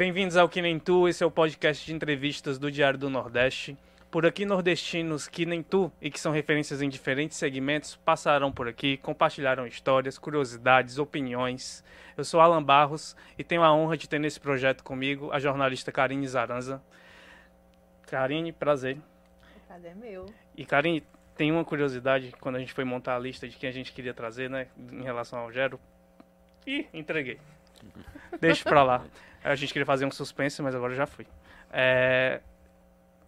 Bem-vindos 0.00 0.38
ao 0.38 0.48
Que 0.48 0.62
Nem 0.62 0.78
Tu, 0.78 1.08
esse 1.08 1.22
é 1.22 1.26
o 1.26 1.30
podcast 1.30 1.84
de 1.84 1.92
entrevistas 1.92 2.58
do 2.58 2.70
Diário 2.70 2.98
do 2.98 3.10
Nordeste. 3.10 3.76
Por 4.10 4.24
aqui, 4.24 4.46
nordestinos 4.46 5.28
que 5.28 5.44
nem 5.44 5.62
tu 5.62 5.92
e 6.00 6.10
que 6.10 6.18
são 6.18 6.32
referências 6.32 6.80
em 6.80 6.88
diferentes 6.88 7.36
segmentos 7.36 7.96
passarão 7.96 8.50
por 8.50 8.66
aqui, 8.66 8.96
compartilharam 8.96 9.66
histórias, 9.66 10.16
curiosidades, 10.16 10.96
opiniões. 10.96 11.84
Eu 12.16 12.24
sou 12.24 12.40
Alan 12.40 12.62
Barros 12.62 13.14
e 13.36 13.44
tenho 13.44 13.62
a 13.62 13.74
honra 13.74 13.94
de 13.94 14.08
ter 14.08 14.18
nesse 14.18 14.40
projeto 14.40 14.82
comigo 14.82 15.30
a 15.32 15.38
jornalista 15.38 15.92
Karine 15.92 16.26
Zaranza. 16.26 16.82
Karine, 18.06 18.52
prazer. 18.52 18.96
Prazer 19.68 19.90
é 19.90 19.94
meu. 19.94 20.24
E 20.56 20.64
Karine, 20.64 21.04
tem 21.36 21.52
uma 21.52 21.62
curiosidade 21.62 22.32
quando 22.40 22.56
a 22.56 22.58
gente 22.58 22.72
foi 22.72 22.84
montar 22.84 23.16
a 23.16 23.18
lista 23.18 23.46
de 23.46 23.54
quem 23.54 23.68
a 23.68 23.72
gente 23.72 23.92
queria 23.92 24.14
trazer, 24.14 24.48
né, 24.48 24.68
em 24.78 25.02
relação 25.02 25.40
ao 25.40 25.52
Gero. 25.52 25.78
Ih, 26.66 26.88
entreguei. 26.90 27.38
Deixa 28.40 28.66
pra 28.66 28.82
lá. 28.82 29.04
A 29.42 29.54
gente 29.54 29.72
queria 29.72 29.86
fazer 29.86 30.04
um 30.04 30.10
suspense, 30.10 30.60
mas 30.62 30.74
agora 30.74 30.94
já 30.94 31.06
fui. 31.06 31.26
É, 31.72 32.40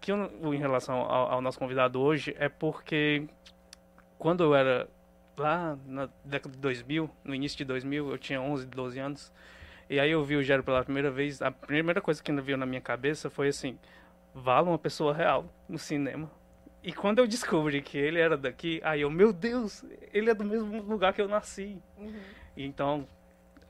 que 0.00 0.10
eu, 0.12 0.30
em 0.52 0.58
relação 0.58 0.96
ao, 0.96 1.32
ao, 1.32 1.40
nosso 1.40 1.58
convidado 1.58 2.00
hoje 2.00 2.34
é 2.38 2.48
porque 2.48 3.28
quando 4.18 4.42
eu 4.42 4.54
era 4.54 4.88
lá 5.36 5.78
na 5.86 6.08
década 6.24 6.54
de 6.54 6.60
2000, 6.60 7.08
no 7.24 7.34
início 7.34 7.56
de 7.56 7.64
2000, 7.64 8.10
eu 8.10 8.18
tinha 8.18 8.40
11, 8.40 8.66
12 8.66 8.98
anos, 8.98 9.32
e 9.88 10.00
aí 10.00 10.10
eu 10.10 10.24
vi 10.24 10.36
o 10.36 10.42
Gero 10.42 10.62
pela 10.62 10.82
primeira 10.82 11.10
vez, 11.10 11.40
a 11.40 11.50
primeira 11.50 12.00
coisa 12.00 12.22
que 12.22 12.32
veio 12.32 12.58
na 12.58 12.66
minha 12.66 12.80
cabeça 12.80 13.30
foi 13.30 13.48
assim, 13.48 13.78
Vala 14.34 14.70
uma 14.70 14.78
pessoa 14.78 15.12
real 15.12 15.44
no 15.68 15.78
cinema. 15.78 16.30
E 16.82 16.92
quando 16.92 17.18
eu 17.18 17.26
descobri 17.26 17.82
que 17.82 17.98
ele 17.98 18.18
era 18.18 18.36
daqui, 18.36 18.80
aí 18.82 19.02
eu, 19.02 19.10
meu 19.10 19.32
Deus, 19.32 19.84
ele 20.12 20.30
é 20.30 20.34
do 20.34 20.44
mesmo 20.44 20.82
lugar 20.82 21.12
que 21.12 21.20
eu 21.20 21.28
nasci. 21.28 21.80
Uhum. 21.98 22.20
Então, 22.56 23.06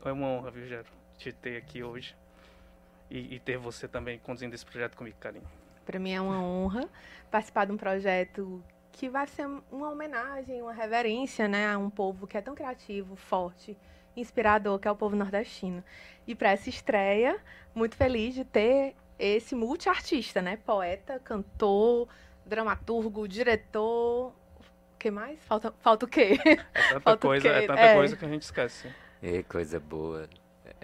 é 0.03 0.11
uma 0.11 0.27
honra, 0.27 0.51
viu, 0.51 0.65
Gero, 0.65 0.87
te 1.17 1.31
ter 1.31 1.57
aqui 1.57 1.83
hoje. 1.83 2.15
E, 3.09 3.35
e 3.35 3.39
ter 3.39 3.57
você 3.57 3.87
também 3.87 4.17
conduzindo 4.19 4.53
esse 4.53 4.65
projeto 4.65 4.95
comigo, 4.95 5.17
Carinho. 5.19 5.43
Para 5.85 5.99
mim 5.99 6.13
é 6.13 6.21
uma 6.21 6.41
honra 6.41 6.89
participar 7.29 7.65
de 7.65 7.71
um 7.71 7.77
projeto 7.77 8.63
que 8.91 9.09
vai 9.09 9.27
ser 9.27 9.47
uma 9.71 9.89
homenagem, 9.89 10.61
uma 10.61 10.71
reverência, 10.71 11.47
né, 11.47 11.73
a 11.73 11.77
um 11.77 11.89
povo 11.89 12.27
que 12.27 12.37
é 12.37 12.41
tão 12.41 12.53
criativo, 12.55 13.15
forte, 13.15 13.75
inspirador, 14.15 14.79
que 14.79 14.87
é 14.87 14.91
o 14.91 14.95
povo 14.95 15.15
nordestino. 15.15 15.83
E 16.27 16.35
para 16.35 16.51
essa 16.51 16.69
estreia, 16.69 17.39
muito 17.73 17.95
feliz 17.95 18.35
de 18.35 18.45
ter 18.45 18.95
esse 19.17 19.55
multiartista, 19.55 20.41
né, 20.41 20.57
poeta, 20.57 21.19
cantor, 21.19 22.07
dramaturgo, 22.45 23.27
diretor, 23.27 24.31
o 24.59 24.97
que 24.99 25.09
mais? 25.09 25.43
Falta, 25.43 25.73
falta 25.79 26.05
o 26.05 26.07
quê? 26.07 26.39
É 26.45 26.55
tanta 26.93 26.99
falta 27.01 27.27
coisa, 27.27 27.47
é 27.47 27.67
tanta 27.67 27.81
é. 27.81 27.95
coisa 27.95 28.15
que 28.15 28.25
a 28.25 28.29
gente 28.29 28.43
esquece. 28.43 28.93
É 29.21 29.41
coisa 29.43 29.79
boa. 29.79 30.29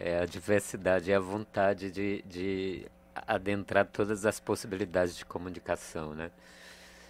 É 0.02 0.19
a 0.19 0.25
diversidade, 0.25 1.11
é 1.11 1.16
a 1.16 1.19
vontade 1.19 1.92
de, 1.92 2.22
de 2.22 2.88
adentrar 3.14 3.86
todas 3.86 4.25
as 4.25 4.39
possibilidades 4.39 5.17
de 5.17 5.25
comunicação, 5.25 6.16
né? 6.16 6.31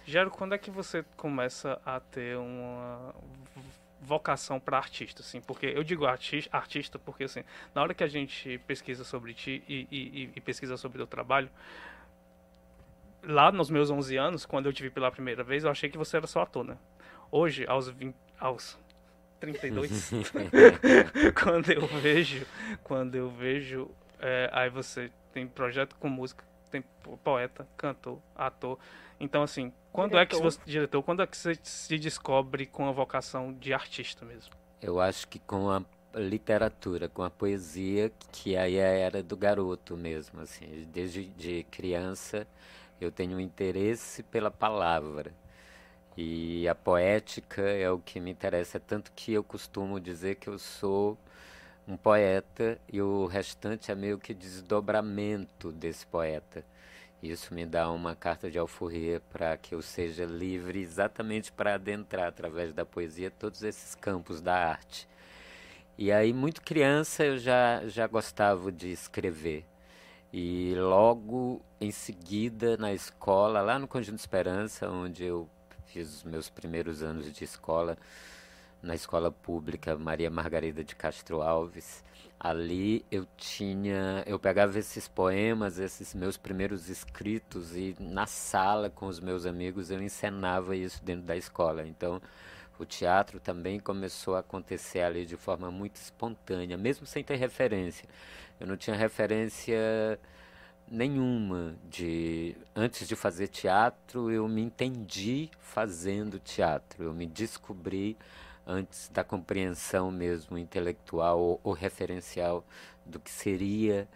Gero, 0.04 0.28
quando 0.28 0.56
é 0.56 0.58
que 0.58 0.72
você 0.72 1.04
começa 1.16 1.80
a 1.86 2.00
ter 2.00 2.36
uma 2.36 3.14
vocação 4.00 4.58
para 4.58 4.76
artista, 4.76 5.22
assim? 5.22 5.40
Porque 5.40 5.66
eu 5.66 5.84
digo 5.84 6.04
artista, 6.04 6.50
artista 6.56 6.98
porque, 6.98 7.24
assim, 7.24 7.44
na 7.72 7.80
hora 7.80 7.94
que 7.94 8.02
a 8.02 8.08
gente 8.08 8.58
pesquisa 8.66 9.04
sobre 9.04 9.34
ti 9.34 9.62
e, 9.68 9.86
e, 9.88 10.30
e 10.34 10.40
pesquisa 10.40 10.76
sobre 10.76 10.96
o 10.96 11.00
teu 11.00 11.06
trabalho, 11.06 11.48
lá 13.22 13.52
nos 13.52 13.70
meus 13.70 13.88
11 13.88 14.16
anos, 14.16 14.44
quando 14.44 14.66
eu 14.66 14.72
te 14.72 14.82
vi 14.82 14.90
pela 14.90 15.12
primeira 15.12 15.44
vez, 15.44 15.62
eu 15.62 15.70
achei 15.70 15.88
que 15.88 15.98
você 15.98 16.16
era 16.16 16.26
só 16.26 16.42
ator, 16.42 16.64
né? 16.64 16.76
Hoje, 17.30 17.64
aos 17.68 17.88
20, 17.88 18.16
aos 18.40 18.76
32, 19.40 20.10
quando 21.42 21.72
eu 21.72 21.86
vejo, 21.86 22.46
quando 22.84 23.14
eu 23.14 23.30
vejo, 23.30 23.90
é, 24.20 24.50
aí 24.52 24.68
você 24.68 25.10
tem 25.32 25.46
projeto 25.46 25.96
com 25.96 26.08
música, 26.08 26.44
tem 26.70 26.84
poeta, 27.24 27.66
cantor, 27.76 28.18
ator. 28.36 28.78
Então, 29.18 29.42
assim, 29.42 29.72
quando 29.92 30.12
diretor. 30.12 30.36
é 30.36 30.38
que 30.38 30.42
você, 30.42 30.60
diretor, 30.64 31.02
quando 31.02 31.22
é 31.22 31.26
que 31.26 31.36
você 31.36 31.58
se 31.62 31.98
descobre 31.98 32.66
com 32.66 32.86
a 32.86 32.92
vocação 32.92 33.52
de 33.52 33.72
artista 33.72 34.24
mesmo? 34.24 34.52
Eu 34.80 35.00
acho 35.00 35.26
que 35.26 35.38
com 35.38 35.70
a 35.70 35.82
literatura, 36.14 37.08
com 37.08 37.22
a 37.22 37.30
poesia, 37.30 38.12
que 38.32 38.56
aí 38.56 38.76
é 38.76 39.00
era 39.00 39.22
do 39.22 39.36
garoto 39.36 39.96
mesmo, 39.96 40.40
assim, 40.40 40.86
desde 40.92 41.24
de 41.24 41.64
criança 41.70 42.46
eu 43.00 43.10
tenho 43.10 43.36
um 43.36 43.40
interesse 43.40 44.22
pela 44.22 44.50
palavra. 44.50 45.32
E 46.16 46.68
a 46.68 46.74
poética 46.74 47.62
é 47.62 47.90
o 47.90 47.98
que 47.98 48.20
me 48.20 48.30
interessa, 48.30 48.80
tanto 48.80 49.12
que 49.12 49.32
eu 49.32 49.44
costumo 49.44 50.00
dizer 50.00 50.36
que 50.36 50.48
eu 50.48 50.58
sou 50.58 51.16
um 51.86 51.96
poeta 51.96 52.78
e 52.92 53.00
o 53.00 53.26
restante 53.26 53.90
é 53.90 53.94
meio 53.94 54.18
que 54.18 54.34
desdobramento 54.34 55.72
desse 55.72 56.06
poeta. 56.06 56.64
Isso 57.22 57.52
me 57.52 57.66
dá 57.66 57.90
uma 57.90 58.14
carta 58.14 58.50
de 58.50 58.58
alforria 58.58 59.20
para 59.30 59.56
que 59.56 59.74
eu 59.74 59.82
seja 59.82 60.24
livre 60.24 60.80
exatamente 60.80 61.52
para 61.52 61.74
adentrar 61.74 62.28
através 62.28 62.72
da 62.72 62.84
poesia 62.86 63.30
todos 63.30 63.62
esses 63.62 63.94
campos 63.94 64.40
da 64.40 64.54
arte. 64.54 65.06
E 65.98 66.10
aí, 66.10 66.32
muito 66.32 66.62
criança, 66.62 67.24
eu 67.24 67.38
já, 67.38 67.86
já 67.86 68.06
gostava 68.06 68.72
de 68.72 68.90
escrever. 68.90 69.66
E 70.32 70.74
logo 70.76 71.60
em 71.80 71.90
seguida, 71.90 72.76
na 72.78 72.92
escola, 72.94 73.60
lá 73.60 73.78
no 73.78 73.86
Conjunto 73.86 74.18
Esperança, 74.18 74.88
onde 74.88 75.24
eu 75.24 75.48
fiz 75.92 76.08
os 76.18 76.22
meus 76.22 76.48
primeiros 76.48 77.02
anos 77.02 77.32
de 77.32 77.44
escola, 77.44 77.98
na 78.82 78.94
escola 78.94 79.30
pública 79.30 79.98
Maria 79.98 80.30
Margarida 80.30 80.84
de 80.84 80.94
Castro 80.94 81.42
Alves. 81.42 82.04
Ali 82.38 83.04
eu 83.10 83.26
tinha, 83.36 84.22
eu 84.26 84.38
pegava 84.38 84.78
esses 84.78 85.06
poemas, 85.08 85.78
esses 85.78 86.14
meus 86.14 86.36
primeiros 86.36 86.88
escritos 86.88 87.76
e 87.76 87.94
na 87.98 88.24
sala 88.26 88.88
com 88.88 89.06
os 89.06 89.20
meus 89.20 89.44
amigos 89.44 89.90
eu 89.90 90.00
encenava 90.00 90.74
isso 90.74 91.04
dentro 91.04 91.26
da 91.26 91.36
escola. 91.36 91.86
Então, 91.86 92.22
o 92.78 92.86
teatro 92.86 93.38
também 93.38 93.78
começou 93.78 94.36
a 94.36 94.38
acontecer 94.38 95.00
ali 95.00 95.26
de 95.26 95.36
forma 95.36 95.70
muito 95.70 95.96
espontânea, 95.96 96.78
mesmo 96.78 97.04
sem 97.04 97.22
ter 97.22 97.36
referência. 97.36 98.08
Eu 98.58 98.66
não 98.66 98.76
tinha 98.76 98.96
referência 98.96 100.18
nenhuma 100.90 101.76
de 101.88 102.56
antes 102.74 103.06
de 103.06 103.14
fazer 103.16 103.48
teatro, 103.48 104.30
eu 104.30 104.48
me 104.48 104.62
entendi 104.62 105.50
fazendo 105.60 106.38
teatro. 106.38 107.04
Eu 107.04 107.14
me 107.14 107.26
descobri 107.26 108.16
antes 108.66 109.08
da 109.08 109.24
compreensão 109.24 110.10
mesmo 110.10 110.58
intelectual 110.58 111.40
ou, 111.40 111.60
ou 111.62 111.72
referencial 111.72 112.64
do 113.06 113.20
que 113.20 113.30
seria 113.30 114.08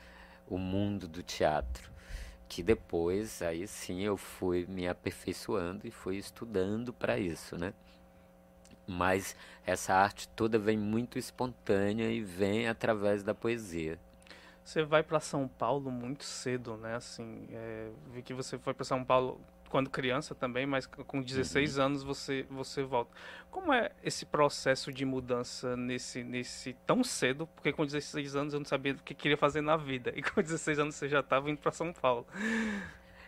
o 0.48 0.58
mundo 0.58 1.08
do 1.08 1.22
teatro 1.22 1.94
que 2.54 2.62
depois 2.62 3.42
aí 3.42 3.66
sim 3.66 4.02
eu 4.02 4.16
fui 4.16 4.64
me 4.68 4.86
aperfeiçoando 4.86 5.86
e 5.86 5.90
fui 5.90 6.16
estudando 6.16 6.92
para 6.92 7.18
isso, 7.18 7.56
né? 7.58 7.74
Mas 8.86 9.34
essa 9.66 9.94
arte 9.94 10.28
toda 10.28 10.58
vem 10.58 10.78
muito 10.78 11.18
espontânea 11.18 12.10
e 12.12 12.20
vem 12.20 12.68
através 12.68 13.24
da 13.24 13.34
poesia. 13.34 13.98
Você 14.64 14.82
vai 14.82 15.02
para 15.02 15.20
São 15.20 15.46
Paulo 15.46 15.90
muito 15.90 16.24
cedo, 16.24 16.76
né? 16.78 16.96
Assim, 16.96 17.46
é, 17.52 17.90
vi 18.12 18.22
que 18.22 18.32
você 18.32 18.58
foi 18.58 18.72
para 18.72 18.84
São 18.84 19.04
Paulo 19.04 19.38
quando 19.68 19.90
criança 19.90 20.34
também, 20.34 20.64
mas 20.66 20.86
com 20.86 21.20
16 21.20 21.76
uhum. 21.76 21.84
anos 21.84 22.02
você 22.02 22.46
você 22.48 22.82
volta. 22.82 23.10
Como 23.50 23.72
é 23.72 23.90
esse 24.02 24.24
processo 24.24 24.92
de 24.92 25.04
mudança 25.04 25.76
nesse 25.76 26.22
nesse 26.22 26.74
tão 26.86 27.04
cedo? 27.04 27.46
Porque 27.48 27.72
com 27.72 27.84
16 27.84 28.36
anos 28.36 28.54
eu 28.54 28.60
não 28.60 28.66
sabia 28.66 28.92
o 28.92 28.96
que 28.96 29.14
queria 29.14 29.36
fazer 29.36 29.60
na 29.60 29.76
vida 29.76 30.12
e 30.16 30.22
com 30.22 30.40
16 30.40 30.78
anos 30.78 30.94
você 30.94 31.08
já 31.08 31.20
estava 31.20 31.50
indo 31.50 31.58
para 31.58 31.72
São 31.72 31.92
Paulo. 31.92 32.26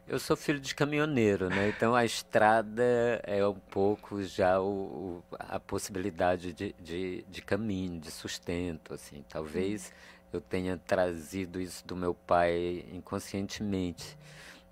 Eu 0.09 0.21
sou 0.21 0.37
filho 0.37 0.61
de 0.61 0.73
caminhoneiro, 0.73 1.49
né? 1.49 1.69
Então 1.69 1.93
a 1.93 2.05
estrada 2.05 3.21
é 3.25 3.45
um 3.45 3.59
pouco 3.59 4.23
já 4.23 4.61
o, 4.61 4.69
o 4.69 5.25
a 5.37 5.59
possibilidade 5.59 6.53
de, 6.53 6.73
de, 6.81 7.25
de, 7.29 7.43
caminho, 7.43 7.99
de 7.99 8.13
sustento, 8.13 8.95
assim. 8.95 9.25
Talvez 9.29 9.89
uhum. 9.89 10.16
Eu 10.37 10.41
tenha 10.41 10.77
trazido 10.77 11.61
isso 11.61 11.87
do 11.87 11.97
meu 11.97 12.15
pai 12.15 12.85
inconscientemente 12.93 14.17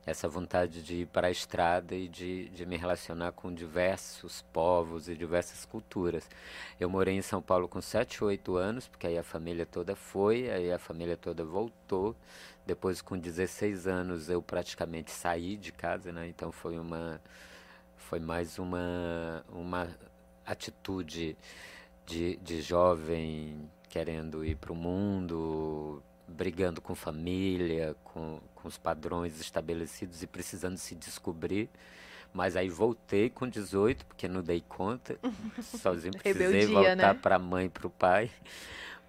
essa 0.07 0.29
vontade 0.29 0.83
de 0.83 1.03
ir 1.03 1.07
para 1.07 1.29
a 1.29 1.31
estrada 1.31 1.95
e 1.95 2.09
de, 2.09 2.49
de 2.51 2.67
me 2.67 2.77
relacionar 2.77 3.33
com 3.33 3.53
diversos 3.53 4.43
povos 4.53 5.09
e 5.09 5.17
diversas 5.17 5.65
culturas. 5.65 6.29
Eu 6.79 6.91
morei 6.91 7.15
em 7.15 7.23
São 7.23 7.41
Paulo 7.41 7.67
com 7.67 7.81
7, 7.81 8.23
8 8.23 8.57
anos, 8.57 8.87
porque 8.87 9.07
aí 9.07 9.17
a 9.17 9.23
família 9.23 9.65
toda 9.65 9.97
foi, 9.97 10.51
aí 10.51 10.71
a 10.71 10.79
família 10.79 11.17
toda 11.17 11.43
voltou. 11.45 12.15
Depois, 12.67 13.01
com 13.01 13.19
16 13.19 13.87
anos, 13.87 14.29
eu 14.29 14.43
praticamente 14.43 15.11
saí 15.11 15.57
de 15.57 15.73
casa, 15.73 16.13
né? 16.13 16.29
Então 16.29 16.53
foi 16.53 16.79
uma 16.79 17.21
foi 17.97 18.21
mais 18.21 18.59
uma 18.59 19.45
uma 19.49 19.89
atitude 20.45 21.37
de, 22.07 22.37
de 22.37 22.61
jovem 22.61 23.71
querendo 23.95 24.45
ir 24.45 24.57
para 24.57 24.73
o 24.73 24.75
mundo, 24.75 26.03
brigando 26.27 26.81
com 26.81 26.97
família, 26.97 27.95
com, 28.03 28.41
com 28.53 28.67
os 28.67 28.77
padrões 28.77 29.41
estabelecidos 29.41 30.21
e 30.21 30.27
precisando 30.27 30.77
se 30.79 30.97
descobrir. 30.97 31.71
Mas 32.33 32.57
aí 32.57 32.69
voltei 32.69 33.31
com 33.31 33.49
18, 33.49 34.05
porque 34.05 34.27
não 34.27 34.43
dei 34.43 34.61
conta. 34.69 35.17
Sozinho 35.63 36.13
precisei 36.13 36.67
voltar 36.67 36.97
né? 36.97 37.15
para 37.15 37.37
a 37.37 37.39
mãe 37.39 37.67
e 37.67 37.69
para 37.69 37.87
o 37.87 37.91
pai. 37.91 38.33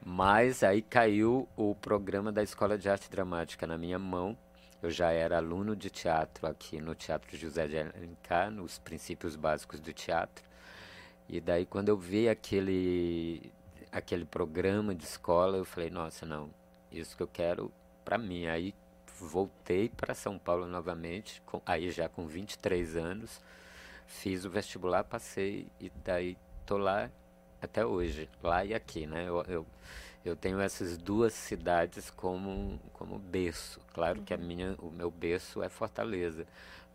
Mas 0.06 0.62
aí 0.62 0.84
caiu 0.84 1.50
o 1.58 1.74
programa 1.74 2.32
da 2.32 2.44
Escola 2.44 2.78
de 2.78 2.88
Arte 2.88 3.10
Dramática 3.10 3.66
na 3.66 3.80
minha 3.80 3.98
mão. 3.98 4.38
Eu 4.84 4.92
já 4.92 5.10
era 5.10 5.38
aluno 5.38 5.76
de 5.76 5.90
teatro 5.90 6.46
aqui 6.46 6.80
no 6.80 6.94
Teatro 6.94 7.36
José 7.36 7.68
de 7.68 7.80
Alencar, 7.80 8.52
nos 8.52 8.78
princípios 8.78 9.36
básicos 9.36 9.80
do 9.80 9.92
teatro. 9.92 10.46
E 11.28 11.42
daí 11.42 11.66
quando 11.66 11.90
eu 11.90 11.98
vi 11.98 12.30
aquele 12.30 13.52
aquele 13.96 14.26
programa 14.26 14.94
de 14.94 15.06
escola, 15.06 15.56
eu 15.56 15.64
falei, 15.64 15.90
nossa, 15.90 16.26
não, 16.26 16.50
isso 16.92 17.16
que 17.16 17.24
eu 17.24 17.28
quero 17.28 17.72
para 18.04 18.18
mim. 18.18 18.46
Aí 18.46 18.76
voltei 19.22 19.88
para 19.88 20.14
São 20.14 20.38
Paulo 20.38 20.68
novamente, 20.68 21.42
com, 21.46 21.62
aí 21.66 21.90
já 21.92 22.10
com 22.10 22.28
23 22.28 22.98
anos, 22.98 23.42
fiz 24.06 24.44
o 24.44 24.50
vestibular, 24.50 25.06
passei 25.06 25.68
e 25.80 25.90
daí 26.04 26.38
tô 26.66 26.78
lá 26.78 27.10
até 27.62 27.86
hoje, 27.86 28.30
lá 28.44 28.66
e 28.66 28.74
aqui, 28.74 29.08
né? 29.08 29.30
Eu, 29.30 29.42
eu, 29.48 29.66
eu 30.26 30.36
tenho 30.36 30.60
essas 30.60 30.98
duas 30.98 31.34
cidades 31.34 32.10
como, 32.10 32.78
como 32.92 33.18
berço. 33.18 33.80
Claro 33.94 34.22
que 34.24 34.34
a 34.34 34.38
uhum. 34.38 34.44
minha, 34.44 34.76
o 34.80 34.92
meu 34.92 35.10
berço 35.10 35.64
é 35.64 35.70
Fortaleza, 35.70 36.46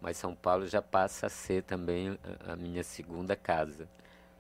mas 0.03 0.19
São 0.19 0.35
Paulo 0.35 0.67
já 0.67 0.83
passa 0.83 1.27
a 1.27 1.31
ser 1.31 1.63
também 1.63 2.19
a, 2.47 2.53
a 2.53 2.57
minha 2.57 2.85
segunda 2.85 3.35
casa. 3.35 3.89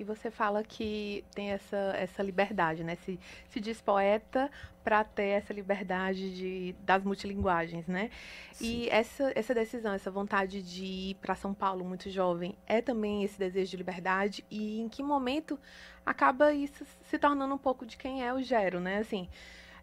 E 0.00 0.05
você 0.05 0.31
fala 0.31 0.64
que 0.64 1.23
tem 1.35 1.50
essa, 1.50 1.76
essa 1.94 2.23
liberdade, 2.23 2.82
né? 2.82 2.97
Se, 3.05 3.20
se 3.50 3.61
diz 3.61 3.82
poeta 3.82 4.50
para 4.82 5.05
ter 5.05 5.25
essa 5.25 5.52
liberdade 5.52 6.35
de, 6.35 6.75
das 6.87 7.05
multilinguagens, 7.05 7.87
né? 7.87 8.11
Sim. 8.50 8.64
E 8.64 8.88
essa, 8.88 9.31
essa 9.35 9.52
decisão, 9.52 9.93
essa 9.93 10.11
vontade 10.11 10.62
de 10.62 10.85
ir 10.87 11.14
para 11.17 11.35
São 11.35 11.52
Paulo 11.52 11.85
muito 11.85 12.08
jovem, 12.08 12.56
é 12.67 12.81
também 12.81 13.23
esse 13.25 13.38
desejo 13.38 13.73
de 13.73 13.76
liberdade? 13.76 14.43
E 14.50 14.81
em 14.81 14.88
que 14.88 15.02
momento 15.02 15.61
acaba 16.06 16.50
isso 16.50 16.82
se 17.02 17.19
tornando 17.19 17.55
um 17.55 17.58
pouco 17.58 17.85
de 17.85 17.99
quem 17.99 18.25
é 18.25 18.32
o 18.32 18.43
Gero, 18.43 18.81
né? 18.81 19.00
Assim, 19.00 19.29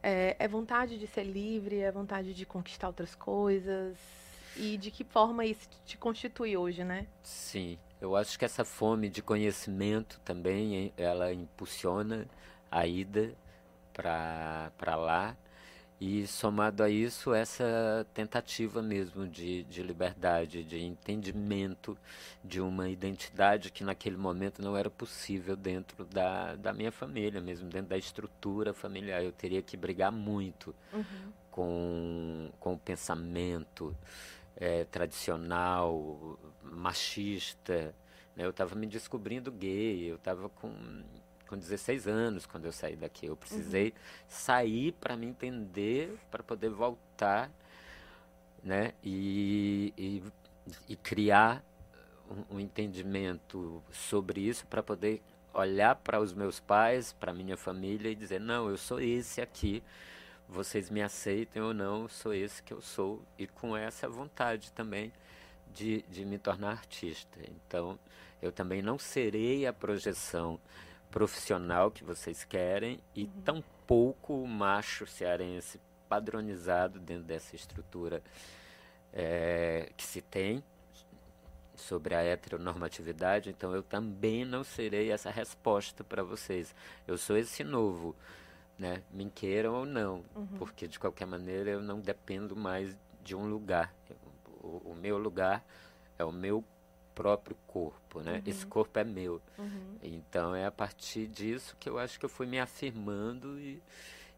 é, 0.01 0.35
é 0.39 0.47
vontade 0.47 0.97
de 0.97 1.05
ser 1.05 1.25
livre, 1.25 1.77
é 1.77 1.91
vontade 1.91 2.33
de 2.33 2.43
conquistar 2.43 2.87
outras 2.87 3.13
coisas? 3.13 3.95
E 4.55 4.79
de 4.79 4.89
que 4.89 5.03
forma 5.03 5.45
isso 5.45 5.69
te 5.85 5.95
constitui 5.95 6.57
hoje, 6.57 6.83
né? 6.83 7.05
Sim, 7.21 7.77
eu 7.99 8.15
acho 8.15 8.37
que 8.37 8.45
essa 8.45 8.63
fome 8.63 9.09
de 9.09 9.21
conhecimento 9.21 10.19
também, 10.23 10.93
ela 10.97 11.33
impulsiona 11.33 12.27
a 12.69 12.85
ida 12.85 13.33
para 13.93 14.95
lá. 14.95 15.35
E 15.99 16.27
somado 16.27 16.83
a 16.83 16.89
isso, 16.91 17.33
essa 17.33 18.05
tentativa 18.13 18.83
mesmo 18.83 19.27
de, 19.27 19.63
de 19.63 19.81
liberdade, 19.81 20.63
de 20.63 20.79
entendimento 20.79 21.97
de 22.43 22.61
uma 22.61 22.87
identidade 22.87 23.71
que 23.71 23.83
naquele 23.83 24.15
momento 24.15 24.61
não 24.61 24.77
era 24.77 24.91
possível 24.91 25.55
dentro 25.55 26.05
da, 26.05 26.55
da 26.55 26.71
minha 26.71 26.91
família, 26.91 27.41
mesmo 27.41 27.67
dentro 27.67 27.89
da 27.89 27.97
estrutura 27.97 28.75
familiar. 28.75 29.23
Eu 29.23 29.31
teria 29.31 29.63
que 29.63 29.75
brigar 29.75 30.11
muito 30.11 30.75
uhum. 30.93 31.31
com, 31.49 32.51
com 32.59 32.73
o 32.75 32.77
pensamento 32.77 33.95
é, 34.55 34.85
tradicional, 34.85 36.37
machista. 36.71 37.93
Né? 38.35 38.45
Eu 38.45 38.51
estava 38.51 38.75
me 38.75 38.87
descobrindo 38.87 39.51
gay, 39.51 40.09
eu 40.09 40.15
estava 40.15 40.49
com, 40.49 40.71
com 41.47 41.57
16 41.57 42.07
anos 42.07 42.45
quando 42.45 42.65
eu 42.65 42.71
saí 42.71 42.95
daqui. 42.95 43.25
Eu 43.25 43.35
precisei 43.35 43.87
uhum. 43.87 43.93
sair 44.27 44.91
para 44.93 45.15
me 45.15 45.25
entender, 45.25 46.17
para 46.31 46.43
poder 46.43 46.69
voltar 46.69 47.51
né? 48.63 48.93
e, 49.03 49.93
e, 49.97 50.23
e 50.89 50.95
criar 50.95 51.63
um, 52.29 52.55
um 52.55 52.59
entendimento 52.59 53.83
sobre 53.91 54.41
isso 54.41 54.65
para 54.67 54.83
poder 54.83 55.21
olhar 55.53 55.95
para 55.95 56.19
os 56.19 56.33
meus 56.33 56.59
pais, 56.59 57.13
para 57.13 57.33
minha 57.33 57.57
família 57.57 58.09
e 58.09 58.15
dizer: 58.15 58.39
não, 58.39 58.69
eu 58.69 58.77
sou 58.77 58.99
esse 58.99 59.41
aqui 59.41 59.81
vocês 60.47 60.89
me 60.89 61.01
aceitem 61.01 61.61
ou 61.61 61.73
não, 61.73 62.07
sou 62.07 62.33
esse 62.33 62.63
que 62.63 62.73
eu 62.73 62.81
sou 62.81 63.21
e 63.37 63.45
com 63.47 63.75
essa 63.75 64.07
vontade 64.07 64.71
também 64.71 65.11
de, 65.73 66.03
de 66.03 66.25
me 66.25 66.37
tornar 66.37 66.71
artista. 66.71 67.39
Então, 67.49 67.97
eu 68.41 68.51
também 68.51 68.81
não 68.81 68.97
serei 68.97 69.65
a 69.65 69.73
projeção 69.73 70.59
profissional 71.09 71.89
que 71.89 72.03
vocês 72.03 72.43
querem 72.43 72.99
e 73.15 73.23
uhum. 73.23 73.41
tampouco 73.43 74.33
o 74.33 74.47
macho 74.47 75.07
cearense 75.07 75.79
padronizado 76.09 76.99
dentro 76.99 77.23
dessa 77.23 77.55
estrutura 77.55 78.21
é, 79.13 79.91
que 79.95 80.03
se 80.03 80.21
tem 80.21 80.63
sobre 81.75 82.15
a 82.15 82.23
heteronormatividade, 82.23 83.49
então 83.49 83.73
eu 83.73 83.83
também 83.83 84.43
não 84.43 84.63
serei 84.63 85.11
essa 85.11 85.29
resposta 85.29 86.03
para 86.03 86.23
vocês. 86.23 86.73
Eu 87.07 87.17
sou 87.17 87.37
esse 87.37 87.63
novo 87.63 88.15
né? 88.77 89.01
Me 89.11 89.29
queiram 89.29 89.73
ou 89.73 89.85
não, 89.85 90.23
uhum. 90.35 90.45
porque 90.57 90.87
de 90.87 90.99
qualquer 90.99 91.25
maneira 91.25 91.71
eu 91.71 91.81
não 91.81 91.99
dependo 91.99 92.55
mais 92.55 92.95
de 93.23 93.35
um 93.35 93.47
lugar. 93.47 93.93
O, 94.61 94.91
o 94.91 94.95
meu 94.95 95.17
lugar 95.17 95.63
é 96.17 96.25
o 96.25 96.31
meu 96.31 96.63
próprio 97.13 97.57
corpo, 97.65 98.21
né? 98.21 98.35
Uhum. 98.35 98.41
Esse 98.45 98.65
corpo 98.65 98.99
é 98.99 99.03
meu. 99.03 99.41
Uhum. 99.57 99.97
Então 100.03 100.55
é 100.55 100.65
a 100.65 100.71
partir 100.71 101.27
disso 101.27 101.75
que 101.79 101.89
eu 101.89 101.97
acho 101.97 102.19
que 102.19 102.25
eu 102.25 102.29
fui 102.29 102.45
me 102.45 102.59
afirmando 102.59 103.59
e, 103.59 103.81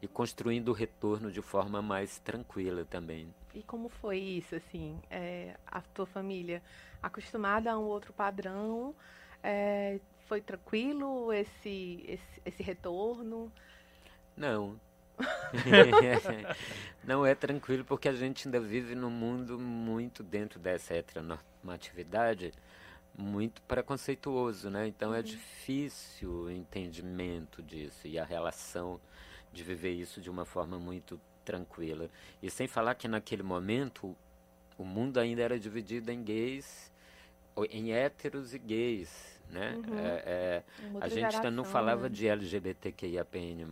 e 0.01 0.07
construindo 0.07 0.69
o 0.69 0.73
retorno 0.73 1.29
de 1.29 1.41
forma 1.41 1.81
mais 1.81 2.19
tranquila 2.19 2.85
também. 2.85 3.33
E 3.53 3.61
como 3.63 3.89
foi 3.89 4.19
isso, 4.19 4.55
assim, 4.55 4.97
é, 5.09 5.57
a 5.67 5.81
tua 5.81 6.05
família 6.05 6.61
acostumada 7.01 7.71
a 7.71 7.77
um 7.77 7.83
outro 7.83 8.13
padrão, 8.13 8.95
é, 9.43 9.99
foi 10.27 10.39
tranquilo 10.39 11.33
esse, 11.33 12.05
esse, 12.07 12.41
esse 12.45 12.63
retorno? 12.63 13.51
Não. 14.37 14.79
não 17.03 17.25
é 17.25 17.35
tranquilo 17.35 17.83
porque 17.83 18.07
a 18.07 18.13
gente 18.13 18.47
ainda 18.47 18.59
vive 18.59 18.95
num 18.95 19.09
mundo 19.09 19.59
muito 19.59 20.23
dentro 20.23 20.59
dessa 20.59 20.93
heteronormatividade 20.93 22.53
muito 23.17 23.61
preconceituoso, 23.63 24.69
né? 24.69 24.87
Então 24.87 25.09
é 25.09 25.11
uhum. 25.13 25.19
é 25.19 25.21
difícil 25.23 26.31
o 26.31 26.51
entendimento 26.51 27.61
disso 27.61 28.07
e 28.07 28.17
a 28.17 28.23
relação 28.23 28.99
de 29.51 29.63
viver 29.63 29.91
isso 29.91 30.21
de 30.21 30.29
uma 30.29 30.45
forma 30.45 30.79
muito 30.79 31.19
tranquila. 31.43 32.09
E 32.41 32.49
sem 32.49 32.67
falar 32.67 32.95
que 32.95 33.07
naquele 33.07 33.43
momento 33.43 34.15
o 34.77 34.85
mundo 34.85 35.19
ainda 35.19 35.41
era 35.41 35.59
dividido 35.59 36.11
em 36.11 36.23
gays, 36.23 36.91
em 37.69 37.91
héteros 37.91 38.53
e 38.53 38.59
gays, 38.59 39.41
né? 39.49 39.75
Uhum. 39.75 39.99
É, 39.99 40.23
é, 40.25 40.63
a 41.01 41.09
gente 41.09 41.35
ainda 41.35 41.51
não 41.51 41.65
falava 41.65 42.03
né? 42.03 42.09
de 42.09 42.27
LGBTQIAPN+. 42.27 43.65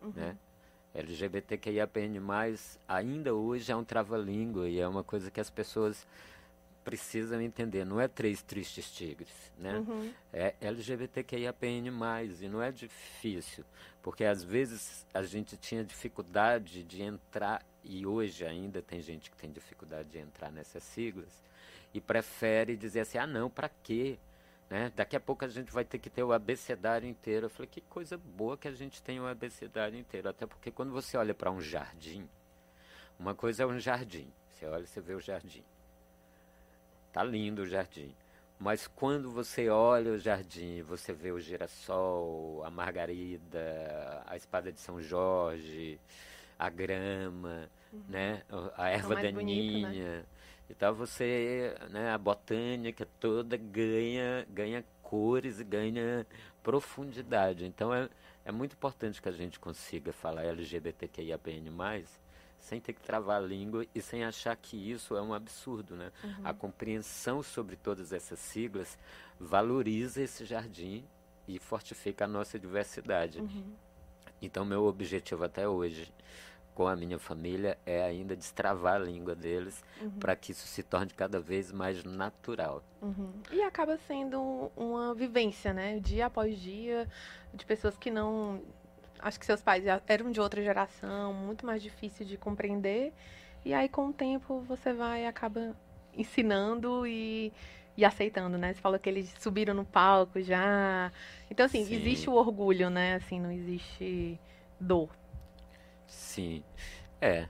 Uhum. 0.00 0.12
Né? 0.14 0.36
LGBTQIAPN+, 0.94 2.20
ainda 2.86 3.34
hoje 3.34 3.72
é 3.72 3.76
um 3.76 3.84
trava-língua 3.84 4.68
e 4.68 4.78
é 4.78 4.86
uma 4.86 5.02
coisa 5.02 5.30
que 5.30 5.40
as 5.40 5.48
pessoas 5.48 6.06
precisam 6.84 7.40
entender. 7.40 7.84
Não 7.84 8.00
é 8.00 8.08
três 8.08 8.42
tristes 8.42 8.90
tigres, 8.90 9.52
né? 9.58 9.78
Uhum. 9.78 10.12
É 10.32 10.54
LGBTQIAPN+, 10.60 11.88
e 12.40 12.48
não 12.48 12.62
é 12.62 12.70
difícil, 12.72 13.64
porque 14.02 14.24
às 14.24 14.42
vezes 14.42 15.06
a 15.14 15.22
gente 15.22 15.56
tinha 15.56 15.84
dificuldade 15.84 16.82
de 16.82 17.02
entrar, 17.02 17.64
e 17.84 18.04
hoje 18.04 18.44
ainda 18.44 18.82
tem 18.82 19.00
gente 19.00 19.30
que 19.30 19.36
tem 19.36 19.50
dificuldade 19.50 20.08
de 20.08 20.18
entrar 20.18 20.50
nessas 20.50 20.82
siglas, 20.82 21.42
e 21.94 22.00
prefere 22.00 22.76
dizer 22.76 23.00
assim, 23.00 23.18
ah 23.18 23.26
não, 23.26 23.48
para 23.48 23.70
quê? 23.82 24.18
Né? 24.72 24.90
Daqui 24.96 25.14
a 25.14 25.20
pouco 25.20 25.44
a 25.44 25.48
gente 25.48 25.70
vai 25.70 25.84
ter 25.84 25.98
que 25.98 26.08
ter 26.08 26.22
o 26.22 26.32
abecedário 26.32 27.06
inteiro. 27.06 27.44
Eu 27.44 27.50
falei, 27.50 27.68
que 27.70 27.82
coisa 27.82 28.16
boa 28.16 28.56
que 28.56 28.66
a 28.66 28.72
gente 28.72 29.02
tem 29.02 29.20
o 29.20 29.26
abecedário 29.26 29.98
inteiro. 29.98 30.30
Até 30.30 30.46
porque 30.46 30.70
quando 30.70 30.90
você 30.92 31.14
olha 31.14 31.34
para 31.34 31.50
um 31.50 31.60
jardim, 31.60 32.26
uma 33.18 33.34
coisa 33.34 33.64
é 33.64 33.66
um 33.66 33.78
jardim. 33.78 34.32
Você 34.48 34.64
olha, 34.64 34.86
você 34.86 34.98
vê 34.98 35.12
o 35.12 35.20
jardim. 35.20 35.62
Tá 37.12 37.22
lindo 37.22 37.60
o 37.60 37.66
jardim. 37.66 38.16
Mas 38.58 38.86
quando 38.86 39.30
você 39.30 39.68
olha 39.68 40.12
o 40.12 40.18
jardim, 40.18 40.80
você 40.80 41.12
vê 41.12 41.32
o 41.32 41.38
girassol, 41.38 42.64
a 42.64 42.70
margarida, 42.70 44.22
a 44.24 44.38
espada 44.38 44.72
de 44.72 44.80
São 44.80 45.02
Jorge, 45.02 46.00
a 46.58 46.70
grama, 46.70 47.68
uhum. 47.92 48.04
né? 48.08 48.42
a 48.78 48.88
erva 48.88 49.16
daninha. 49.16 49.34
Bonito, 49.34 49.98
né? 49.98 50.24
Então 50.68 50.94
você, 50.94 51.76
né, 51.90 52.10
a 52.12 52.18
botânica 52.18 53.06
toda 53.20 53.56
ganha, 53.56 54.46
ganha 54.50 54.84
cores 55.02 55.60
e 55.60 55.64
ganha 55.64 56.26
profundidade. 56.62 57.66
Então 57.66 57.92
é, 57.92 58.08
é 58.44 58.52
muito 58.52 58.72
importante 58.72 59.20
que 59.20 59.28
a 59.28 59.32
gente 59.32 59.60
consiga 59.60 60.12
falar 60.12 60.44
LGBTQIAPN+, 60.44 62.04
sem 62.58 62.80
ter 62.80 62.92
que 62.92 63.02
travar 63.02 63.42
a 63.42 63.44
língua 63.44 63.84
e 63.94 64.00
sem 64.00 64.24
achar 64.24 64.56
que 64.56 64.76
isso 64.76 65.16
é 65.16 65.22
um 65.22 65.34
absurdo, 65.34 65.96
né? 65.96 66.12
Uhum. 66.22 66.34
A 66.44 66.54
compreensão 66.54 67.42
sobre 67.42 67.76
todas 67.76 68.12
essas 68.12 68.38
siglas 68.38 68.96
valoriza 69.38 70.22
esse 70.22 70.44
jardim 70.44 71.04
e 71.46 71.58
fortifica 71.58 72.24
a 72.24 72.28
nossa 72.28 72.58
diversidade. 72.58 73.40
Uhum. 73.40 73.74
Então, 74.40 74.64
meu 74.64 74.84
objetivo 74.84 75.44
até 75.44 75.68
hoje 75.68 76.12
com 76.74 76.86
a 76.86 76.96
minha 76.96 77.18
família 77.18 77.78
é 77.84 78.02
ainda 78.02 78.34
destravar 78.34 78.94
a 78.94 78.98
língua 78.98 79.34
deles 79.34 79.84
uhum. 80.00 80.10
para 80.18 80.34
que 80.34 80.52
isso 80.52 80.66
se 80.66 80.82
torne 80.82 81.10
cada 81.10 81.38
vez 81.38 81.70
mais 81.70 82.02
natural. 82.04 82.82
Uhum. 83.00 83.32
E 83.50 83.62
acaba 83.62 83.98
sendo 84.06 84.70
uma 84.76 85.14
vivência, 85.14 85.72
né? 85.72 85.98
Dia 86.00 86.26
após 86.26 86.58
dia, 86.58 87.08
de 87.52 87.64
pessoas 87.66 87.96
que 87.96 88.10
não 88.10 88.62
acho 89.18 89.38
que 89.38 89.46
seus 89.46 89.62
pais 89.62 89.84
eram 90.06 90.32
de 90.32 90.40
outra 90.40 90.62
geração, 90.62 91.32
muito 91.32 91.64
mais 91.64 91.82
difícil 91.82 92.26
de 92.26 92.36
compreender. 92.36 93.12
E 93.64 93.72
aí, 93.72 93.88
com 93.88 94.08
o 94.08 94.12
tempo, 94.12 94.60
você 94.66 94.92
vai 94.92 95.26
acaba 95.26 95.76
ensinando 96.16 97.06
e, 97.06 97.52
e 97.96 98.04
aceitando, 98.04 98.58
né? 98.58 98.74
Você 98.74 98.80
falou 98.80 98.98
que 98.98 99.08
eles 99.08 99.32
subiram 99.38 99.72
no 99.72 99.84
palco 99.84 100.40
já. 100.40 101.12
Então, 101.48 101.64
assim, 101.64 101.84
Sim. 101.84 101.94
existe 101.94 102.28
o 102.28 102.34
orgulho, 102.34 102.90
né? 102.90 103.14
Assim, 103.14 103.40
não 103.40 103.52
existe 103.52 104.38
dor. 104.80 105.10
Sim. 106.12 106.62
É, 107.20 107.48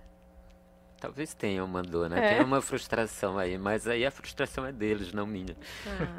Talvez 1.02 1.34
tenha 1.34 1.64
uma 1.64 1.82
dor, 1.82 2.08
né? 2.08 2.24
É. 2.24 2.36
Tem 2.36 2.44
uma 2.44 2.62
frustração 2.62 3.36
aí, 3.36 3.58
mas 3.58 3.88
aí 3.88 4.06
a 4.06 4.10
frustração 4.12 4.64
é 4.64 4.70
deles, 4.70 5.12
não 5.12 5.26
minha. 5.26 5.56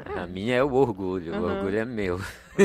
Ah. 0.06 0.24
A 0.24 0.28
minha 0.28 0.56
é 0.58 0.62
o 0.62 0.74
orgulho, 0.74 1.34
uhum. 1.34 1.40
o 1.40 1.44
orgulho 1.46 1.80
é 1.80 1.86
meu. 1.86 2.20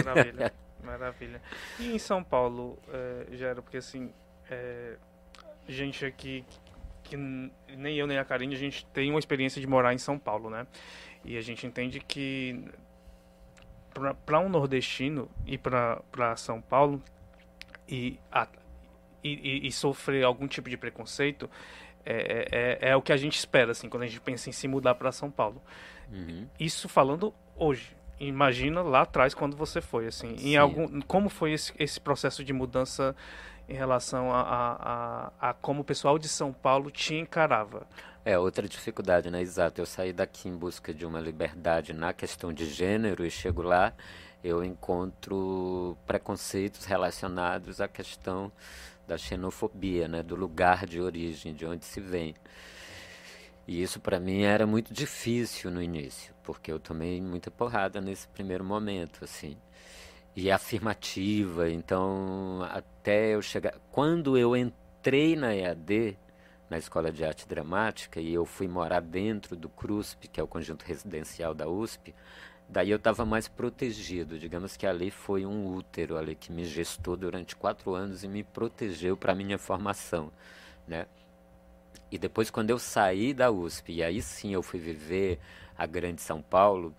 Maravilha, 0.04 0.52
maravilha. 0.82 1.40
E 1.78 1.94
em 1.94 1.98
São 2.00 2.24
Paulo, 2.24 2.76
é, 2.92 3.36
Gero, 3.36 3.62
porque 3.62 3.76
assim, 3.76 4.12
é, 4.50 4.96
gente 5.68 6.04
aqui, 6.04 6.44
que 7.04 7.16
nem 7.16 7.96
eu 7.96 8.04
nem 8.08 8.18
a 8.18 8.24
Karine, 8.24 8.56
a 8.56 8.58
gente 8.58 8.84
tem 8.86 9.10
uma 9.10 9.20
experiência 9.20 9.60
de 9.60 9.66
morar 9.68 9.94
em 9.94 9.98
São 9.98 10.18
Paulo, 10.18 10.50
né? 10.50 10.66
E 11.24 11.36
a 11.36 11.40
gente 11.40 11.68
entende 11.68 12.00
que 12.00 12.64
para 14.26 14.40
um 14.40 14.48
nordestino 14.48 15.30
ir 15.46 15.58
para 15.58 16.34
São 16.36 16.60
Paulo 16.60 17.00
e, 17.88 18.18
a, 18.32 18.48
e, 19.22 19.66
e, 19.66 19.72
sofrer 19.72 20.24
algum 20.24 20.46
tipo 20.46 20.70
de 20.70 20.76
preconceito 20.76 21.50
é, 22.04 22.12
é, 22.12 22.88
é, 22.88 22.90
é, 22.90 22.96
o 22.96 23.02
que 23.02 23.12
a 23.12 23.16
gente 23.16 23.36
espera, 23.36 23.72
assim, 23.72 23.88
quando 23.88 24.04
a 24.04 24.06
gente 24.06 24.20
pensa 24.20 24.48
em 24.48 24.52
se 24.52 24.66
mudar 24.66 24.94
para 24.94 25.12
São 25.12 25.30
Paulo. 25.30 25.62
Uhum. 26.12 26.46
Isso 26.58 26.88
falando 26.88 27.34
hoje. 27.56 27.96
Imagina 28.20 28.82
lá 28.82 29.02
atrás 29.02 29.34
quando 29.34 29.56
você 29.56 29.80
foi, 29.80 30.06
assim, 30.06 30.34
em 30.40 30.56
algum, 30.56 31.00
como 31.02 31.28
foi 31.28 31.52
esse, 31.52 31.72
esse 31.78 32.00
processo 32.00 32.42
de 32.42 32.52
mudança 32.52 33.14
em 33.68 33.74
relação 33.74 34.32
a, 34.32 34.40
a, 34.40 34.72
a, 35.40 35.50
a, 35.50 35.54
como 35.54 35.82
o 35.82 35.84
pessoal 35.84 36.18
de 36.18 36.28
São 36.28 36.52
Paulo 36.52 36.90
te 36.90 37.14
encarava? 37.14 37.86
É, 38.24 38.38
outra 38.38 38.66
dificuldade, 38.66 39.30
né? 39.30 39.40
Exato. 39.40 39.80
Eu 39.80 39.86
saí 39.86 40.12
daqui 40.12 40.48
em 40.48 40.56
busca 40.56 40.92
de 40.92 41.06
uma 41.06 41.20
liberdade 41.20 41.92
na 41.92 42.12
questão 42.12 42.52
de 42.52 42.66
gênero 42.66 43.24
e 43.24 43.30
chego 43.30 43.62
lá, 43.62 43.92
eu 44.42 44.64
encontro 44.64 45.96
preconceitos 46.06 46.84
relacionados 46.84 47.80
à 47.80 47.88
questão 47.88 48.50
da 49.08 49.16
xenofobia, 49.16 50.06
né, 50.06 50.22
do 50.22 50.36
lugar 50.36 50.86
de 50.86 51.00
origem, 51.00 51.54
de 51.54 51.64
onde 51.64 51.86
se 51.86 51.98
vem. 51.98 52.34
E 53.66 53.82
isso 53.82 53.98
para 53.98 54.20
mim 54.20 54.42
era 54.42 54.66
muito 54.66 54.92
difícil 54.92 55.70
no 55.70 55.82
início, 55.82 56.34
porque 56.42 56.70
eu 56.70 56.78
tomei 56.78 57.20
muita 57.20 57.50
porrada 57.50 58.00
nesse 58.00 58.28
primeiro 58.28 58.62
momento, 58.62 59.24
assim. 59.24 59.56
E 60.36 60.50
afirmativa, 60.50 61.70
então 61.70 62.62
até 62.70 63.34
eu 63.34 63.42
chegar, 63.42 63.74
quando 63.90 64.36
eu 64.36 64.54
entrei 64.54 65.34
na 65.34 65.54
EAD, 65.54 66.16
na 66.68 66.76
Escola 66.76 67.10
de 67.10 67.24
Arte 67.24 67.48
Dramática, 67.48 68.20
e 68.20 68.32
eu 68.32 68.44
fui 68.44 68.68
morar 68.68 69.00
dentro 69.00 69.56
do 69.56 69.70
CRUSP, 69.70 70.28
que 70.28 70.38
é 70.38 70.42
o 70.42 70.46
conjunto 70.46 70.84
residencial 70.84 71.54
da 71.54 71.66
USP, 71.66 72.14
Daí 72.68 72.90
eu 72.90 72.96
estava 72.96 73.24
mais 73.24 73.48
protegido, 73.48 74.38
digamos 74.38 74.76
que 74.76 74.86
ali 74.86 75.10
foi 75.10 75.46
um 75.46 75.74
útero 75.74 76.18
ali 76.18 76.34
que 76.34 76.52
me 76.52 76.66
gestou 76.66 77.16
durante 77.16 77.56
quatro 77.56 77.94
anos 77.94 78.22
e 78.22 78.28
me 78.28 78.44
protegeu 78.44 79.16
para 79.16 79.34
minha 79.34 79.56
formação, 79.56 80.30
né? 80.86 81.06
E 82.10 82.18
depois 82.18 82.50
quando 82.50 82.70
eu 82.70 82.78
saí 82.78 83.32
da 83.32 83.50
USP 83.50 83.94
e 83.94 84.02
aí 84.02 84.20
sim 84.20 84.52
eu 84.52 84.62
fui 84.62 84.78
viver 84.78 85.38
a 85.78 85.86
grande 85.86 86.20
São 86.20 86.42
Paulo, 86.42 86.94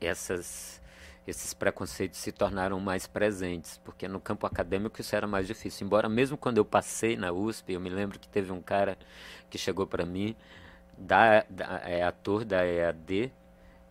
essas 0.00 0.82
esses 1.26 1.52
preconceitos 1.52 2.20
se 2.20 2.30
tornaram 2.30 2.78
mais 2.78 3.06
presentes, 3.06 3.80
porque 3.84 4.06
no 4.06 4.20
campo 4.20 4.46
acadêmico 4.46 5.00
isso 5.00 5.14
era 5.16 5.26
mais 5.26 5.46
difícil. 5.46 5.84
Embora 5.84 6.08
mesmo 6.08 6.36
quando 6.36 6.58
eu 6.58 6.64
passei 6.64 7.16
na 7.16 7.32
USP, 7.32 7.72
eu 7.72 7.80
me 7.80 7.90
lembro 7.90 8.18
que 8.18 8.28
teve 8.28 8.52
um 8.52 8.62
cara 8.62 8.96
que 9.50 9.58
chegou 9.58 9.86
para 9.86 10.06
mim, 10.06 10.36
da, 10.96 11.44
da, 11.50 11.80
é 11.84 12.02
ator 12.04 12.44
da 12.44 12.64
EAD, 12.64 13.32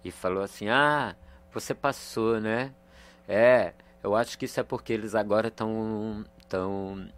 e 0.05 0.11
falou 0.11 0.43
assim: 0.43 0.69
Ah, 0.69 1.15
você 1.51 1.73
passou, 1.73 2.39
né? 2.39 2.71
É, 3.27 3.73
eu 4.03 4.15
acho 4.15 4.37
que 4.37 4.45
isso 4.45 4.59
é 4.59 4.63
porque 4.63 4.93
eles 4.93 5.15
agora 5.15 5.47
estão. 5.47 6.23
Tão, 6.47 7.09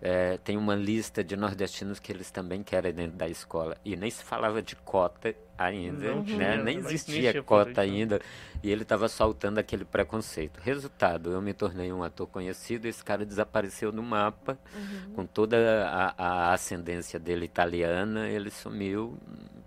é, 0.00 0.38
tem 0.44 0.56
uma 0.56 0.76
lista 0.76 1.24
de 1.24 1.34
nordestinos 1.34 1.98
que 1.98 2.12
eles 2.12 2.30
também 2.30 2.62
querem 2.62 2.92
dentro 2.92 3.16
da 3.16 3.26
escola. 3.26 3.76
E 3.84 3.96
nem 3.96 4.10
se 4.10 4.22
falava 4.22 4.62
de 4.62 4.76
cota 4.76 5.34
ainda, 5.58 6.14
né? 6.14 6.56
nem 6.62 6.78
existia 6.78 7.42
cota 7.42 7.80
ainda. 7.80 8.20
E 8.62 8.70
ele 8.70 8.82
estava 8.82 9.08
soltando 9.08 9.58
aquele 9.58 9.84
preconceito. 9.84 10.60
Resultado, 10.60 11.32
eu 11.32 11.42
me 11.42 11.52
tornei 11.52 11.92
um 11.92 12.02
ator 12.04 12.28
conhecido, 12.28 12.86
esse 12.86 13.02
cara 13.02 13.24
desapareceu 13.24 13.90
do 13.90 14.02
mapa, 14.02 14.58
uhum. 14.76 15.14
com 15.14 15.26
toda 15.26 15.88
a, 15.88 16.14
a 16.16 16.52
ascendência 16.52 17.18
dele 17.18 17.46
italiana, 17.46 18.28
ele 18.28 18.50
sumiu, 18.50 19.18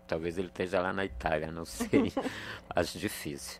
Talvez 0.08 0.38
ele 0.38 0.48
esteja 0.48 0.82
lá 0.82 0.94
na 0.94 1.06
Itália, 1.06 1.52
não 1.52 1.66
sei. 1.66 2.12
acho 2.74 2.98
difícil. 2.98 3.60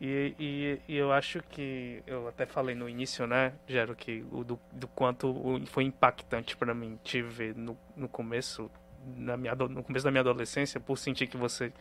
E, 0.00 0.34
e, 0.36 0.80
e, 0.88 0.96
eu 0.96 1.12
acho 1.12 1.40
que 1.44 2.02
eu 2.08 2.26
até 2.26 2.44
falei 2.44 2.74
no 2.74 2.88
início, 2.88 3.24
né, 3.24 3.52
Gero, 3.68 3.94
que 3.94 4.24
o 4.32 4.42
do, 4.42 4.58
do 4.72 4.88
quanto 4.88 5.62
foi 5.66 5.84
impactante 5.84 6.56
para 6.56 6.74
mim 6.74 6.98
te 7.04 7.22
ver 7.22 7.54
no, 7.54 7.78
no 7.96 8.08
começo 8.08 8.68
na 9.16 9.36
minha 9.36 9.54
no 9.54 9.82
começo 9.82 10.04
da 10.04 10.10
minha 10.10 10.20
adolescência 10.20 10.80
por 10.80 10.96
sentir 10.96 11.26
que 11.26 11.36
você 11.36 11.72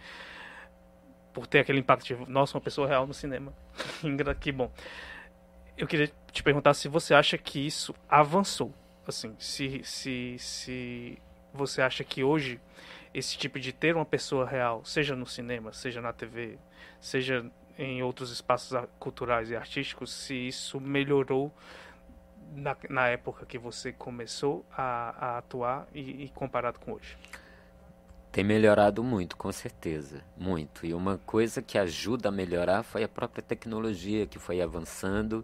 por 1.33 1.47
ter 1.47 1.59
aquele 1.59 1.79
impacto 1.79 2.05
de 2.05 2.29
nossa 2.29 2.57
uma 2.57 2.61
pessoa 2.61 2.87
real 2.87 3.07
no 3.07 3.13
cinema 3.13 3.53
que 4.39 4.51
bom 4.51 4.71
eu 5.77 5.87
queria 5.87 6.11
te 6.31 6.43
perguntar 6.43 6.73
se 6.73 6.87
você 6.87 7.13
acha 7.13 7.37
que 7.37 7.65
isso 7.65 7.93
avançou 8.09 8.73
assim 9.07 9.35
se 9.39 9.81
se 9.83 10.35
se 10.39 11.17
você 11.53 11.81
acha 11.81 12.03
que 12.03 12.23
hoje 12.23 12.59
esse 13.13 13.37
tipo 13.37 13.59
de 13.59 13.73
ter 13.73 13.95
uma 13.95 14.05
pessoa 14.05 14.45
real, 14.45 14.83
seja 14.85 15.15
no 15.15 15.25
cinema, 15.25 15.73
seja 15.73 16.01
na 16.01 16.13
TV, 16.13 16.57
seja 16.99 17.45
em 17.77 18.03
outros 18.03 18.31
espaços 18.31 18.77
culturais 18.99 19.49
e 19.49 19.55
artísticos, 19.55 20.13
se 20.13 20.35
isso 20.35 20.79
melhorou 20.79 21.51
na, 22.53 22.75
na 22.89 23.07
época 23.07 23.45
que 23.45 23.57
você 23.57 23.91
começou 23.91 24.65
a, 24.71 25.15
a 25.17 25.37
atuar 25.37 25.87
e, 25.93 26.25
e 26.25 26.29
comparado 26.29 26.79
com 26.79 26.93
hoje? 26.93 27.17
Tem 28.31 28.45
melhorado 28.45 29.03
muito, 29.03 29.35
com 29.35 29.51
certeza, 29.51 30.23
muito. 30.37 30.85
E 30.85 30.93
uma 30.93 31.17
coisa 31.25 31.61
que 31.61 31.77
ajuda 31.77 32.29
a 32.29 32.31
melhorar 32.31 32.81
foi 32.81 33.03
a 33.03 33.07
própria 33.07 33.43
tecnologia 33.43 34.25
que 34.25 34.39
foi 34.39 34.61
avançando, 34.61 35.43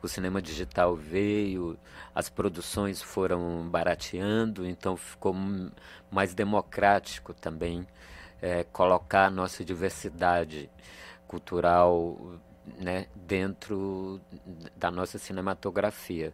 o 0.00 0.06
cinema 0.06 0.40
digital 0.40 0.94
veio, 0.94 1.76
as 2.14 2.28
produções 2.28 3.02
foram 3.02 3.68
barateando, 3.68 4.64
então 4.64 4.96
ficou 4.96 5.34
mais 6.12 6.32
democrático 6.32 7.34
também 7.34 7.84
é, 8.40 8.62
colocar 8.62 9.26
a 9.26 9.30
nossa 9.30 9.64
diversidade 9.64 10.70
cultural 11.26 12.16
né, 12.78 13.06
dentro 13.16 14.20
da 14.76 14.92
nossa 14.92 15.18
cinematografia. 15.18 16.32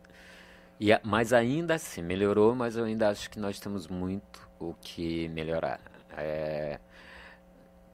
E, 0.79 0.91
mas 1.03 1.33
ainda 1.33 1.77
assim, 1.77 2.03
melhorou, 2.03 2.55
mas 2.55 2.77
eu 2.77 2.85
ainda 2.85 3.09
acho 3.09 3.31
que 3.31 3.39
nós 3.39 3.59
temos 3.59 3.89
muito 3.89 4.47
o 4.61 4.75
que 4.75 5.29
melhorar. 5.29 5.94
É, 6.17 6.79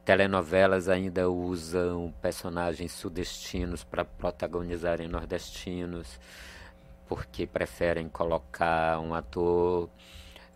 telenovelas 0.05 0.89
ainda 0.89 1.31
usam 1.31 2.13
personagens 2.21 2.93
sudestinos 2.93 3.85
para 3.85 4.05
protagonizarem 4.05 5.09
nordestinos, 5.09 6.19
porque 7.09 7.47
preferem 7.47 8.09
colocar 8.09 8.99
um 9.01 9.15
ator 9.15 9.89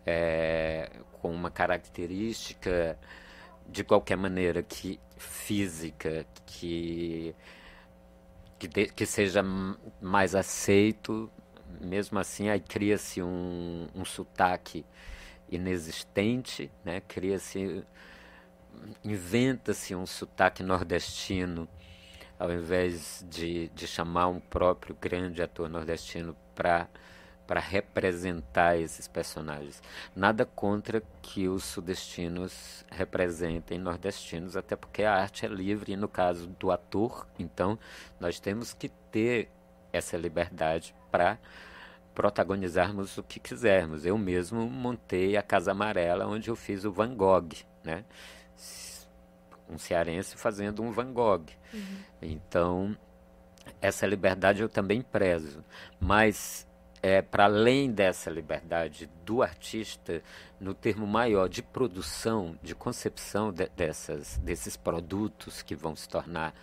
é, 0.06 0.90
com 1.20 1.30
uma 1.30 1.50
característica 1.50 2.98
de 3.66 3.84
qualquer 3.84 4.16
maneira 4.16 4.62
que 4.62 5.00
física 5.16 6.26
que 6.46 7.34
que, 8.58 8.68
de, 8.68 8.86
que 8.86 9.06
seja 9.06 9.42
mais 10.00 10.34
aceito. 10.34 11.30
Mesmo 11.80 12.18
assim 12.18 12.48
aí 12.48 12.60
cria-se 12.60 13.22
um, 13.22 13.88
um 13.94 14.04
sotaque 14.04 14.84
inexistente, 15.54 16.70
né? 16.84 17.00
Cria-se, 17.00 17.84
inventa-se 19.04 19.94
um 19.94 20.06
sotaque 20.06 20.62
nordestino, 20.62 21.68
ao 22.38 22.52
invés 22.52 23.24
de, 23.28 23.68
de 23.68 23.86
chamar 23.86 24.28
um 24.28 24.40
próprio 24.40 24.96
grande 25.00 25.42
ator 25.42 25.68
nordestino 25.68 26.36
para 26.54 26.88
para 27.46 27.60
representar 27.60 28.78
esses 28.78 29.06
personagens. 29.06 29.82
Nada 30.14 30.44
contra 30.44 31.02
que 31.20 31.48
os 31.48 31.64
sudestinos 31.64 32.84
representem 32.90 33.78
nordestinos, 33.78 34.56
até 34.56 34.74
porque 34.74 35.02
a 35.02 35.14
arte 35.14 35.44
é 35.44 35.48
livre 35.48 35.92
e 35.92 35.96
no 35.96 36.08
caso 36.08 36.46
do 36.46 36.70
ator, 36.70 37.26
então 37.38 37.78
nós 38.18 38.40
temos 38.40 38.72
que 38.72 38.88
ter 38.88 39.50
essa 39.92 40.16
liberdade 40.16 40.94
para 41.10 41.38
protagonizarmos 42.14 43.18
o 43.18 43.22
que 43.22 43.40
quisermos. 43.40 44.06
Eu 44.06 44.16
mesmo 44.16 44.68
montei 44.68 45.36
a 45.36 45.42
Casa 45.42 45.72
Amarela, 45.72 46.26
onde 46.26 46.48
eu 46.48 46.56
fiz 46.56 46.84
o 46.84 46.92
Van 46.92 47.14
Gogh, 47.14 47.50
né? 47.82 48.04
Um 49.68 49.78
cearense 49.78 50.36
fazendo 50.36 50.82
um 50.82 50.92
Van 50.92 51.12
Gogh. 51.12 51.46
Uhum. 51.72 51.98
Então, 52.22 52.96
essa 53.80 54.06
liberdade 54.06 54.62
eu 54.62 54.68
também 54.68 55.02
prezo, 55.02 55.64
mas 55.98 56.66
é, 57.02 57.20
para 57.20 57.44
além 57.44 57.90
dessa 57.90 58.30
liberdade 58.30 59.10
do 59.24 59.42
artista, 59.42 60.22
no 60.60 60.72
termo 60.72 61.06
maior 61.06 61.48
de 61.48 61.62
produção, 61.62 62.58
de 62.62 62.74
concepção 62.74 63.52
de, 63.52 63.68
dessas, 63.76 64.38
desses 64.38 64.76
produtos 64.76 65.60
que 65.60 65.74
vão 65.74 65.96
se 65.96 66.08
tornar 66.08 66.54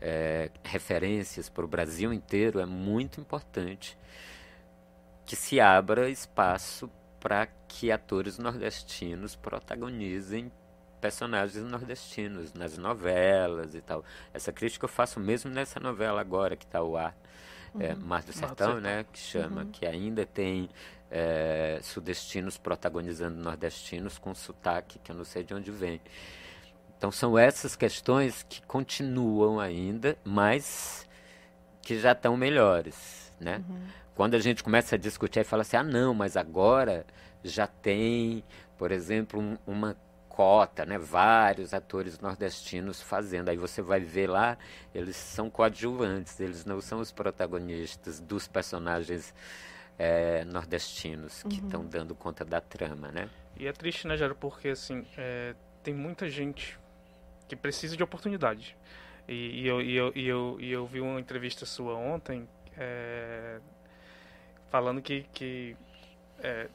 é, 0.00 0.50
referências 0.64 1.48
para 1.48 1.64
o 1.64 1.68
Brasil 1.68 2.12
inteiro, 2.12 2.58
é 2.58 2.66
muito 2.66 3.20
importante 3.20 3.96
que 5.26 5.36
se 5.36 5.60
abra 5.60 6.08
espaço 6.08 6.90
para 7.20 7.46
que 7.68 7.90
atores 7.90 8.38
nordestinos 8.38 9.34
protagonizem 9.34 10.50
personagens 11.00 11.64
nordestinos 11.64 12.54
nas 12.54 12.78
novelas 12.78 13.74
e 13.74 13.80
tal. 13.80 14.04
Essa 14.32 14.52
crítica 14.52 14.84
eu 14.84 14.88
faço 14.88 15.20
mesmo 15.20 15.50
nessa 15.50 15.78
novela 15.78 16.20
agora 16.20 16.56
que 16.56 16.64
está 16.64 16.78
ao 16.78 16.96
ar 16.96 17.14
é, 17.78 17.92
uhum. 17.92 18.00
Mar 18.00 18.22
do 18.22 18.32
Sertão, 18.32 18.80
né, 18.80 19.04
que 19.12 19.18
chama, 19.18 19.62
uhum. 19.62 19.70
que 19.70 19.86
ainda 19.86 20.24
tem 20.24 20.68
é, 21.10 21.78
sudestinos 21.82 22.56
protagonizando 22.56 23.36
nordestinos 23.36 24.18
com 24.18 24.34
sotaque 24.34 24.98
que 24.98 25.10
eu 25.10 25.16
não 25.16 25.24
sei 25.24 25.44
de 25.44 25.54
onde 25.54 25.70
vem. 25.70 26.00
Então 26.96 27.10
são 27.10 27.38
essas 27.38 27.76
questões 27.76 28.42
que 28.48 28.62
continuam 28.62 29.60
ainda, 29.60 30.16
mas 30.24 31.06
que 31.82 31.98
já 31.98 32.12
estão 32.12 32.36
melhores, 32.36 33.25
né? 33.40 33.62
Uhum. 33.68 33.86
Quando 34.14 34.34
a 34.34 34.38
gente 34.38 34.62
começa 34.62 34.94
a 34.94 34.98
discutir 34.98 35.40
e 35.40 35.44
fala 35.44 35.62
assim, 35.62 35.76
ah 35.76 35.82
não, 35.82 36.14
mas 36.14 36.36
agora 36.36 37.06
já 37.44 37.66
tem, 37.66 38.42
por 38.78 38.90
exemplo, 38.90 39.40
um, 39.40 39.56
uma 39.66 39.96
cota, 40.28 40.84
né? 40.84 40.98
Vários 40.98 41.72
atores 41.72 42.18
nordestinos 42.20 43.00
fazendo. 43.00 43.48
Aí 43.48 43.56
você 43.56 43.80
vai 43.80 44.00
ver 44.00 44.28
lá, 44.28 44.58
eles 44.94 45.16
são 45.16 45.48
coadjuvantes, 45.48 46.38
eles 46.40 46.64
não 46.64 46.80
são 46.80 47.00
os 47.00 47.10
protagonistas 47.10 48.20
dos 48.20 48.46
personagens 48.46 49.34
é, 49.98 50.44
nordestinos 50.44 51.42
que 51.44 51.56
estão 51.56 51.80
uhum. 51.80 51.88
dando 51.88 52.14
conta 52.14 52.44
da 52.44 52.60
trama, 52.60 53.10
né? 53.10 53.28
E 53.58 53.66
é 53.66 53.72
triste, 53.72 54.06
né, 54.06 54.16
Jaro, 54.16 54.34
porque 54.34 54.68
assim, 54.68 55.06
é, 55.16 55.54
tem 55.82 55.94
muita 55.94 56.28
gente 56.28 56.78
que 57.48 57.56
precisa 57.56 57.96
de 57.96 58.02
oportunidade. 58.02 58.76
E, 59.26 59.62
e, 59.62 59.66
eu, 59.66 59.80
e, 59.80 59.96
eu, 59.96 60.12
e, 60.14 60.28
eu, 60.28 60.56
e 60.60 60.70
eu 60.70 60.86
vi 60.86 61.00
uma 61.00 61.18
entrevista 61.18 61.64
sua 61.64 61.94
ontem 61.94 62.46
é, 62.78 63.58
falando 64.70 65.00
que, 65.00 65.26
que 65.32 65.76
é, 66.40 66.68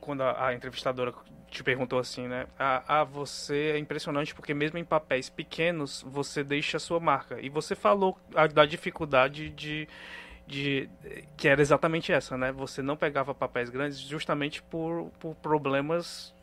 quando 0.00 0.22
a, 0.22 0.46
a, 0.46 0.54
entrevistadora 0.54 1.12
te 1.50 1.62
perguntou 1.64 1.98
assim, 1.98 2.28
né? 2.28 2.46
Ah, 2.58 2.82
ah, 2.86 3.04
você 3.04 3.72
é 3.74 3.78
impressionante 3.78 4.34
porque 4.34 4.54
mesmo 4.54 4.78
em 4.78 4.84
papéis 4.84 5.28
pequenos 5.28 6.04
você 6.06 6.44
deixa 6.44 6.76
a 6.76 6.80
sua 6.80 7.00
marca. 7.00 7.40
E 7.40 7.48
você 7.48 7.74
falou 7.74 8.18
a, 8.34 8.46
da 8.46 8.66
dificuldade 8.66 9.50
de, 9.50 9.88
de 10.46 10.88
que 11.36 11.48
era 11.48 11.60
exatamente 11.60 12.12
essa, 12.12 12.36
né? 12.36 12.52
Você 12.52 12.82
não 12.82 12.96
pegava 12.96 13.34
papéis 13.34 13.70
grandes 13.70 13.98
justamente 13.98 14.62
por, 14.62 15.10
por 15.18 15.34
problemas 15.36 16.35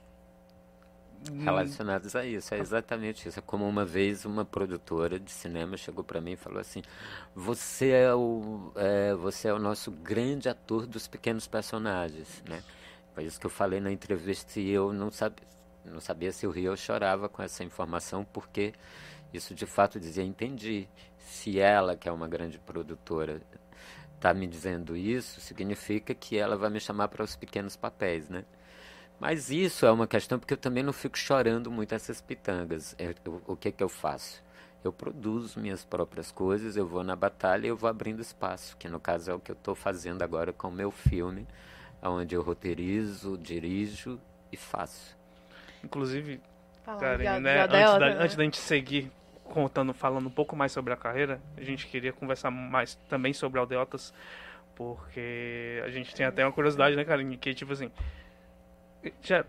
relacionados 1.39 2.15
a 2.15 2.25
isso. 2.25 2.53
É 2.53 2.59
exatamente 2.59 3.27
isso. 3.27 3.39
É 3.39 3.41
como 3.41 3.67
uma 3.67 3.85
vez 3.85 4.25
uma 4.25 4.45
produtora 4.45 5.19
de 5.19 5.31
cinema 5.31 5.77
chegou 5.77 6.03
para 6.03 6.19
mim 6.21 6.31
e 6.33 6.35
falou 6.37 6.59
assim: 6.59 6.81
"Você 7.35 7.89
é 7.89 8.13
o 8.13 8.71
é, 8.75 9.13
você 9.15 9.47
é 9.47 9.53
o 9.53 9.59
nosso 9.59 9.91
grande 9.91 10.49
ator 10.49 10.85
dos 10.85 11.07
pequenos 11.07 11.47
personagens, 11.47 12.43
né?" 12.47 12.63
Foi 13.13 13.25
isso 13.25 13.39
que 13.39 13.45
eu 13.45 13.49
falei 13.49 13.79
na 13.79 13.91
entrevista 13.91 14.59
e 14.59 14.69
eu 14.69 14.91
não 14.91 15.11
sabia, 15.11 15.45
não 15.85 15.99
sabia 15.99 16.31
se 16.31 16.45
eu 16.45 16.51
ria 16.51 16.71
ou 16.71 16.77
chorava 16.77 17.29
com 17.29 17.43
essa 17.43 17.63
informação, 17.63 18.25
porque 18.25 18.73
isso 19.33 19.53
de 19.53 19.65
fato 19.65 19.99
dizia: 19.99 20.23
entendi. 20.23 20.87
Se 21.17 21.59
ela, 21.59 21.95
que 21.95 22.07
é 22.07 22.11
uma 22.11 22.27
grande 22.27 22.59
produtora, 22.59 23.41
está 24.15 24.33
me 24.33 24.47
dizendo 24.47 24.95
isso, 24.95 25.41
significa 25.41 26.13
que 26.13 26.37
ela 26.37 26.55
vai 26.55 26.69
me 26.69 26.79
chamar 26.79 27.07
para 27.07 27.23
os 27.23 27.35
pequenos 27.35 27.75
papéis, 27.75 28.29
né? 28.29 28.45
Mas 29.19 29.49
isso 29.49 29.85
é 29.85 29.91
uma 29.91 30.07
questão 30.07 30.37
porque 30.37 30.53
eu 30.53 30.57
também 30.57 30.83
não 30.83 30.93
fico 30.93 31.17
chorando 31.17 31.71
muito 31.71 31.95
essas 31.95 32.19
pitangas. 32.19 32.95
Eu, 32.99 33.13
eu, 33.25 33.41
o 33.47 33.55
que 33.55 33.71
que 33.71 33.83
eu 33.83 33.89
faço? 33.89 34.43
Eu 34.83 34.91
produzo 34.91 35.61
minhas 35.61 35.85
próprias 35.85 36.29
coisas, 36.31 36.75
eu 36.75 36.85
vou 36.85 37.03
na 37.03 37.15
batalha 37.15 37.67
e 37.67 37.69
eu 37.69 37.77
vou 37.77 37.89
abrindo 37.89 38.21
espaço, 38.21 38.75
que 38.77 38.89
no 38.89 38.99
caso 38.99 39.31
é 39.31 39.33
o 39.33 39.39
que 39.39 39.49
eu 39.49 39.55
estou 39.55 39.75
fazendo 39.75 40.21
agora 40.23 40.51
com 40.51 40.67
o 40.67 40.71
meu 40.71 40.91
filme 40.91 41.47
onde 42.09 42.35
eu 42.35 42.41
roteirizo, 42.41 43.37
dirijo 43.37 44.19
e 44.51 44.57
faço. 44.57 45.17
Inclusive, 45.83 46.41
Karine, 46.99 47.39
né, 47.39 47.63
antes, 47.63 47.71
da, 47.71 47.99
né? 47.99 48.17
antes 48.19 48.35
da 48.35 48.43
gente 48.43 48.57
seguir 48.57 49.11
contando, 49.43 49.93
falando 49.93 50.27
um 50.27 50.31
pouco 50.31 50.55
mais 50.55 50.71
sobre 50.71 50.93
a 50.93 50.97
carreira, 50.97 51.41
a 51.57 51.61
gente 51.61 51.87
queria 51.87 52.11
conversar 52.11 52.51
mais 52.51 52.95
também 53.09 53.33
sobre 53.33 53.59
Aldeotas, 53.59 54.13
porque 54.75 55.81
a 55.85 55.89
gente 55.89 56.13
tem 56.13 56.25
até 56.25 56.45
uma 56.45 56.51
curiosidade, 56.51 56.95
né, 56.95 57.05
Karine, 57.05 57.37
que 57.37 57.53
tipo 57.53 57.71
assim, 57.73 57.91
já 59.21 59.45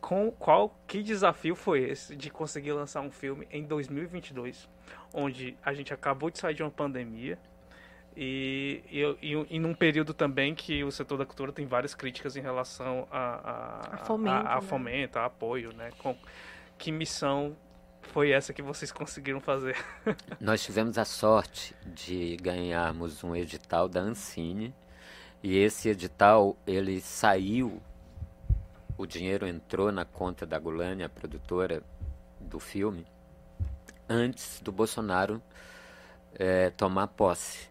com 0.00 0.32
qual 0.32 0.76
que 0.86 1.02
desafio 1.02 1.54
foi 1.54 1.84
esse 1.84 2.16
de 2.16 2.28
conseguir 2.28 2.72
lançar 2.72 3.00
um 3.00 3.10
filme 3.10 3.46
em 3.50 3.62
2022, 3.62 4.68
onde 5.14 5.56
a 5.64 5.72
gente 5.72 5.94
acabou 5.94 6.30
de 6.30 6.38
sair 6.38 6.54
de 6.54 6.62
uma 6.62 6.70
pandemia, 6.70 7.38
e, 8.16 8.82
e, 8.90 9.00
e, 9.22 9.46
e, 9.56 9.58
num 9.58 9.74
período 9.74 10.12
também 10.12 10.54
que 10.54 10.84
o 10.84 10.90
setor 10.90 11.16
da 11.16 11.24
cultura 11.24 11.50
tem 11.50 11.66
várias 11.66 11.94
críticas 11.94 12.36
em 12.36 12.42
relação 12.42 13.08
a, 13.10 13.18
a, 13.18 13.94
a 13.94 13.96
fomento, 13.98 14.36
a, 14.36 14.52
a, 14.52 14.54
né? 14.56 14.60
fomento, 14.60 15.18
a 15.18 15.24
apoio, 15.24 15.72
né? 15.72 15.90
Com, 15.98 16.14
que 16.76 16.92
missão 16.92 17.56
foi 18.02 18.30
essa 18.30 18.52
que 18.52 18.60
vocês 18.60 18.92
conseguiram 18.92 19.40
fazer? 19.40 19.76
Nós 20.38 20.62
tivemos 20.62 20.98
a 20.98 21.04
sorte 21.04 21.74
de 21.86 22.36
ganharmos 22.36 23.24
um 23.24 23.34
edital 23.34 23.88
da 23.88 24.00
Ancine 24.00 24.74
e 25.42 25.56
esse 25.56 25.88
edital 25.88 26.56
ele 26.66 27.00
saiu, 27.00 27.80
o 28.96 29.06
dinheiro 29.06 29.46
entrou 29.46 29.90
na 29.90 30.04
conta 30.04 30.46
da 30.46 30.58
Gulani, 30.58 31.02
a 31.02 31.08
produtora 31.08 31.82
do 32.40 32.58
filme, 32.58 33.06
antes 34.08 34.60
do 34.60 34.70
Bolsonaro 34.70 35.42
é, 36.34 36.70
tomar 36.70 37.08
posse. 37.08 37.68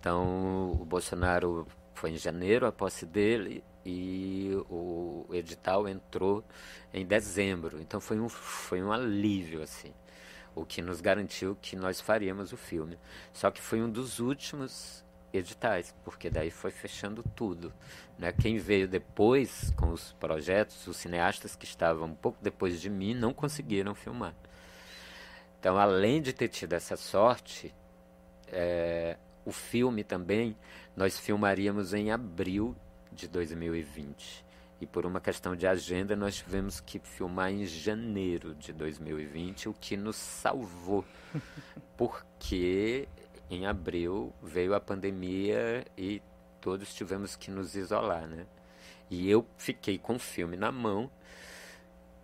Então, 0.00 0.72
o 0.72 0.84
Bolsonaro 0.84 1.66
foi 1.94 2.10
em 2.10 2.16
janeiro 2.16 2.66
a 2.66 2.72
posse 2.72 3.06
dele 3.06 3.62
e 3.84 4.50
o 4.68 5.26
edital 5.32 5.88
entrou 5.88 6.44
em 6.92 7.06
dezembro. 7.06 7.80
Então, 7.80 8.00
foi 8.00 8.18
um, 8.18 8.28
foi 8.28 8.82
um 8.82 8.92
alívio, 8.92 9.62
assim, 9.62 9.92
o 10.54 10.64
que 10.64 10.82
nos 10.82 11.00
garantiu 11.00 11.56
que 11.60 11.76
nós 11.76 12.00
faríamos 12.00 12.52
o 12.52 12.56
filme. 12.56 12.98
Só 13.32 13.50
que 13.50 13.60
foi 13.60 13.82
um 13.82 13.90
dos 13.90 14.18
últimos 14.18 15.03
editais, 15.36 15.94
porque 16.04 16.30
daí 16.30 16.50
foi 16.50 16.70
fechando 16.70 17.22
tudo. 17.34 17.72
Né? 18.18 18.32
Quem 18.32 18.58
veio 18.58 18.86
depois 18.88 19.72
com 19.76 19.90
os 19.90 20.12
projetos, 20.12 20.86
os 20.86 20.96
cineastas 20.96 21.56
que 21.56 21.64
estavam 21.64 22.08
um 22.08 22.14
pouco 22.14 22.38
depois 22.40 22.80
de 22.80 22.88
mim, 22.88 23.14
não 23.14 23.32
conseguiram 23.32 23.94
filmar. 23.94 24.34
Então, 25.58 25.78
além 25.78 26.20
de 26.20 26.32
ter 26.32 26.48
tido 26.48 26.74
essa 26.74 26.96
sorte, 26.96 27.74
é, 28.48 29.16
o 29.44 29.52
filme 29.52 30.04
também 30.04 30.56
nós 30.96 31.18
filmaríamos 31.18 31.92
em 31.92 32.10
abril 32.10 32.76
de 33.12 33.28
2020. 33.28 34.44
E 34.80 34.86
por 34.86 35.06
uma 35.06 35.20
questão 35.20 35.56
de 35.56 35.66
agenda, 35.66 36.14
nós 36.14 36.36
tivemos 36.36 36.80
que 36.80 36.98
filmar 36.98 37.50
em 37.50 37.64
janeiro 37.64 38.54
de 38.54 38.72
2020, 38.72 39.68
o 39.68 39.72
que 39.74 39.96
nos 39.96 40.16
salvou. 40.16 41.04
Porque 41.96 43.08
em 43.50 43.66
abril 43.66 44.32
veio 44.42 44.74
a 44.74 44.80
pandemia 44.80 45.84
e 45.96 46.22
todos 46.60 46.94
tivemos 46.94 47.36
que 47.36 47.50
nos 47.50 47.74
isolar, 47.74 48.26
né? 48.26 48.46
E 49.10 49.30
eu 49.30 49.46
fiquei 49.58 49.98
com 49.98 50.14
o 50.14 50.18
filme 50.18 50.56
na 50.56 50.72
mão, 50.72 51.10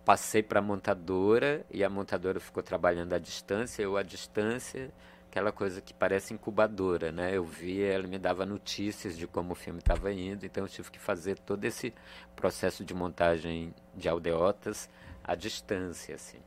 passei 0.03 0.41
para 0.41 0.59
a 0.59 0.63
montadora 0.63 1.65
e 1.69 1.83
a 1.83 1.89
montadora 1.89 2.39
ficou 2.39 2.63
trabalhando 2.63 3.13
à 3.13 3.19
distância, 3.19 3.83
eu 3.83 3.97
à 3.97 4.03
distância 4.03 4.91
aquela 5.31 5.53
coisa 5.53 5.79
que 5.79 5.93
parece 5.93 6.33
incubadora, 6.33 7.09
né? 7.09 7.37
Eu 7.37 7.45
via, 7.45 7.87
ela 7.87 8.05
me 8.05 8.19
dava 8.19 8.45
notícias 8.45 9.17
de 9.17 9.25
como 9.25 9.53
o 9.53 9.55
filme 9.55 9.79
estava 9.79 10.11
indo, 10.11 10.45
então 10.45 10.65
eu 10.65 10.67
tive 10.67 10.91
que 10.91 10.99
fazer 10.99 11.39
todo 11.39 11.63
esse 11.63 11.93
processo 12.35 12.83
de 12.83 12.93
montagem 12.93 13.73
de 13.95 14.09
aldeotas 14.09 14.89
à 15.23 15.33
distância, 15.33 16.15
assim. 16.15 16.39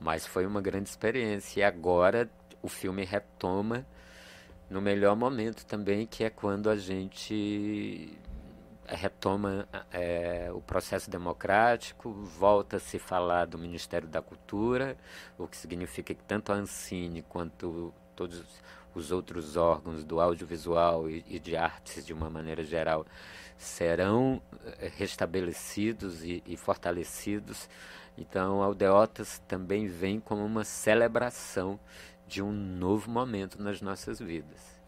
Mas 0.00 0.26
foi 0.26 0.44
uma 0.44 0.60
grande 0.60 0.88
experiência 0.88 1.60
e 1.60 1.62
agora 1.62 2.28
o 2.62 2.68
filme 2.68 3.04
retoma 3.04 3.86
no 4.68 4.80
melhor 4.80 5.16
momento 5.16 5.64
também, 5.64 6.06
que 6.06 6.24
é 6.24 6.30
quando 6.30 6.68
a 6.68 6.76
gente 6.76 8.16
retoma 8.86 9.68
é, 9.92 10.50
o 10.52 10.60
processo 10.60 11.10
democrático, 11.10 12.10
volta 12.10 12.76
a 12.76 12.80
se 12.80 12.98
falar 12.98 13.46
do 13.46 13.58
Ministério 13.58 14.08
da 14.08 14.22
Cultura, 14.22 14.96
o 15.36 15.46
que 15.46 15.56
significa 15.56 16.14
que 16.14 16.24
tanto 16.24 16.52
a 16.52 16.56
Ancine 16.56 17.22
quanto 17.22 17.92
todos 18.16 18.44
os 18.94 19.12
outros 19.12 19.56
órgãos 19.56 20.04
do 20.04 20.20
audiovisual 20.20 21.08
e, 21.08 21.24
e 21.28 21.38
de 21.38 21.56
artes 21.56 22.04
de 22.04 22.12
uma 22.12 22.30
maneira 22.30 22.64
geral 22.64 23.06
serão 23.56 24.40
é, 24.78 24.90
restabelecidos 24.96 26.24
e, 26.24 26.42
e 26.46 26.56
fortalecidos. 26.56 27.68
Então, 28.16 28.62
Aldeotas 28.62 29.40
também 29.46 29.86
vem 29.86 30.18
como 30.18 30.44
uma 30.44 30.64
celebração 30.64 31.78
de 32.28 32.42
um 32.42 32.52
novo 32.52 33.10
momento 33.10 33.60
nas 33.60 33.80
nossas 33.80 34.20
vidas. 34.20 34.78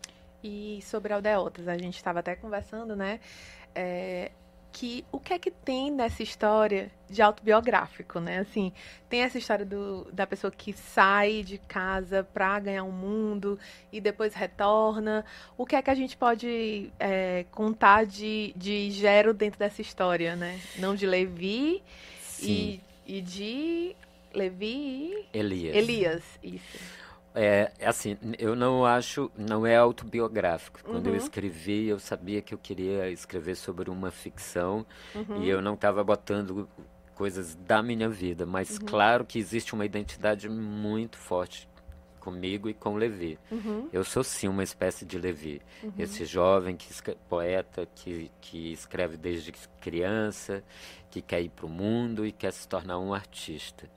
E 0.45 0.81
sobre 0.83 1.13
aldeotas, 1.13 1.67
a 1.67 1.77
gente 1.77 1.97
estava 1.97 2.21
até 2.21 2.37
conversando, 2.37 2.95
né? 2.95 3.19
É, 3.75 4.31
que 4.73 5.05
o 5.11 5.19
que 5.19 5.33
é 5.33 5.39
que 5.39 5.51
tem 5.51 5.91
nessa 5.91 6.23
história 6.23 6.91
de 7.09 7.21
autobiográfico, 7.21 8.21
né? 8.21 8.39
Assim, 8.39 8.73
tem 9.09 9.23
essa 9.23 9.39
história 9.39 9.65
do, 9.65 10.07
da 10.13 10.27
pessoa 10.27 10.51
que 10.51 10.73
sai 10.73 11.43
de 11.43 11.59
casa 11.59 12.23
para 12.23 12.59
ganhar 12.61 12.85
um 12.85 12.93
mundo 12.93 13.59
e 13.93 14.01
depois 14.01 14.35
retorna. 14.35 15.25
O 15.57 15.67
que 15.67 15.77
é 15.77 15.83
que 15.83 15.91
a 15.91 15.95
gente 15.95 16.17
pode 16.17 16.91
é, 16.99 17.45
contar 17.51 18.07
de, 18.07 18.53
de 18.57 18.91
Gero 18.91 19.35
dentro 19.35 19.59
dessa 19.59 19.83
história, 19.83 20.37
né? 20.37 20.61
Não 20.79 20.95
de 20.95 21.07
Levi 21.07 21.83
e, 22.41 22.81
e, 23.07 23.21
de 23.21 23.97
Levi 24.33 25.27
e 25.35 25.39
Elias. 25.39 25.77
Elias, 25.77 26.23
isso. 26.43 27.01
É, 27.35 27.71
é, 27.79 27.87
assim, 27.87 28.17
eu 28.39 28.57
não 28.57 28.85
acho, 28.85 29.31
não 29.37 29.67
é 29.67 29.77
autobiográfico. 29.77 30.81
Quando 30.83 31.07
uhum. 31.07 31.13
eu 31.13 31.17
escrevi, 31.17 31.87
eu 31.87 31.99
sabia 31.99 32.43
que 32.43 32.53
eu 32.53 32.59
queria 32.59 33.09
escrever 33.11 33.55
sobre 33.55 33.89
uma 33.89 34.11
ficção 34.11 34.85
uhum. 35.15 35.43
e 35.43 35.49
eu 35.49 35.63
não 35.63 35.75
estava 35.75 36.03
botando 36.03 36.69
coisas 37.15 37.55
da 37.55 37.83
minha 37.83 38.09
vida, 38.09 38.47
mas 38.47 38.79
uhum. 38.79 38.87
claro 38.87 39.25
que 39.25 39.39
existe 39.39 39.75
uma 39.75 39.85
identidade 39.85 40.49
muito 40.49 41.19
forte 41.19 41.69
comigo 42.19 42.69
e 42.69 42.75
com 42.75 42.97
Levi. 42.97 43.39
Uhum. 43.51 43.89
Eu 43.93 44.05
sou 44.05 44.23
sim 44.25 44.49
uma 44.49 44.63
espécie 44.63 45.05
de 45.05 45.19
Levi, 45.19 45.61
uhum. 45.83 45.93
esse 45.99 46.25
jovem 46.25 46.77
que 46.77 46.89
poeta 47.29 47.87
que, 47.95 48.31
que 48.41 48.73
escreve 48.73 49.17
desde 49.17 49.53
criança, 49.81 50.63
que 51.11 51.23
quer 51.23 51.41
ir 51.43 51.51
para 51.51 51.67
o 51.67 51.69
mundo 51.69 52.27
e 52.27 52.33
quer 52.33 52.53
se 52.53 52.67
tornar 52.67 52.99
um 52.99 53.15
artista. 53.15 53.89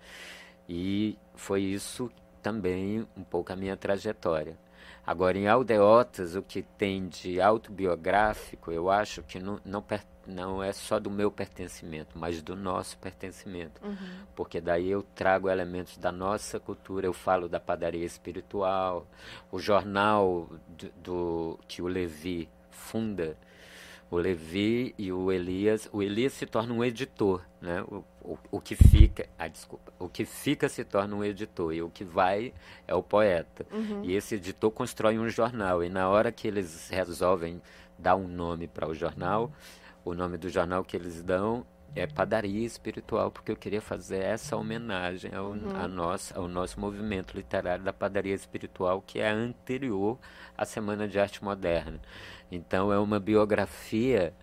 E 0.67 1.17
foi 1.35 1.61
isso 1.61 2.09
também 2.43 3.07
um 3.17 3.23
pouco 3.23 3.51
a 3.51 3.55
minha 3.55 3.77
trajetória. 3.77 4.57
Agora, 5.05 5.37
em 5.37 5.47
Aldeotas, 5.47 6.35
o 6.35 6.41
que 6.41 6.61
tem 6.61 7.07
de 7.07 7.41
autobiográfico, 7.41 8.71
eu 8.71 8.89
acho 8.89 9.23
que 9.23 9.39
não, 9.39 9.59
não, 9.65 9.83
não 10.27 10.63
é 10.63 10.71
só 10.71 10.99
do 10.99 11.09
meu 11.09 11.29
pertencimento, 11.29 12.17
mas 12.17 12.41
do 12.41 12.55
nosso 12.55 12.97
pertencimento. 12.97 13.81
Uhum. 13.83 13.97
Porque 14.35 14.61
daí 14.61 14.89
eu 14.89 15.03
trago 15.15 15.49
elementos 15.49 15.97
da 15.97 16.11
nossa 16.11 16.59
cultura, 16.59 17.05
eu 17.05 17.13
falo 17.13 17.49
da 17.49 17.59
padaria 17.59 18.05
espiritual, 18.05 19.07
o 19.51 19.59
jornal 19.59 20.49
do, 20.67 20.91
do 21.03 21.59
que 21.67 21.81
o 21.81 21.87
Levi 21.87 22.49
funda, 22.71 23.37
o 24.13 24.17
Levi 24.19 24.93
e 24.95 25.11
o 25.11 25.31
Elias, 25.31 25.89
o 25.91 26.03
Elias 26.03 26.33
se 26.33 26.45
torna 26.45 26.71
um 26.71 26.83
editor, 26.83 27.41
né? 27.59 27.81
O, 27.87 28.03
o, 28.21 28.37
o, 28.51 28.61
que 28.61 28.75
fica, 28.75 29.27
ah, 29.39 29.47
desculpa, 29.47 29.91
o 29.97 30.07
que 30.07 30.23
fica 30.23 30.69
se 30.69 30.83
torna 30.83 31.15
um 31.15 31.23
editor 31.23 31.73
e 31.73 31.81
o 31.81 31.89
que 31.89 32.03
vai 32.03 32.53
é 32.87 32.93
o 32.93 33.01
poeta. 33.01 33.65
Uhum. 33.71 34.03
E 34.03 34.13
esse 34.13 34.35
editor 34.35 34.69
constrói 34.69 35.17
um 35.17 35.27
jornal 35.29 35.83
e 35.83 35.89
na 35.89 36.07
hora 36.07 36.31
que 36.31 36.47
eles 36.47 36.89
resolvem 36.91 37.59
dar 37.97 38.15
um 38.15 38.27
nome 38.27 38.67
para 38.67 38.87
o 38.87 38.93
jornal, 38.93 39.51
o 40.05 40.13
nome 40.13 40.37
do 40.37 40.47
jornal 40.47 40.83
que 40.83 40.95
eles 40.95 41.23
dão 41.23 41.65
é 41.95 42.05
padaria 42.05 42.65
espiritual, 42.65 43.31
porque 43.31 43.51
eu 43.51 43.55
queria 43.55 43.81
fazer 43.81 44.19
essa 44.19 44.55
homenagem 44.55 45.33
ao, 45.33 45.51
uhum. 45.51 45.75
a 45.75 45.87
nossa, 45.87 46.37
ao 46.37 46.47
nosso 46.47 46.79
movimento 46.79 47.35
literário 47.35 47.83
da 47.83 47.93
padaria 47.93 48.33
espiritual, 48.33 49.01
que 49.01 49.19
é 49.19 49.29
anterior 49.29 50.19
à 50.55 50.65
Semana 50.65 51.07
de 51.07 51.19
Arte 51.19 51.43
Moderna. 51.43 51.99
Então 52.55 52.93
é 52.93 52.99
uma 52.99 53.19
biografia 53.19 54.33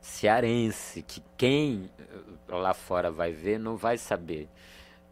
cearense 0.00 1.02
que 1.02 1.22
quem 1.36 1.90
eh, 1.98 2.54
lá 2.54 2.72
fora 2.72 3.10
vai 3.10 3.32
ver 3.32 3.58
não 3.58 3.76
vai 3.76 3.98
saber 3.98 4.48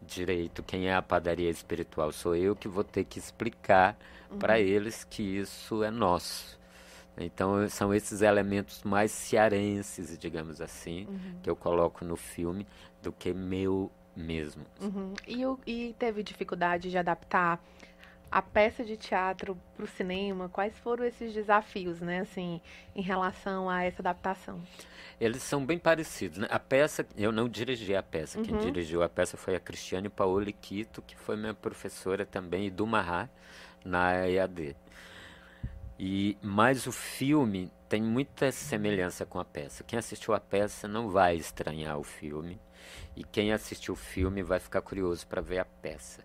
direito 0.01 0.63
quem 0.63 0.87
é 0.87 0.95
a 0.95 1.01
padaria 1.01 1.49
espiritual. 1.49 2.11
Sou 2.11 2.35
eu 2.35 2.55
que 2.55 2.67
vou 2.67 2.83
ter 2.83 3.03
que 3.03 3.19
explicar 3.19 3.97
uhum. 4.29 4.39
para 4.39 4.59
eles 4.59 5.03
que 5.03 5.21
isso 5.21 5.83
é 5.83 5.91
nosso. 5.91 6.59
Então 7.17 7.69
são 7.69 7.93
esses 7.93 8.21
elementos 8.21 8.81
mais 8.83 9.11
cearenses, 9.11 10.17
digamos 10.17 10.59
assim, 10.59 11.05
uhum. 11.05 11.39
que 11.43 11.49
eu 11.49 11.55
coloco 11.55 12.03
no 12.03 12.15
filme 12.15 12.65
do 13.01 13.11
que 13.11 13.31
meu 13.31 13.91
mesmo. 14.15 14.65
Uhum. 14.81 15.13
E, 15.27 15.43
e 15.67 15.93
teve 15.99 16.23
dificuldade 16.23 16.89
de 16.89 16.97
adaptar 16.97 17.63
a 18.33 18.41
peça 18.41 18.83
de 18.83 18.97
teatro 18.97 19.57
para 19.75 19.85
o 19.85 19.87
cinema? 19.87 20.49
Quais 20.49 20.77
foram 20.79 21.05
esses 21.05 21.33
desafios, 21.33 22.01
né, 22.01 22.21
assim, 22.21 22.59
em 22.95 23.01
relação 23.01 23.69
a 23.69 23.83
essa 23.83 24.01
adaptação? 24.01 24.61
Eles 25.19 25.43
são 25.43 25.65
bem 25.65 25.77
parecidos. 25.77 26.39
Né? 26.39 26.47
A 26.49 26.59
peça, 26.59 27.05
eu 27.15 27.31
não 27.31 27.47
dirigi 27.47 27.95
a 27.95 28.01
peça. 28.01 28.39
Uhum. 28.39 28.43
Quem 28.43 28.57
dirigiu 28.57 29.03
a 29.03 29.09
peça 29.09 29.37
foi 29.37 29.55
a 29.55 29.59
Cristiane 29.59 30.09
Paoli 30.09 30.51
Quito, 30.51 31.01
que 31.01 31.15
foi 31.15 31.37
minha 31.37 31.53
professora 31.53 32.25
também, 32.25 32.67
e 32.67 32.69
do 32.71 32.87
Marra, 32.87 33.29
na 33.85 34.27
EAD. 34.27 34.75
E 35.99 36.35
mas 36.41 36.87
o 36.87 36.91
filme 36.91 37.71
tem 37.87 38.01
muita 38.01 38.51
semelhança 38.51 39.25
com 39.25 39.39
a 39.39 39.45
peça. 39.45 39.83
Quem 39.83 39.99
assistiu 39.99 40.33
a 40.33 40.39
peça 40.39 40.87
não 40.87 41.09
vai 41.09 41.35
estranhar 41.35 41.99
o 41.99 42.03
filme 42.03 42.59
e 43.15 43.23
quem 43.23 43.53
assistiu 43.53 43.93
o 43.93 43.97
filme 43.97 44.41
vai 44.41 44.59
ficar 44.59 44.81
curioso 44.81 45.27
para 45.27 45.41
ver 45.41 45.59
a 45.59 45.65
peça, 45.65 46.23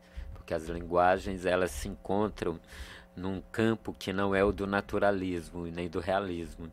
porque 0.48 0.54
as 0.54 0.66
linguagens 0.66 1.44
elas 1.44 1.70
se 1.70 1.88
encontram 1.88 2.58
num 3.14 3.42
campo 3.52 3.92
que 3.92 4.14
não 4.14 4.34
é 4.34 4.42
o 4.42 4.50
do 4.50 4.66
naturalismo 4.66 5.66
e 5.66 5.70
nem 5.70 5.90
do 5.90 6.00
realismo. 6.00 6.72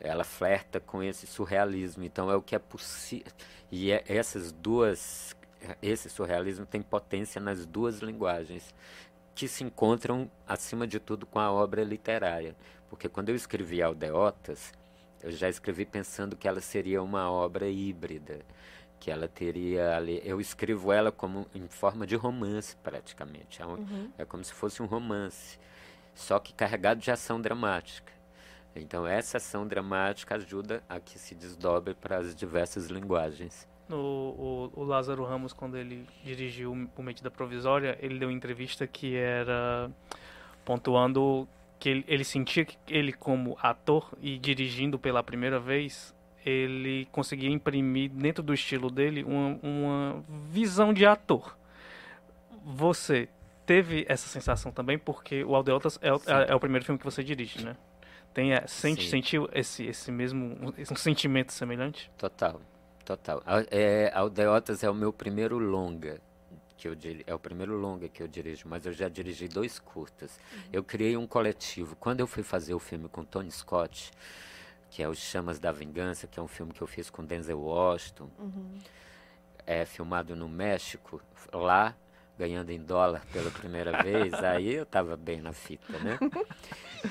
Ela 0.00 0.24
flerta 0.24 0.80
com 0.80 1.02
esse 1.02 1.26
surrealismo, 1.26 2.04
então 2.04 2.30
é 2.30 2.36
o 2.36 2.40
que 2.40 2.54
é 2.54 2.58
possível. 2.58 3.30
E 3.70 3.92
é, 3.92 4.02
essas 4.08 4.50
duas 4.50 5.36
esse 5.82 6.08
surrealismo 6.08 6.64
tem 6.64 6.80
potência 6.80 7.38
nas 7.38 7.66
duas 7.66 7.98
linguagens 7.98 8.74
que 9.34 9.46
se 9.46 9.62
encontram, 9.62 10.30
acima 10.48 10.86
de 10.86 10.98
tudo, 10.98 11.26
com 11.26 11.38
a 11.38 11.52
obra 11.52 11.84
literária. 11.84 12.56
Porque 12.88 13.10
quando 13.10 13.28
eu 13.28 13.34
escrevi 13.36 13.82
Aldeotas, 13.82 14.72
eu 15.22 15.30
já 15.30 15.50
escrevi 15.50 15.84
pensando 15.84 16.34
que 16.34 16.48
ela 16.48 16.62
seria 16.62 17.02
uma 17.02 17.30
obra 17.30 17.68
híbrida, 17.68 18.40
que 19.02 19.10
ela 19.10 19.26
teria 19.26 19.96
ali. 19.96 20.22
Eu 20.24 20.40
escrevo 20.40 20.92
ela 20.92 21.10
como 21.10 21.44
em 21.52 21.66
forma 21.66 22.06
de 22.06 22.14
romance, 22.14 22.76
praticamente. 22.84 23.60
É, 23.60 23.66
um, 23.66 23.70
uhum. 23.70 24.12
é 24.16 24.24
como 24.24 24.44
se 24.44 24.54
fosse 24.54 24.80
um 24.80 24.86
romance, 24.86 25.58
só 26.14 26.38
que 26.38 26.52
carregado 26.52 27.00
de 27.00 27.10
ação 27.10 27.40
dramática. 27.40 28.12
Então, 28.76 29.04
essa 29.04 29.38
ação 29.38 29.66
dramática 29.66 30.36
ajuda 30.36 30.84
a 30.88 31.00
que 31.00 31.18
se 31.18 31.34
desdobre 31.34 31.94
para 31.94 32.18
as 32.18 32.32
diversas 32.32 32.86
linguagens. 32.86 33.68
No, 33.88 33.96
o, 33.98 34.72
o, 34.72 34.84
Lázaro 34.84 35.24
Ramos, 35.24 35.52
quando 35.52 35.76
ele 35.76 36.06
dirigiu 36.22 36.70
o 36.70 37.02
Medida 37.02 37.28
Provisória, 37.28 37.98
ele 38.00 38.20
deu 38.20 38.28
uma 38.28 38.34
entrevista 38.34 38.86
que 38.86 39.16
era 39.16 39.90
pontuando 40.64 41.48
que 41.80 41.88
ele, 41.88 42.04
ele 42.06 42.22
sentia 42.22 42.64
que 42.64 42.76
ele, 42.86 43.12
como 43.12 43.58
ator 43.60 44.12
e 44.22 44.38
dirigindo 44.38 44.96
pela 44.96 45.24
primeira 45.24 45.58
vez, 45.58 46.14
ele 46.44 47.06
conseguia 47.12 47.50
imprimir 47.50 48.10
dentro 48.10 48.42
do 48.42 48.52
estilo 48.52 48.90
dele 48.90 49.24
uma, 49.24 49.58
uma 49.62 50.24
visão 50.50 50.92
de 50.92 51.06
ator. 51.06 51.56
Você 52.64 53.28
teve 53.66 54.04
essa 54.08 54.28
sensação 54.28 54.72
também, 54.72 54.98
porque 54.98 55.44
o 55.44 55.54
Aldeotas 55.54 55.98
é, 56.02 56.08
é, 56.08 56.52
é 56.52 56.54
o 56.54 56.60
primeiro 56.60 56.84
filme 56.84 56.98
que 56.98 57.04
você 57.04 57.22
dirige, 57.22 57.64
né? 57.64 57.76
Tem, 58.34 58.52
é, 58.52 58.66
sente, 58.66 59.08
sentiu 59.08 59.48
esse, 59.52 59.84
esse 59.84 60.10
mesmo 60.10 60.56
um, 60.60 60.72
um 60.90 60.96
sentimento 60.96 61.52
semelhante? 61.52 62.10
Total. 62.16 62.60
Total. 63.04 63.42
É, 63.70 64.10
Aldeotas 64.14 64.82
é 64.84 64.90
o 64.90 64.94
meu 64.94 65.12
primeiro 65.12 65.58
longa 65.58 66.20
que 66.82 66.88
eu 66.88 66.96
é 67.26 67.34
o 67.34 67.38
primeiro 67.38 67.76
longa 67.76 68.08
que 68.08 68.20
eu 68.20 68.26
dirijo, 68.26 68.66
mas 68.66 68.84
eu 68.84 68.92
já 68.92 69.08
dirigi 69.08 69.46
dois 69.46 69.78
curtas. 69.78 70.40
Uhum. 70.52 70.62
Eu 70.72 70.82
criei 70.82 71.16
um 71.16 71.28
coletivo. 71.28 71.94
Quando 71.94 72.20
eu 72.20 72.26
fui 72.26 72.42
fazer 72.42 72.74
o 72.74 72.78
filme 72.80 73.08
com 73.08 73.24
Tony 73.24 73.52
Scott, 73.52 74.10
que 74.92 75.02
é 75.02 75.08
Os 75.08 75.18
Chamas 75.18 75.58
da 75.58 75.72
Vingança, 75.72 76.26
que 76.26 76.38
é 76.38 76.42
um 76.42 76.46
filme 76.46 76.70
que 76.70 76.82
eu 76.82 76.86
fiz 76.86 77.08
com 77.08 77.24
Denzel 77.24 77.58
Washington, 77.58 78.28
uhum. 78.38 78.74
é 79.66 79.86
filmado 79.86 80.36
no 80.36 80.46
México, 80.46 81.18
lá 81.50 81.96
ganhando 82.38 82.68
em 82.70 82.82
dólar 82.82 83.24
pela 83.32 83.50
primeira 83.50 84.02
vez, 84.02 84.34
aí 84.44 84.74
eu 84.74 84.82
estava 84.82 85.16
bem 85.16 85.40
na 85.40 85.54
fita, 85.54 85.98
né? 85.98 86.18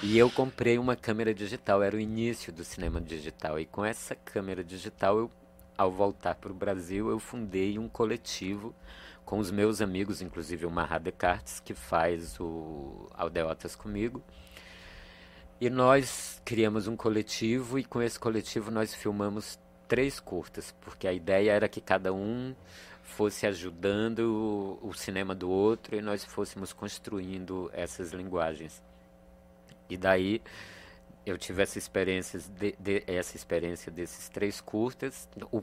E 0.03 0.15
eu 0.15 0.29
comprei 0.29 0.77
uma 0.77 0.95
câmera 0.95 1.33
digital, 1.33 1.81
era 1.81 1.95
o 1.95 1.99
início 1.99 2.53
do 2.53 2.63
cinema 2.63 3.01
digital, 3.01 3.59
e 3.59 3.65
com 3.65 3.83
essa 3.83 4.13
câmera 4.13 4.63
digital 4.63 5.17
eu 5.17 5.31
ao 5.75 5.91
voltar 5.91 6.35
para 6.35 6.51
o 6.51 6.55
Brasil, 6.55 7.09
eu 7.09 7.17
fundei 7.17 7.79
um 7.79 7.89
coletivo 7.89 8.75
com 9.25 9.39
os 9.39 9.49
meus 9.49 9.81
amigos, 9.81 10.21
inclusive 10.21 10.67
o 10.67 10.71
Marra 10.71 10.99
Descartes, 10.99 11.59
que 11.59 11.73
faz 11.73 12.39
o 12.39 13.09
Aldeotas 13.15 13.75
comigo. 13.75 14.23
E 15.61 15.69
nós 15.69 16.41
criamos 16.43 16.87
um 16.87 16.95
coletivo 16.95 17.77
e 17.77 17.85
com 17.85 18.01
esse 18.01 18.19
coletivo 18.19 18.71
nós 18.71 18.95
filmamos 18.95 19.59
três 19.87 20.19
curtas, 20.19 20.73
porque 20.81 21.07
a 21.07 21.13
ideia 21.13 21.51
era 21.51 21.69
que 21.69 21.79
cada 21.79 22.11
um 22.11 22.55
fosse 23.03 23.45
ajudando 23.45 24.79
o, 24.81 24.91
cinema 24.95 25.35
do 25.35 25.51
outro 25.51 25.95
e 25.95 26.01
nós 26.01 26.25
fôssemos 26.25 26.73
construindo 26.73 27.69
essas 27.73 28.11
linguagens. 28.11 28.81
E 29.87 29.95
daí 29.95 30.41
eu 31.27 31.37
tive 31.37 31.61
essa 31.61 31.77
experiência, 31.77 32.39
de, 32.39 32.75
de, 32.79 33.03
essa 33.05 33.35
experiência 33.35 33.91
desses 33.91 34.29
três 34.29 34.59
curtas 34.59 35.29
o, 35.51 35.61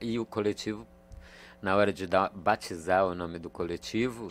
e 0.00 0.18
o 0.18 0.26
coletivo, 0.26 0.84
na 1.62 1.76
hora 1.76 1.92
de 1.92 2.08
dar, 2.08 2.30
batizar 2.30 3.06
o 3.06 3.14
nome 3.14 3.38
do 3.38 3.48
coletivo, 3.48 4.28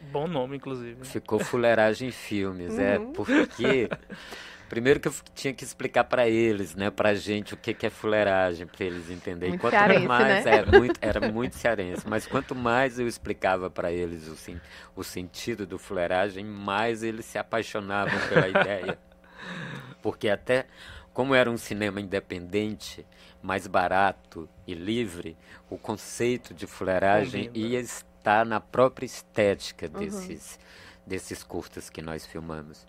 Bom 0.00 0.26
nome, 0.28 0.56
inclusive. 0.56 1.04
Ficou 1.04 1.38
Fuleiragem 1.38 2.10
Filmes, 2.10 2.78
é, 2.78 2.98
Uhum. 2.98 3.12
porque 3.12 3.88
primeiro 4.68 5.00
que 5.00 5.08
eu 5.08 5.14
tinha 5.34 5.52
que 5.52 5.64
explicar 5.64 6.04
para 6.04 6.28
eles, 6.28 6.74
né, 6.74 6.90
pra 6.90 7.14
gente 7.14 7.54
o 7.54 7.56
que 7.56 7.74
que 7.74 7.86
é 7.86 7.90
fuleiragem, 7.90 8.66
para 8.66 8.84
eles 8.84 9.10
entenderem. 9.10 9.50
Muito 9.50 9.60
Quanto 9.60 9.72
cearense, 9.72 10.06
mais 10.06 10.44
né? 10.44 10.56
é, 10.58 10.66
muito, 10.66 10.98
era 11.00 11.20
muito 11.20 11.56
cearense, 11.56 12.06
mas 12.08 12.26
quanto 12.26 12.54
mais 12.54 12.98
eu 12.98 13.06
explicava 13.08 13.68
para 13.70 13.90
eles 13.90 14.28
o, 14.28 15.00
o 15.00 15.04
sentido 15.04 15.66
do 15.66 15.78
fuleiragem, 15.78 16.44
mais 16.44 17.02
eles 17.02 17.24
se 17.24 17.38
apaixonavam 17.38 18.18
pela 18.28 18.48
ideia. 18.48 18.98
Porque 20.02 20.28
até 20.28 20.66
como 21.12 21.34
era 21.34 21.50
um 21.50 21.56
cinema 21.56 22.00
independente, 22.00 23.04
mais 23.42 23.66
barato 23.66 24.48
e 24.66 24.74
livre, 24.74 25.36
o 25.68 25.76
conceito 25.76 26.54
de 26.54 26.66
fuleiragem 26.66 27.50
ia 27.54 27.80
estar 28.28 28.44
na 28.44 28.60
própria 28.60 29.06
estética 29.06 29.86
Uhum. 29.86 30.00
desses, 30.00 30.58
desses 31.06 31.42
curtas 31.42 31.88
que 31.88 32.02
nós 32.02 32.26
filmamos. 32.26 32.86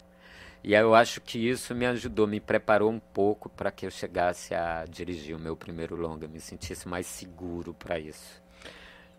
E 0.61 0.73
eu 0.73 0.93
acho 0.93 1.21
que 1.21 1.37
isso 1.49 1.73
me 1.73 1.85
ajudou, 1.85 2.27
me 2.27 2.41
preparou 2.41 2.91
um 2.91 2.99
pouco 2.99 3.47
para 3.47 3.71
que 3.71 3.85
eu 3.85 3.91
chegasse 3.91 4.53
a 4.53 4.83
dirigir 4.85 5.33
o 5.33 5.39
meu 5.39 5.55
primeiro 5.55 5.95
longa, 5.95 6.27
me 6.27 6.41
sentisse 6.41 6.85
mais 6.89 7.07
seguro 7.07 7.73
para 7.73 7.97
isso. 7.97 8.41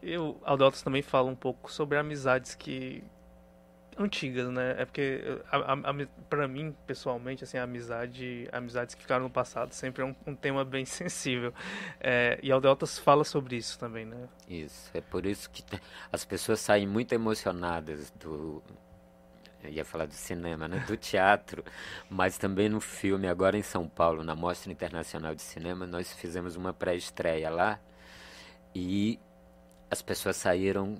E 0.02 0.16
o 0.18 0.36
Aldotas 0.44 0.82
também 0.82 1.00
fala 1.00 1.30
um 1.30 1.34
pouco 1.34 1.72
sobre 1.72 1.96
amizades 1.96 2.54
que 2.54 3.02
antigas, 3.98 4.48
né? 4.48 4.74
É 4.78 4.84
porque 4.84 5.40
a, 5.50 5.56
a, 5.56 5.72
a, 5.72 6.06
para 6.28 6.48
mim, 6.48 6.74
pessoalmente, 6.86 7.44
assim, 7.44 7.58
a 7.58 7.64
amizade, 7.64 8.48
amizades 8.52 8.94
que 8.94 9.02
ficaram 9.02 9.24
no 9.24 9.30
passado 9.30 9.72
sempre 9.72 10.02
é 10.02 10.04
um, 10.04 10.14
um 10.26 10.34
tema 10.34 10.64
bem 10.64 10.84
sensível. 10.86 11.52
É, 12.00 12.38
e 12.42 12.50
Aldotas 12.50 12.98
fala 12.98 13.24
sobre 13.24 13.56
isso 13.56 13.78
também, 13.78 14.04
né? 14.04 14.28
Isso, 14.48 14.90
é 14.94 15.00
por 15.00 15.26
isso 15.26 15.50
que 15.50 15.64
as 16.12 16.24
pessoas 16.24 16.60
saem 16.60 16.86
muito 16.86 17.12
emocionadas 17.12 18.10
do. 18.12 18.62
Eu 19.62 19.70
ia 19.70 19.84
falar 19.84 20.06
do 20.06 20.14
cinema, 20.14 20.66
né? 20.66 20.82
Do 20.86 20.96
teatro, 20.96 21.62
mas 22.08 22.38
também 22.38 22.68
no 22.68 22.80
filme, 22.80 23.28
agora 23.28 23.58
em 23.58 23.62
São 23.62 23.86
Paulo, 23.86 24.24
na 24.24 24.34
Mostra 24.34 24.72
Internacional 24.72 25.34
de 25.34 25.42
Cinema, 25.42 25.86
nós 25.86 26.12
fizemos 26.14 26.56
uma 26.56 26.72
pré-estreia 26.72 27.50
lá 27.50 27.78
e 28.74 29.18
as 29.90 30.00
pessoas 30.00 30.36
saíram 30.36 30.96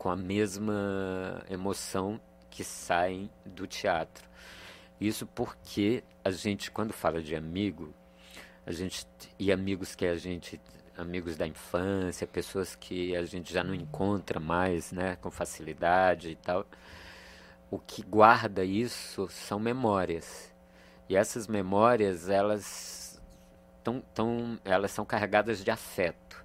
com 0.00 0.08
a 0.08 0.16
mesma 0.16 1.44
emoção 1.50 2.18
que 2.48 2.64
saem 2.64 3.30
do 3.44 3.66
teatro. 3.66 4.26
Isso 4.98 5.26
porque 5.26 6.02
a 6.24 6.30
gente, 6.30 6.70
quando 6.70 6.90
fala 6.90 7.20
de 7.20 7.36
amigo, 7.36 7.92
a 8.64 8.72
gente 8.72 9.06
e 9.38 9.52
amigos 9.52 9.94
que 9.94 10.06
a 10.06 10.16
gente 10.16 10.58
amigos 10.96 11.36
da 11.36 11.46
infância, 11.46 12.26
pessoas 12.26 12.74
que 12.74 13.14
a 13.14 13.26
gente 13.26 13.52
já 13.52 13.62
não 13.62 13.74
encontra 13.74 14.40
mais, 14.40 14.90
né, 14.90 15.16
com 15.16 15.30
facilidade 15.30 16.30
e 16.30 16.36
tal. 16.36 16.64
O 17.70 17.78
que 17.78 18.02
guarda 18.02 18.64
isso 18.64 19.28
são 19.28 19.60
memórias. 19.60 20.50
E 21.10 21.14
essas 21.14 21.46
memórias, 21.46 22.30
elas 22.30 23.20
tão, 23.84 24.00
tão, 24.14 24.58
elas 24.64 24.92
são 24.92 25.04
carregadas 25.04 25.62
de 25.62 25.70
afeto. 25.70 26.39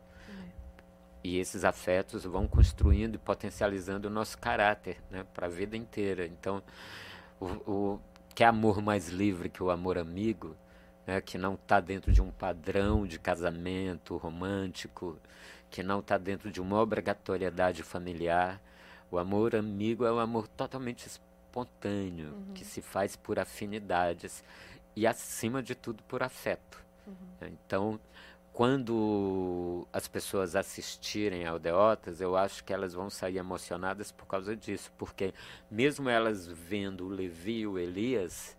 E 1.25 1.39
esses 1.39 1.65
afetos 1.65 2.23
vão 2.23 2.47
construindo 2.47 3.15
e 3.15 3.17
potencializando 3.17 4.07
o 4.07 4.11
nosso 4.11 4.37
caráter, 4.37 5.01
né, 5.09 5.25
para 5.33 5.47
a 5.47 5.49
vida 5.49 5.75
inteira. 5.75 6.27
Então, 6.27 6.61
o, 7.39 7.47
o 7.47 7.99
que 8.35 8.43
é 8.43 8.47
amor 8.47 8.79
mais 8.79 9.09
livre 9.09 9.49
que 9.49 9.63
o 9.63 9.71
amor 9.71 9.97
amigo, 9.97 10.55
né, 11.07 11.19
que 11.19 11.35
não 11.35 11.55
está 11.55 11.79
dentro 11.79 12.11
de 12.11 12.21
um 12.21 12.29
padrão 12.29 13.07
de 13.07 13.17
casamento 13.17 14.17
romântico, 14.17 15.17
que 15.71 15.81
não 15.81 15.99
está 15.99 16.15
dentro 16.15 16.51
de 16.51 16.61
uma 16.61 16.79
obrigatoriedade 16.79 17.81
familiar. 17.81 18.61
O 19.09 19.17
amor 19.17 19.55
amigo 19.55 20.05
é 20.05 20.11
um 20.11 20.19
amor 20.19 20.47
totalmente 20.47 21.07
espontâneo, 21.07 22.37
que 22.53 22.63
se 22.63 22.83
faz 22.83 23.15
por 23.15 23.39
afinidades 23.39 24.43
e, 24.95 25.07
acima 25.07 25.63
de 25.63 25.73
tudo, 25.73 26.03
por 26.03 26.21
afeto. 26.21 26.85
Então, 27.41 27.99
quando 28.55 29.85
as 29.91 30.07
pessoas 30.07 30.55
assistirem 30.55 31.45
ao 31.45 31.59
Deotas, 31.59 32.21
eu 32.21 32.37
acho 32.37 32.63
que 32.63 32.71
elas 32.71 32.93
vão 32.93 33.09
sair 33.09 33.35
emocionadas 33.35 34.13
por 34.13 34.25
causa 34.25 34.55
disso, 34.55 34.93
porque 34.97 35.33
mesmo 35.69 36.07
elas 36.07 36.47
vendo 36.47 37.05
o 37.05 37.09
Levi 37.09 37.59
e 37.59 37.67
o 37.67 37.77
Elias, 37.77 38.55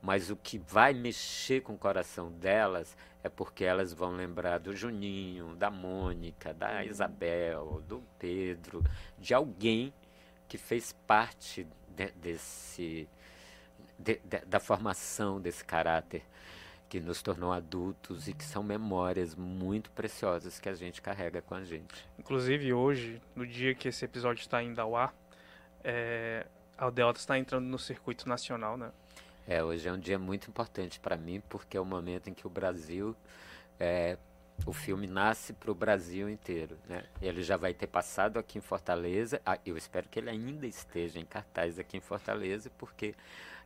mas 0.00 0.30
o 0.30 0.36
que 0.36 0.56
vai 0.56 0.94
mexer 0.94 1.60
com 1.60 1.74
o 1.74 1.78
coração 1.78 2.32
delas 2.32 2.96
é 3.22 3.28
porque 3.28 3.62
elas 3.62 3.92
vão 3.92 4.12
lembrar 4.12 4.56
do 4.58 4.74
Juninho, 4.74 5.54
da 5.54 5.70
Mônica, 5.70 6.54
da 6.54 6.82
Isabel, 6.82 7.82
do 7.86 8.02
Pedro, 8.18 8.82
de 9.18 9.34
alguém 9.34 9.92
que 10.48 10.56
fez 10.56 10.94
parte 11.06 11.66
de- 11.94 12.12
desse 12.12 13.06
de- 13.98 14.20
de- 14.24 14.46
da 14.46 14.60
formação 14.60 15.38
desse 15.38 15.62
caráter 15.62 16.22
que 16.88 17.00
nos 17.00 17.22
tornou 17.22 17.52
adultos 17.52 18.28
e 18.28 18.32
que 18.32 18.44
são 18.44 18.62
memórias 18.62 19.34
muito 19.34 19.90
preciosas 19.90 20.60
que 20.60 20.68
a 20.68 20.74
gente 20.74 21.02
carrega 21.02 21.42
com 21.42 21.54
a 21.54 21.64
gente. 21.64 22.06
Inclusive, 22.18 22.72
hoje, 22.72 23.20
no 23.34 23.46
dia 23.46 23.74
que 23.74 23.88
esse 23.88 24.04
episódio 24.04 24.40
está 24.40 24.62
indo 24.62 24.80
ao 24.80 24.94
ar, 24.94 25.14
é, 25.82 26.46
a 26.78 26.84
Aldeota 26.84 27.18
está 27.18 27.38
entrando 27.38 27.66
no 27.66 27.78
circuito 27.78 28.28
nacional, 28.28 28.76
né? 28.76 28.90
É, 29.48 29.62
hoje 29.62 29.88
é 29.88 29.92
um 29.92 29.98
dia 29.98 30.18
muito 30.18 30.48
importante 30.50 30.98
para 30.98 31.16
mim 31.16 31.40
porque 31.48 31.76
é 31.76 31.80
o 31.80 31.84
momento 31.84 32.28
em 32.28 32.34
que 32.34 32.46
o 32.46 32.50
Brasil, 32.50 33.14
é, 33.78 34.18
o 34.64 34.72
filme 34.72 35.06
nasce 35.06 35.52
para 35.52 35.70
o 35.70 35.74
Brasil 35.74 36.28
inteiro, 36.28 36.76
né? 36.88 37.04
Ele 37.20 37.42
já 37.42 37.56
vai 37.56 37.74
ter 37.74 37.86
passado 37.86 38.38
aqui 38.38 38.58
em 38.58 38.60
Fortaleza. 38.60 39.40
Ah, 39.44 39.58
eu 39.64 39.76
espero 39.76 40.08
que 40.08 40.18
ele 40.18 40.30
ainda 40.30 40.66
esteja 40.66 41.20
em 41.20 41.24
cartaz 41.24 41.78
aqui 41.78 41.96
em 41.96 42.00
Fortaleza, 42.00 42.70
porque 42.78 43.14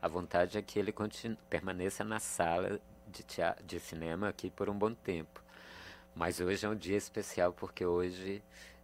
a 0.03 0.09
vontade 0.09 0.59
é 0.59 0.63
que 0.63 0.79
ele 0.79 0.93
continue, 0.93 1.39
permaneça 1.49 2.05
na 2.05 2.19
sala 2.19 2.81
de, 3.11 3.23
tea- 3.25 3.57
de 3.64 3.79
cinema 3.81 4.29
aqui 4.29 4.51
por 4.51 4.68
um 4.70 4.75
bom 4.79 4.94
tempo. 4.94 5.42
Mas 6.14 6.40
hoje 6.40 6.64
é 6.66 6.68
um 6.68 6.75
dia 6.75 6.96
especial 6.96 7.53
porque 7.53 7.85
hoje 7.85 8.42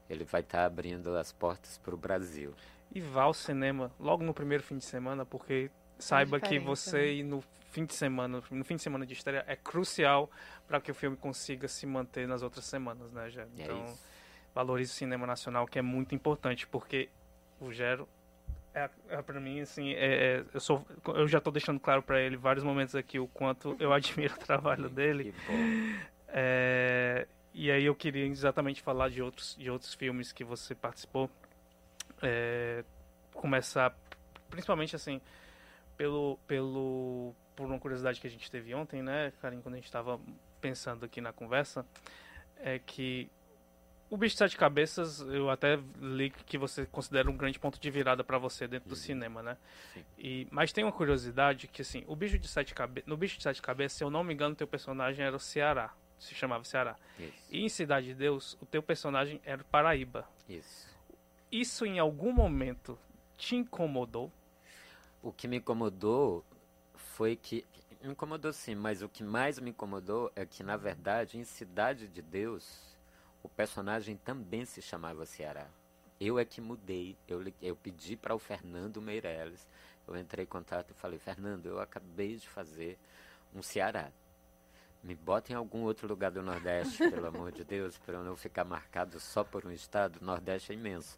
ele 0.08 0.24
vai 0.24 0.40
estar 0.40 0.64
abrindo 0.64 1.16
as 1.16 1.32
portas 1.32 1.78
para 1.78 1.94
o 1.94 1.98
Brasil. 1.98 2.54
E 2.94 3.00
vá 3.00 3.22
ao 3.24 3.34
cinema 3.34 3.90
logo 3.98 4.22
no 4.24 4.32
primeiro 4.32 4.62
fim 4.62 4.78
de 4.78 4.84
semana, 4.84 5.24
porque 5.26 5.70
saiba 5.98 6.38
que 6.40 6.58
você 6.58 6.98
né? 6.98 7.06
ir 7.14 7.22
no 7.24 7.42
fim 7.70 7.84
de 7.84 7.94
semana, 7.94 8.42
no 8.50 8.64
fim 8.64 8.76
de 8.76 8.82
semana 8.82 9.04
de 9.04 9.12
estreia 9.12 9.44
é 9.46 9.56
crucial 9.56 10.30
para 10.66 10.80
que 10.80 10.90
o 10.90 10.94
filme 10.94 11.16
consiga 11.16 11.68
se 11.68 11.84
manter 11.86 12.26
nas 12.26 12.42
outras 12.42 12.64
semanas, 12.64 13.10
né, 13.12 13.28
Gero? 13.28 13.50
É 13.58 13.62
Então, 13.64 13.84
isso. 13.84 14.02
valorize 14.54 14.92
o 14.92 14.94
cinema 14.94 15.26
nacional, 15.26 15.66
que 15.66 15.78
é 15.78 15.82
muito 15.82 16.14
importante, 16.14 16.66
porque 16.66 17.08
o 17.60 17.70
Gero 17.72 18.08
é, 18.76 18.90
é 19.08 19.22
para 19.22 19.40
mim 19.40 19.60
assim, 19.60 19.94
é, 19.94 20.36
é- 20.36 20.44
eu 20.52 20.60
sou 20.60 20.86
eu 21.08 21.26
já 21.26 21.40
tô 21.40 21.50
deixando 21.50 21.80
claro 21.80 22.02
para 22.02 22.20
ele 22.20 22.36
vários 22.36 22.62
momentos 22.62 22.94
aqui 22.94 23.18
o 23.18 23.26
quanto 23.26 23.74
eu 23.80 23.90
admiro 23.94 24.34
o 24.34 24.38
trabalho 24.38 24.90
dele. 24.90 25.32
Que 25.32 25.52
bom. 25.52 26.06
É, 26.28 27.26
e 27.54 27.70
aí 27.70 27.84
eu 27.86 27.94
queria 27.94 28.26
exatamente 28.26 28.82
falar 28.82 29.08
de 29.08 29.22
outros, 29.22 29.56
de 29.58 29.70
outros 29.70 29.94
filmes 29.94 30.30
que 30.30 30.44
você 30.44 30.74
participou. 30.74 31.30
É, 32.22 32.84
começar, 33.32 33.96
principalmente 34.50 34.94
assim, 34.94 35.20
pelo, 35.96 36.38
pelo, 36.46 37.34
por 37.54 37.66
uma 37.66 37.78
curiosidade 37.78 38.20
que 38.20 38.26
a 38.26 38.30
gente 38.30 38.50
teve 38.50 38.74
ontem, 38.74 39.02
né, 39.02 39.32
Karim, 39.40 39.60
quando 39.60 39.74
a 39.74 39.78
gente 39.78 39.86
estava 39.86 40.20
pensando 40.60 41.04
aqui 41.04 41.20
na 41.20 41.32
conversa, 41.32 41.84
é 42.58 42.78
que 42.78 43.30
o 44.08 44.16
Bicho 44.16 44.34
de 44.34 44.38
Sete 44.38 44.56
Cabeças, 44.56 45.20
eu 45.20 45.50
até 45.50 45.78
li 46.00 46.30
que 46.30 46.56
você 46.56 46.86
considera 46.86 47.30
um 47.30 47.36
grande 47.36 47.58
ponto 47.58 47.78
de 47.80 47.90
virada 47.90 48.22
para 48.22 48.38
você 48.38 48.68
dentro 48.68 48.88
do 48.88 48.96
cinema, 48.96 49.42
né? 49.42 49.56
Sim. 49.92 50.04
E, 50.18 50.46
mas 50.50 50.72
tem 50.72 50.84
uma 50.84 50.92
curiosidade 50.92 51.66
que, 51.66 51.82
assim, 51.82 52.04
o 52.06 52.14
Bicho 52.14 52.38
de 52.38 52.46
Sete 52.46 52.74
Cabeças, 52.74 53.08
no 53.08 53.16
Bicho 53.16 53.36
de 53.36 53.42
Sete 53.42 53.60
Cabeças, 53.60 53.98
se 53.98 54.04
eu 54.04 54.10
não 54.10 54.22
me 54.22 54.32
engano, 54.32 54.54
teu 54.54 54.66
personagem 54.66 55.24
era 55.24 55.34
o 55.34 55.40
Ceará, 55.40 55.92
se 56.18 56.34
chamava 56.34 56.62
Ceará. 56.64 56.96
Isso. 57.18 57.32
E 57.50 57.64
em 57.64 57.68
Cidade 57.68 58.06
de 58.06 58.14
Deus, 58.14 58.56
o 58.60 58.66
teu 58.66 58.82
personagem 58.82 59.40
era 59.44 59.62
o 59.62 59.64
Paraíba. 59.64 60.28
Isso. 60.48 60.86
Isso 61.50 61.84
em 61.84 61.98
algum 61.98 62.32
momento 62.32 62.98
te 63.36 63.56
incomodou? 63.56 64.32
O 65.22 65.32
que 65.32 65.48
me 65.48 65.56
incomodou 65.56 66.44
foi 66.94 67.36
que. 67.36 67.64
Me 68.02 68.12
incomodou 68.12 68.52
sim, 68.52 68.74
mas 68.74 69.02
o 69.02 69.08
que 69.08 69.24
mais 69.24 69.58
me 69.58 69.70
incomodou 69.70 70.30
é 70.36 70.46
que, 70.46 70.62
na 70.62 70.76
verdade, 70.76 71.38
em 71.38 71.44
Cidade 71.44 72.06
de 72.06 72.22
Deus, 72.22 72.95
o 73.46 73.48
personagem 73.48 74.16
também 74.16 74.64
se 74.64 74.82
chamava 74.82 75.24
Ceará. 75.24 75.68
Eu 76.18 76.36
é 76.36 76.44
que 76.44 76.60
mudei. 76.60 77.16
Eu, 77.28 77.40
eu 77.62 77.76
pedi 77.76 78.16
para 78.16 78.34
o 78.34 78.40
Fernando 78.40 79.00
Meirelles. 79.00 79.64
Eu 80.06 80.16
entrei 80.16 80.44
em 80.44 80.48
contato 80.48 80.90
e 80.90 80.94
falei: 80.94 81.18
Fernando, 81.20 81.66
eu 81.66 81.78
acabei 81.78 82.34
de 82.36 82.48
fazer 82.48 82.98
um 83.54 83.62
Ceará. 83.62 84.10
Me 85.00 85.14
bota 85.14 85.52
em 85.52 85.54
algum 85.54 85.82
outro 85.84 86.08
lugar 86.08 86.32
do 86.32 86.42
Nordeste, 86.42 86.98
pelo 87.08 87.26
amor 87.26 87.52
de 87.52 87.62
Deus, 87.62 87.96
para 87.98 88.14
eu 88.16 88.24
não 88.24 88.34
ficar 88.34 88.64
marcado 88.64 89.20
só 89.20 89.44
por 89.44 89.64
um 89.64 89.70
estado. 89.70 90.18
O 90.20 90.24
Nordeste 90.24 90.72
é 90.72 90.74
imenso. 90.74 91.16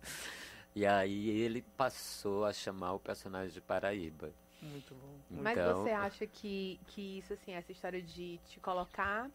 E 0.75 0.85
aí 0.85 1.31
ele 1.31 1.63
passou 1.79 2.45
a 2.45 2.53
chamar 2.53 2.93
o 2.93 3.01
personagem 3.01 3.55
de 3.55 3.61
Paraíba. 3.63 4.31
Muito 4.61 4.95
bom. 4.95 5.17
muito 5.31 5.43
Mas 5.45 5.57
Então- 5.57 5.83
você 5.83 5.93
acha 5.93 6.27
que, 6.27 6.79
que 6.89 7.19
isso, 7.19 7.33
assim, 7.33 7.53
essa 7.53 7.73
história 7.73 8.03
de 8.03 8.39
te 8.49 8.61
colocar 8.61 9.31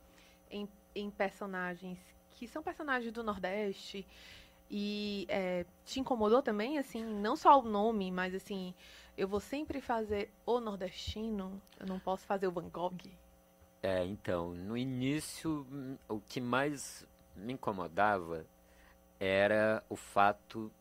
em, 0.51 0.69
em 0.93 1.09
personagens 1.09 1.97
que 2.33 2.47
são 2.47 2.61
personagens 2.63 3.11
do 3.13 3.23
Nordeste, 3.23 4.05
E 4.75 5.27
é, 5.29 5.65
te 5.85 5.99
incomodou 5.99 6.41
também, 6.41 6.79
assim, 6.79 7.03
não 7.03 7.35
só 7.35 7.59
o 7.59 7.63
nome, 7.63 8.11
mas 8.11 8.33
assim, 8.33 8.73
eu 9.15 9.27
vou 9.27 9.39
sempre 9.39 9.79
fazer 9.79 10.31
o 10.45 10.59
nordestino, 10.59 11.61
eu 11.79 11.85
não 11.85 11.99
posso 11.99 12.25
fazer 12.25 12.47
o 12.47 12.51
Van 12.51 12.69
Gogh. 12.69 12.97
É, 13.83 14.03
então, 14.05 14.53
no 14.53 14.75
início, 14.75 15.67
o 16.07 16.19
que 16.21 16.41
mais 16.41 17.05
me 17.35 17.53
incomodava 17.53 18.45
era 19.19 19.83
o 19.89 19.95
fato, 19.95 20.71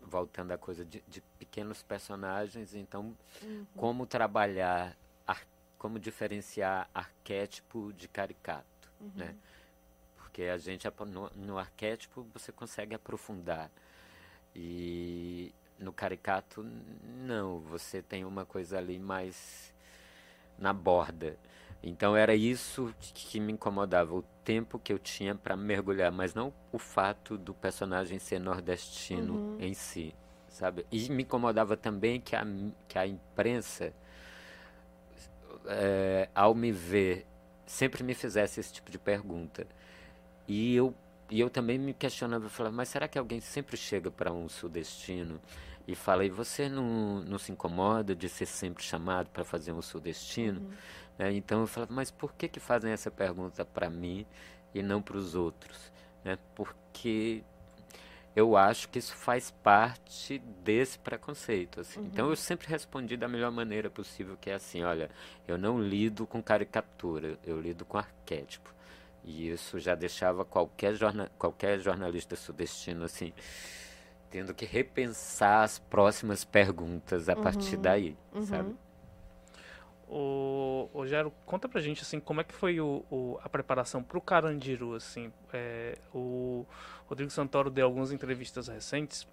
voltando 0.00 0.52
à 0.52 0.58
coisa 0.58 0.84
de, 0.84 1.02
de 1.06 1.20
pequenos 1.38 1.82
personagens, 1.82 2.74
então, 2.74 3.14
uhum. 3.42 3.66
como 3.76 4.06
trabalhar, 4.06 4.96
ar, 5.26 5.46
como 5.76 5.98
diferenciar 5.98 6.88
arquétipo 6.94 7.92
de 7.92 8.08
caricato, 8.08 8.90
uhum. 9.00 9.10
né? 9.14 9.36
Porque 10.36 10.50
a 10.50 10.58
gente, 10.58 10.86
no, 11.06 11.30
no 11.34 11.56
arquétipo, 11.56 12.26
você 12.34 12.52
consegue 12.52 12.94
aprofundar. 12.94 13.70
E 14.54 15.50
no 15.78 15.94
caricato, 15.94 16.62
não, 17.24 17.60
você 17.60 18.02
tem 18.02 18.22
uma 18.22 18.44
coisa 18.44 18.76
ali 18.76 18.98
mais 18.98 19.72
na 20.58 20.74
borda. 20.74 21.38
Então 21.82 22.14
era 22.14 22.34
isso 22.34 22.94
que 23.00 23.40
me 23.40 23.54
incomodava, 23.54 24.14
o 24.14 24.22
tempo 24.44 24.78
que 24.78 24.92
eu 24.92 24.98
tinha 24.98 25.34
para 25.34 25.56
mergulhar, 25.56 26.12
mas 26.12 26.34
não 26.34 26.52
o 26.70 26.78
fato 26.78 27.38
do 27.38 27.54
personagem 27.54 28.18
ser 28.18 28.38
nordestino 28.38 29.32
uhum. 29.32 29.56
em 29.58 29.72
si, 29.72 30.14
sabe? 30.50 30.84
E 30.92 31.08
me 31.08 31.22
incomodava 31.22 31.78
também 31.78 32.20
que 32.20 32.36
a, 32.36 32.46
que 32.86 32.98
a 32.98 33.06
imprensa, 33.06 33.90
é, 35.64 36.28
ao 36.34 36.54
me 36.54 36.72
ver, 36.72 37.26
sempre 37.64 38.04
me 38.04 38.12
fizesse 38.12 38.60
esse 38.60 38.74
tipo 38.74 38.90
de 38.90 38.98
pergunta. 38.98 39.66
E 40.48 40.74
eu, 40.74 40.94
e 41.30 41.40
eu 41.40 41.50
também 41.50 41.78
me 41.78 41.92
questionava, 41.92 42.48
falava, 42.48 42.74
mas 42.74 42.88
será 42.88 43.08
que 43.08 43.18
alguém 43.18 43.40
sempre 43.40 43.76
chega 43.76 44.10
para 44.10 44.32
um 44.32 44.48
sudestino 44.48 45.40
e 45.86 45.94
fala, 45.94 46.24
e 46.24 46.30
você 46.30 46.68
não, 46.68 47.20
não 47.20 47.38
se 47.38 47.52
incomoda 47.52 48.14
de 48.14 48.28
ser 48.28 48.46
sempre 48.46 48.82
chamado 48.82 49.28
para 49.30 49.44
fazer 49.44 49.72
um 49.72 49.82
sudestino? 49.82 50.60
Uhum. 50.60 50.72
Né? 51.18 51.32
Então 51.32 51.60
eu 51.60 51.66
falava, 51.66 51.92
mas 51.92 52.10
por 52.10 52.32
que, 52.34 52.48
que 52.48 52.60
fazem 52.60 52.92
essa 52.92 53.10
pergunta 53.10 53.64
para 53.64 53.88
mim 53.88 54.26
e 54.74 54.82
não 54.82 55.00
para 55.00 55.16
os 55.16 55.34
outros? 55.34 55.92
Né? 56.24 56.38
Porque 56.54 57.42
eu 58.34 58.56
acho 58.56 58.88
que 58.90 58.98
isso 58.98 59.14
faz 59.14 59.50
parte 59.50 60.38
desse 60.62 60.98
preconceito. 60.98 61.80
Assim. 61.80 62.00
Uhum. 62.00 62.06
Então 62.06 62.28
eu 62.30 62.36
sempre 62.36 62.68
respondi 62.68 63.16
da 63.16 63.26
melhor 63.26 63.50
maneira 63.50 63.88
possível, 63.88 64.36
que 64.40 64.50
é 64.50 64.54
assim, 64.54 64.82
olha, 64.82 65.10
eu 65.48 65.56
não 65.56 65.80
lido 65.80 66.26
com 66.26 66.42
caricatura, 66.42 67.38
eu 67.44 67.60
lido 67.60 67.84
com 67.84 67.96
arquétipo. 67.96 68.75
E 69.26 69.50
isso 69.50 69.80
já 69.80 69.96
deixava 69.96 70.44
qualquer, 70.44 70.94
jorna 70.94 71.28
qualquer 71.36 71.80
jornalista 71.80 72.36
sudestino 72.36 73.04
assim, 73.04 73.32
tendo 74.30 74.54
que 74.54 74.64
repensar 74.64 75.64
as 75.64 75.80
próximas 75.80 76.44
perguntas 76.44 77.28
a 77.28 77.34
uhum. 77.34 77.42
partir 77.42 77.76
daí, 77.76 78.16
uhum. 78.32 78.42
sabe? 78.46 78.76
O, 80.08 80.88
o 80.94 81.04
Gero, 81.04 81.32
conta 81.44 81.68
pra 81.68 81.80
gente 81.80 82.02
assim, 82.02 82.20
como 82.20 82.40
é 82.40 82.44
que 82.44 82.54
foi 82.54 82.80
o, 82.80 83.04
o 83.10 83.36
a 83.42 83.48
preparação 83.48 84.00
pro 84.00 84.20
Carandiru, 84.20 84.94
assim. 84.94 85.32
É, 85.52 85.98
o 86.14 86.64
Rodrigo 87.06 87.30
Santoro 87.32 87.68
deu 87.68 87.86
algumas 87.86 88.12
entrevistas 88.12 88.68
recentes 88.68 89.26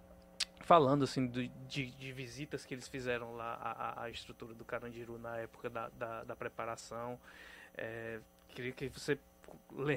falando 0.62 1.03
assim 1.03 1.27
de, 1.27 1.49
de, 1.67 1.91
de 1.91 2.12
visitas 2.12 2.65
que 2.65 2.73
eles 2.73 2.88
fizeram 2.88 3.36
lá 3.36 3.53
à, 3.53 4.03
à, 4.03 4.10
estrutura 4.10 4.56
do 4.56 4.63
Carandiru 4.65 5.19
na 5.19 5.38
época 5.38 5.69
da, 5.69 5.89
da, 5.89 6.23
da 6.23 6.36
preparação. 6.36 7.19
É, 7.77 8.19
queria 8.47 8.71
que 8.71 8.88
você 8.89 9.19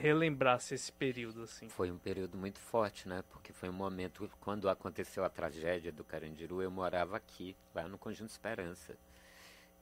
relembrasse 0.00 0.74
esse 0.74 0.90
período 0.92 1.42
assim. 1.42 1.68
Foi 1.68 1.90
um 1.90 1.98
período 1.98 2.36
muito 2.36 2.58
forte, 2.58 3.08
né? 3.08 3.22
Porque 3.30 3.52
foi 3.52 3.68
um 3.68 3.72
momento 3.74 4.30
quando 4.40 4.68
aconteceu 4.68 5.24
a 5.24 5.30
tragédia 5.30 5.92
do 5.92 6.04
Carandiru, 6.04 6.62
eu 6.62 6.70
morava 6.70 7.16
aqui, 7.16 7.56
lá 7.74 7.86
no 7.86 7.98
Conjunto 7.98 8.30
Esperança. 8.30 8.96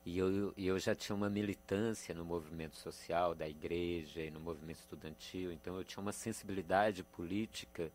E 0.05 0.19
eu, 0.19 0.53
eu 0.57 0.79
já 0.79 0.95
tinha 0.95 1.17
uma 1.17 1.31
militância 1.31 2.15
no 2.15 2.25
movimento 2.25 2.77
social 2.77 3.35
da 3.35 3.49
igreja 3.49 4.21
e 4.21 4.31
no 4.31 4.39
movimento 4.39 4.81
estudantil, 4.81 5.51
então 5.51 5.79
eu 5.79 5.85
tinha 5.85 6.03
uma 6.03 6.13
sensibilidade 6.13 7.03
política 7.05 7.91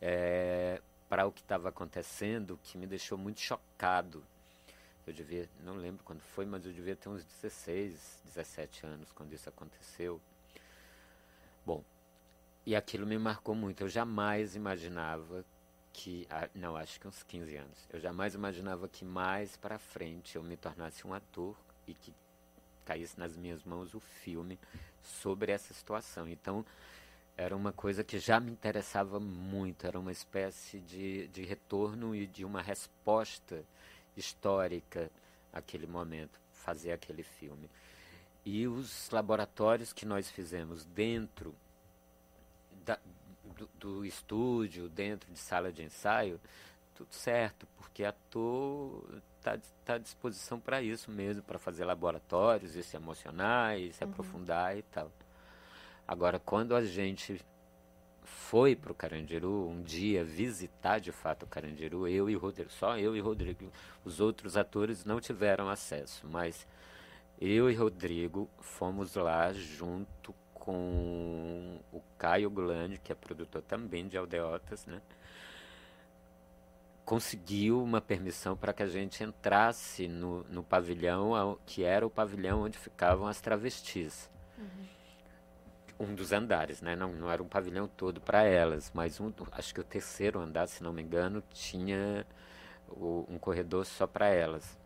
é, 0.00 0.80
para 1.10 1.26
o 1.26 1.32
que 1.32 1.42
estava 1.42 1.68
acontecendo 1.68 2.58
que 2.62 2.78
me 2.78 2.86
deixou 2.86 3.18
muito 3.18 3.40
chocado. 3.40 4.24
Eu 5.06 5.12
devia, 5.12 5.48
não 5.62 5.74
lembro 5.74 6.02
quando 6.04 6.20
foi, 6.20 6.46
mas 6.46 6.64
eu 6.64 6.72
devia 6.72 6.96
ter 6.96 7.08
uns 7.10 7.24
16, 7.24 8.22
17 8.24 8.86
anos 8.86 9.12
quando 9.12 9.34
isso 9.34 9.48
aconteceu. 9.48 10.20
Bom, 11.64 11.84
e 12.64 12.74
aquilo 12.74 13.06
me 13.06 13.18
marcou 13.18 13.54
muito. 13.54 13.82
Eu 13.82 13.88
jamais 13.88 14.54
imaginava 14.54 15.44
que. 15.92 16.26
Ah, 16.30 16.48
não, 16.54 16.76
acho 16.76 17.00
que 17.00 17.08
uns 17.08 17.22
15 17.22 17.56
anos. 17.56 17.88
Eu 17.90 18.00
jamais 18.00 18.34
imaginava 18.34 18.88
que 18.88 19.04
mais 19.04 19.56
para 19.56 19.78
frente 19.78 20.36
eu 20.36 20.42
me 20.42 20.56
tornasse 20.56 21.06
um 21.06 21.14
ator 21.14 21.56
e 21.86 21.94
que 21.94 22.14
caísse 22.84 23.18
nas 23.18 23.36
minhas 23.36 23.62
mãos 23.64 23.94
o 23.94 24.00
filme 24.00 24.58
sobre 25.02 25.52
essa 25.52 25.72
situação. 25.72 26.28
Então, 26.28 26.64
era 27.36 27.56
uma 27.56 27.72
coisa 27.72 28.04
que 28.04 28.18
já 28.18 28.38
me 28.38 28.50
interessava 28.50 29.18
muito, 29.18 29.86
era 29.86 29.98
uma 29.98 30.12
espécie 30.12 30.78
de, 30.80 31.26
de 31.28 31.42
retorno 31.42 32.14
e 32.14 32.26
de 32.26 32.44
uma 32.44 32.60
resposta 32.60 33.64
histórica 34.16 35.10
àquele 35.52 35.86
momento, 35.86 36.38
fazer 36.52 36.92
aquele 36.92 37.22
filme. 37.22 37.70
E 38.44 38.66
os 38.66 39.10
laboratórios 39.10 39.92
que 39.92 40.06
nós 40.06 40.30
fizemos 40.30 40.84
dentro 40.84 41.54
da, 42.84 42.98
do, 43.56 43.68
do, 43.78 44.04
estúdio, 44.04 44.88
dentro 44.88 45.30
de 45.30 45.38
sala 45.38 45.70
de 45.70 45.82
ensaio, 45.82 46.40
tudo 46.94 47.12
certo, 47.12 47.66
porque 47.76 48.04
ator 48.04 49.04
está 49.38 49.58
tá 49.84 49.94
à 49.94 49.98
disposição 49.98 50.58
para 50.58 50.82
isso 50.82 51.10
mesmo, 51.10 51.42
para 51.42 51.58
fazer 51.58 51.84
laboratórios 51.84 52.76
e 52.76 52.82
se 52.82 52.96
emocionar 52.96 53.78
e 53.78 53.92
se 53.92 54.04
uhum. 54.04 54.10
aprofundar 54.10 54.76
e 54.76 54.82
tal. 54.82 55.10
Agora, 56.06 56.38
quando 56.38 56.74
a 56.74 56.84
gente 56.84 57.40
foi 58.24 58.76
para 58.76 58.92
o 58.92 58.94
Carandiru 58.94 59.68
um 59.68 59.82
dia 59.82 60.24
visitar 60.24 60.98
de 60.98 61.12
fato 61.12 61.44
o 61.44 61.46
Carandiru, 61.46 62.06
eu 62.08 62.28
e 62.28 62.34
Rodrigo, 62.34 62.70
só 62.70 62.98
eu 62.98 63.16
e 63.16 63.20
Rodrigo, 63.20 63.70
os 64.04 64.20
outros 64.20 64.56
atores 64.56 65.04
não 65.04 65.20
tiveram 65.20 65.68
acesso, 65.68 66.26
mas 66.26 66.66
eu 67.40 67.70
e 67.70 67.74
Rodrigo 67.74 68.50
fomos 68.60 69.14
lá 69.14 69.50
junto 69.52 70.34
com 70.52 71.80
o 71.90 72.02
Caio 72.18 72.50
Glande, 72.50 73.00
que 73.00 73.10
é 73.10 73.14
produtor 73.14 73.62
também 73.62 74.06
de 74.06 74.18
Aldeotas, 74.18 74.84
né? 74.84 75.00
Conseguiu 77.04 77.82
uma 77.82 78.00
permissão 78.00 78.54
para 78.54 78.74
que 78.74 78.82
a 78.82 78.86
gente 78.86 79.24
entrasse 79.24 80.06
no, 80.06 80.44
no 80.44 80.62
pavilhão, 80.62 81.58
que 81.64 81.82
era 81.82 82.06
o 82.06 82.10
pavilhão 82.10 82.62
onde 82.62 82.78
ficavam 82.78 83.26
as 83.26 83.40
travestis. 83.40 84.30
Uhum. 84.58 86.08
Um 86.08 86.14
dos 86.14 86.32
andares, 86.32 86.82
né? 86.82 86.94
Não, 86.94 87.12
não 87.12 87.30
era 87.30 87.42
um 87.42 87.48
pavilhão 87.48 87.88
todo 87.88 88.20
para 88.20 88.42
elas, 88.42 88.92
mas 88.94 89.18
um, 89.18 89.32
acho 89.52 89.74
que 89.74 89.80
o 89.80 89.84
terceiro 89.84 90.38
andar, 90.38 90.68
se 90.68 90.82
não 90.82 90.92
me 90.92 91.02
engano, 91.02 91.42
tinha 91.50 92.26
o, 92.86 93.26
um 93.28 93.38
corredor 93.38 93.84
só 93.86 94.06
para 94.06 94.28
elas. 94.28 94.78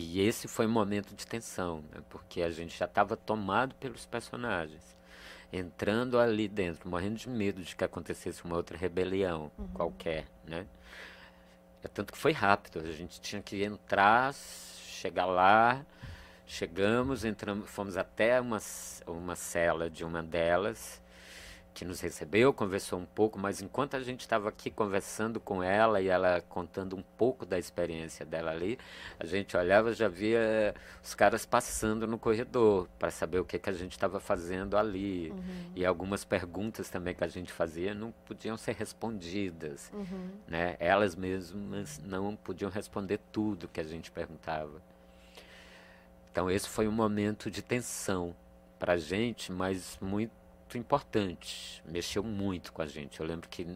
E 0.00 0.20
esse 0.20 0.46
foi 0.46 0.64
um 0.64 0.70
momento 0.70 1.12
de 1.12 1.26
tensão, 1.26 1.82
né? 1.90 2.00
porque 2.08 2.40
a 2.40 2.50
gente 2.50 2.78
já 2.78 2.84
estava 2.84 3.16
tomado 3.16 3.74
pelos 3.74 4.06
personagens, 4.06 4.96
entrando 5.52 6.20
ali 6.20 6.46
dentro, 6.46 6.88
morrendo 6.88 7.16
de 7.16 7.28
medo 7.28 7.60
de 7.60 7.74
que 7.74 7.82
acontecesse 7.82 8.44
uma 8.44 8.54
outra 8.54 8.78
rebelião 8.78 9.50
uhum. 9.58 9.66
qualquer, 9.74 10.28
né? 10.44 10.68
É 11.82 11.88
tanto 11.88 12.12
que 12.12 12.18
foi 12.18 12.30
rápido, 12.30 12.78
a 12.78 12.92
gente 12.92 13.20
tinha 13.20 13.42
que 13.42 13.64
entrar, 13.64 14.32
chegar 14.34 15.26
lá, 15.26 15.84
chegamos, 16.46 17.24
entramos, 17.24 17.68
fomos 17.68 17.96
até 17.96 18.40
uma, 18.40 18.58
uma 19.04 19.34
cela 19.34 19.90
de 19.90 20.04
uma 20.04 20.22
delas, 20.22 21.02
que 21.78 21.84
nos 21.84 22.00
recebeu, 22.00 22.52
conversou 22.52 22.98
um 22.98 23.04
pouco, 23.04 23.38
mas 23.38 23.62
enquanto 23.62 23.94
a 23.94 24.00
gente 24.00 24.22
estava 24.22 24.48
aqui 24.48 24.68
conversando 24.68 25.38
com 25.38 25.62
ela 25.62 26.00
e 26.00 26.08
ela 26.08 26.40
contando 26.48 26.96
um 26.96 27.02
pouco 27.16 27.46
da 27.46 27.56
experiência 27.56 28.26
dela 28.26 28.50
ali, 28.50 28.76
a 29.16 29.24
gente 29.24 29.56
olhava 29.56 29.92
já 29.92 30.08
via 30.08 30.74
os 31.00 31.14
caras 31.14 31.46
passando 31.46 32.04
no 32.04 32.18
corredor 32.18 32.88
para 32.98 33.12
saber 33.12 33.38
o 33.38 33.44
que, 33.44 33.60
que 33.60 33.70
a 33.70 33.72
gente 33.72 33.92
estava 33.92 34.18
fazendo 34.18 34.76
ali. 34.76 35.30
Uhum. 35.30 35.72
E 35.76 35.86
algumas 35.86 36.24
perguntas 36.24 36.90
também 36.90 37.14
que 37.14 37.22
a 37.22 37.28
gente 37.28 37.52
fazia 37.52 37.94
não 37.94 38.10
podiam 38.26 38.56
ser 38.56 38.74
respondidas. 38.74 39.88
Uhum. 39.94 40.30
Né? 40.48 40.76
Elas 40.80 41.14
mesmas 41.14 42.00
não 42.04 42.34
podiam 42.34 42.72
responder 42.72 43.20
tudo 43.30 43.68
que 43.68 43.78
a 43.78 43.84
gente 43.84 44.10
perguntava. 44.10 44.82
Então 46.32 46.50
esse 46.50 46.68
foi 46.68 46.88
um 46.88 46.92
momento 46.92 47.48
de 47.48 47.62
tensão 47.62 48.34
para 48.80 48.94
a 48.94 48.98
gente, 48.98 49.52
mas 49.52 49.96
muito 50.00 50.32
muito 50.68 50.76
importante, 50.76 51.82
mexeu 51.86 52.22
muito 52.22 52.72
com 52.74 52.82
a 52.82 52.86
gente. 52.86 53.20
Eu 53.20 53.26
lembro 53.26 53.48
que 53.48 53.66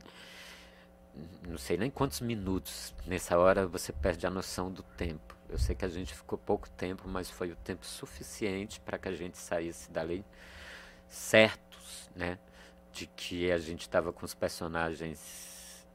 não 1.49 1.57
sei 1.57 1.79
nem 1.79 1.91
quantos 1.91 2.21
minutos 2.21 2.95
nessa 3.07 3.39
hora 3.39 3.67
você 3.67 3.93
perde 3.93 4.27
a 4.27 4.31
noção 4.31 4.71
do 4.71 4.83
tempo. 4.83 5.35
Eu 5.49 5.59
sei 5.59 5.75
que 5.75 5.87
a 5.87 5.89
gente 5.89 6.15
ficou 6.15 6.39
pouco 6.39 6.69
tempo, 6.71 7.09
mas 7.09 7.31
foi 7.31 7.51
o 7.51 7.57
tempo 7.57 7.87
suficiente 7.87 8.79
para 8.81 8.99
que 8.99 9.09
a 9.09 9.13
gente 9.13 9.39
saísse 9.39 9.91
dali 9.91 10.23
certos, 11.09 12.11
né, 12.15 12.39
de 12.93 13.07
que 13.07 13.51
a 13.51 13.59
gente 13.59 13.83
estava 13.83 14.13
com 14.13 14.25
os 14.27 14.35
personagens 14.35 15.87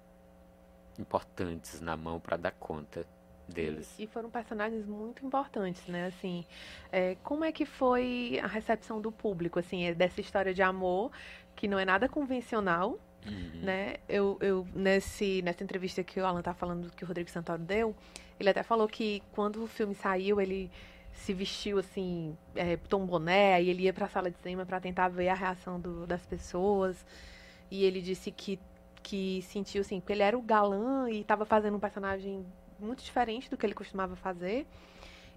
importantes 0.97 1.79
na 1.79 1.95
mão 1.95 2.19
para 2.19 2.37
dar 2.37 2.51
conta 2.51 3.05
deles. 3.47 3.93
E, 3.97 4.07
foram 4.07 4.29
personagens 4.29 4.85
muito 4.85 5.25
importantes, 5.25 5.85
né? 5.87 6.07
Assim, 6.07 6.45
é, 6.91 7.15
como 7.23 7.43
é 7.43 7.51
que 7.51 7.65
foi 7.65 8.39
a 8.43 8.47
recepção 8.47 8.99
do 9.01 9.11
público, 9.11 9.59
assim, 9.59 9.85
é 9.85 9.93
dessa 9.93 10.21
história 10.21 10.53
de 10.53 10.61
amor 10.61 11.11
que 11.55 11.67
não 11.67 11.79
é 11.79 11.85
nada 11.85 12.07
convencional, 12.07 12.99
uhum. 13.25 13.61
né? 13.61 13.95
Eu, 14.07 14.37
eu 14.41 14.67
nesse 14.75 15.41
nessa 15.41 15.63
entrevista 15.63 16.03
que 16.03 16.19
o 16.19 16.25
Alan 16.25 16.41
tá 16.41 16.53
falando 16.53 16.91
que 16.91 17.03
o 17.03 17.07
Rodrigo 17.07 17.29
Santoro 17.29 17.61
deu, 17.61 17.95
ele 18.39 18.49
até 18.49 18.63
falou 18.63 18.87
que 18.87 19.23
quando 19.31 19.63
o 19.63 19.67
filme 19.67 19.95
saiu 19.95 20.39
ele 20.39 20.69
se 21.13 21.33
vestiu 21.33 21.79
assim, 21.79 22.37
é, 22.55 22.77
um 22.95 23.05
boné 23.05 23.61
e 23.61 23.69
ele 23.69 23.83
ia 23.83 23.93
para 23.93 24.05
a 24.05 24.09
sala 24.09 24.29
de 24.29 24.37
cinema 24.37 24.65
para 24.65 24.79
tentar 24.79 25.07
ver 25.07 25.29
a 25.29 25.33
reação 25.33 25.79
do, 25.79 26.05
das 26.05 26.23
pessoas. 26.25 27.03
E 27.71 27.83
ele 27.83 28.01
disse 28.01 28.31
que 28.31 28.59
que 29.03 29.41
sentiu 29.43 29.81
assim, 29.81 30.01
que 30.01 30.11
ele 30.11 30.21
era 30.21 30.37
o 30.37 30.41
galã 30.41 31.09
e 31.09 31.21
estava 31.21 31.45
fazendo 31.45 31.77
um 31.77 31.79
personagem 31.79 32.45
muito 32.79 33.03
diferente 33.03 33.49
do 33.49 33.57
que 33.57 33.65
ele 33.65 33.73
costumava 33.73 34.15
fazer 34.15 34.67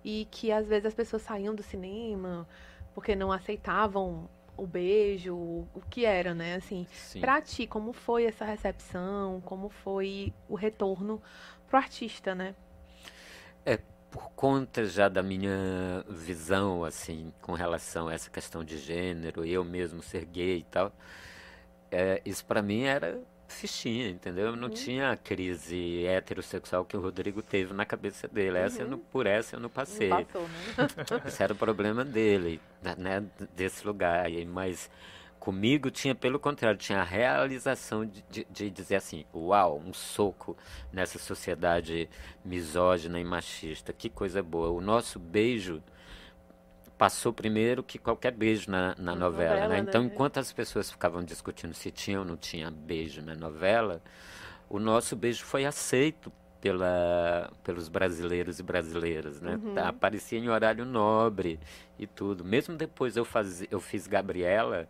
e 0.05 0.27
que 0.31 0.51
às 0.51 0.67
vezes 0.67 0.87
as 0.87 0.95
pessoas 0.95 1.23
saíam 1.23 1.55
do 1.55 1.63
cinema 1.63 2.47
porque 2.95 3.15
não 3.15 3.31
aceitavam 3.31 4.29
o 4.57 4.67
beijo, 4.67 5.35
o 5.35 5.83
que 5.89 6.05
era, 6.05 6.35
né? 6.35 6.57
Assim, 6.57 6.87
Sim. 6.93 7.21
pra 7.21 7.41
ti, 7.41 7.67
como 7.67 7.93
foi 7.95 8.25
essa 8.25 8.45
recepção? 8.45 9.41
Como 9.41 9.71
foi 9.71 10.35
o 10.49 10.55
retorno 10.55 11.23
pro 11.67 11.79
artista, 11.79 12.35
né? 12.35 12.55
É, 13.65 13.79
por 14.11 14.31
conta 14.33 14.85
já 14.85 15.09
da 15.09 15.23
minha 15.23 16.05
visão, 16.09 16.85
assim, 16.85 17.33
com 17.41 17.53
relação 17.53 18.09
a 18.09 18.13
essa 18.13 18.29
questão 18.29 18.63
de 18.63 18.77
gênero, 18.77 19.47
eu 19.47 19.65
mesmo 19.65 20.03
ser 20.03 20.27
gay 20.27 20.59
e 20.59 20.65
tal, 20.65 20.93
é, 21.91 22.21
isso 22.25 22.45
para 22.45 22.61
mim 22.61 22.83
era 22.83 23.19
fichinha, 23.51 24.09
entendeu? 24.09 24.47
Eu 24.47 24.57
não 24.57 24.69
uhum. 24.69 24.75
tinha 24.75 25.11
a 25.11 25.17
crise 25.17 26.05
heterossexual 26.07 26.85
que 26.85 26.97
o 26.97 27.01
Rodrigo 27.01 27.43
teve 27.43 27.73
na 27.73 27.85
cabeça 27.85 28.27
dele. 28.29 28.59
Essa 28.59 28.79
uhum. 28.79 28.85
eu 28.85 28.91
não, 28.91 28.99
por 28.99 29.27
essa 29.27 29.57
eu 29.57 29.61
não 29.61 29.69
passei. 29.69 30.09
Não 30.09 30.25
passou, 30.25 30.43
né? 30.43 31.23
Esse 31.27 31.43
era 31.43 31.53
o 31.53 31.57
problema 31.57 32.05
dele, 32.05 32.61
né? 32.97 33.25
Desse 33.55 33.87
lugar. 33.87 34.31
Mas 34.47 34.91
comigo 35.39 35.91
tinha, 35.91 36.15
pelo 36.15 36.39
contrário, 36.39 36.79
tinha 36.79 37.01
a 37.01 37.05
realização 37.05 38.05
de, 38.05 38.23
de, 38.31 38.47
de, 38.51 38.71
dizer 38.71 38.97
assim, 38.97 39.25
uau, 39.35 39.79
um 39.79 39.93
soco 39.93 40.57
nessa 40.93 41.19
sociedade 41.19 42.09
misógina 42.45 43.19
e 43.19 43.25
machista. 43.25 43.93
Que 43.93 44.09
coisa 44.09 44.43
boa. 44.43 44.71
O 44.71 44.81
nosso 44.81 45.19
beijo 45.19 45.83
passou 47.01 47.33
primeiro 47.33 47.83
que 47.83 47.99
qualquer 47.99 48.31
beijo 48.31 48.71
na, 48.71 48.95
na 48.99 49.15
novela, 49.15 49.55
novela, 49.55 49.69
né? 49.69 49.79
Então, 49.79 50.03
né? 50.03 50.11
enquanto 50.13 50.37
as 50.37 50.53
pessoas 50.53 50.91
ficavam 50.91 51.25
discutindo 51.25 51.73
se 51.73 51.91
tinha 51.91 52.19
ou 52.19 52.27
não 52.27 52.37
tinha 52.37 52.71
beijo 52.71 53.23
na 53.23 53.35
novela, 53.35 54.03
o 54.69 54.79
nosso 54.79 55.17
beijo 55.17 55.43
foi 55.43 55.65
aceito 55.65 56.31
pela, 56.61 57.51
pelos 57.65 57.89
brasileiros 57.89 58.59
e 58.59 58.63
brasileiras, 58.63 59.41
né? 59.41 59.59
Uhum. 59.65 59.79
Aparecia 59.79 60.39
em 60.39 60.51
horário 60.51 60.85
nobre 60.85 61.59
e 61.99 62.07
tudo. 62.07 62.45
Mesmo 62.45 62.77
depois 62.77 63.17
eu, 63.17 63.25
faz, 63.25 63.65
eu 63.71 63.81
fiz 63.81 64.07
Gabriela, 64.07 64.87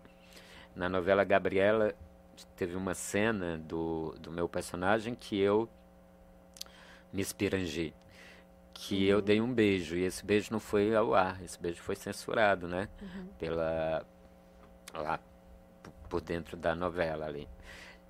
na 0.75 0.89
novela 0.89 1.23
Gabriela 1.23 1.95
teve 2.57 2.75
uma 2.75 2.93
cena 2.93 3.57
do, 3.57 4.17
do 4.19 4.33
meu 4.33 4.49
personagem 4.49 5.15
que 5.15 5.39
eu 5.39 5.69
me 7.13 7.23
espirangi 7.23 7.95
que 8.73 9.07
eu 9.07 9.21
dei 9.21 9.41
um 9.41 9.53
beijo 9.53 9.97
e 9.97 10.05
esse 10.05 10.25
beijo 10.25 10.49
não 10.53 10.61
foi 10.61 10.95
ao 10.95 11.15
ar, 11.15 11.43
esse 11.43 11.61
beijo 11.61 11.81
foi 11.83 11.97
censurado, 11.97 12.67
né? 12.67 12.89
Uhum. 13.01 13.27
Pela 13.39 14.05
lá 14.95 15.21
por 16.09 16.21
dentro 16.21 16.57
da 16.57 16.75
novela 16.75 17.27
ali. 17.27 17.49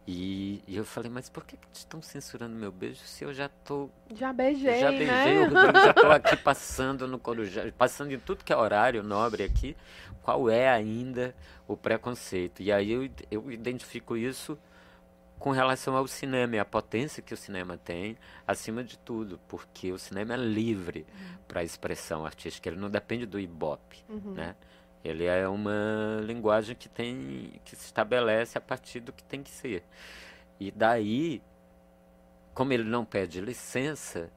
E, 0.06 0.62
e, 0.66 0.76
eu 0.76 0.84
falei, 0.84 1.10
mas 1.10 1.28
por 1.28 1.44
que, 1.44 1.56
que 1.56 1.66
estão 1.72 2.00
censurando 2.02 2.56
meu 2.56 2.72
beijo 2.72 3.00
se 3.04 3.22
eu 3.22 3.32
já 3.32 3.48
tô. 3.48 3.88
Já 4.14 4.32
beijei. 4.32 4.80
Já 4.80 4.88
beijei, 4.88 5.06
né? 5.06 5.44
Rodrigo 5.44 5.78
já 5.78 5.94
tô 5.94 6.06
aqui 6.06 6.36
passando 6.36 7.06
no 7.06 7.18
Corujá, 7.18 7.62
passando 7.76 8.12
em 8.12 8.18
tudo 8.18 8.42
que 8.42 8.52
é 8.52 8.56
horário 8.56 9.02
nobre 9.02 9.44
aqui. 9.44 9.76
Qual 10.22 10.50
é 10.50 10.68
ainda 10.68 11.34
o 11.68 11.76
preconceito? 11.76 12.60
E 12.60 12.72
aí 12.72 12.90
eu, 12.90 13.08
eu 13.30 13.52
identifico 13.52 14.16
isso 14.16 14.58
com 15.40 15.50
relação 15.52 15.96
ao 15.96 16.06
cinema 16.06 16.56
e 16.56 16.58
a 16.58 16.64
potência 16.66 17.22
que 17.22 17.32
o 17.32 17.36
cinema 17.36 17.78
tem, 17.78 18.16
acima 18.46 18.84
de 18.84 18.98
tudo, 18.98 19.40
porque 19.48 19.90
o 19.90 19.98
cinema 19.98 20.34
é 20.34 20.36
livre 20.36 21.06
uhum. 21.08 21.36
para 21.48 21.60
a 21.60 21.64
expressão 21.64 22.26
artística, 22.26 22.68
ele 22.68 22.78
não 22.78 22.90
depende 22.90 23.24
do 23.24 23.40
ibope, 23.40 24.04
uhum. 24.06 24.34
né? 24.34 24.54
Ele 25.02 25.24
é 25.24 25.48
uma 25.48 26.20
linguagem 26.22 26.76
que 26.76 26.90
tem 26.90 27.58
que 27.64 27.74
se 27.74 27.86
estabelece 27.86 28.58
a 28.58 28.60
partir 28.60 29.00
do 29.00 29.14
que 29.14 29.24
tem 29.24 29.42
que 29.42 29.48
ser. 29.48 29.82
E 30.60 30.70
daí, 30.70 31.42
como 32.52 32.74
ele 32.74 32.84
não 32.84 33.02
pede 33.02 33.40
licença, 33.40 34.30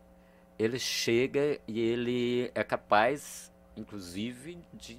ele 0.58 0.80
chega 0.80 1.60
e 1.68 1.82
ele 1.82 2.50
é 2.56 2.64
capaz, 2.64 3.52
inclusive, 3.76 4.58
de, 4.74 4.98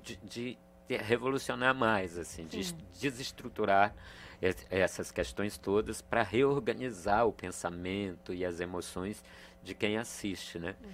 de, 0.00 0.16
de 0.22 0.58
revolucionar 0.88 1.74
mais, 1.74 2.16
assim, 2.16 2.46
de 2.46 2.72
desestruturar 3.00 3.92
essas 4.40 5.10
questões 5.10 5.58
todas 5.58 6.00
para 6.00 6.22
reorganizar 6.22 7.26
o 7.26 7.32
pensamento 7.32 8.32
e 8.32 8.44
as 8.44 8.60
emoções 8.60 9.22
de 9.62 9.74
quem 9.74 9.98
assiste, 9.98 10.58
né? 10.58 10.76
Uhum. 10.82 10.90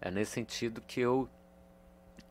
É 0.00 0.10
nesse 0.10 0.32
sentido 0.32 0.80
que 0.80 1.00
eu 1.00 1.28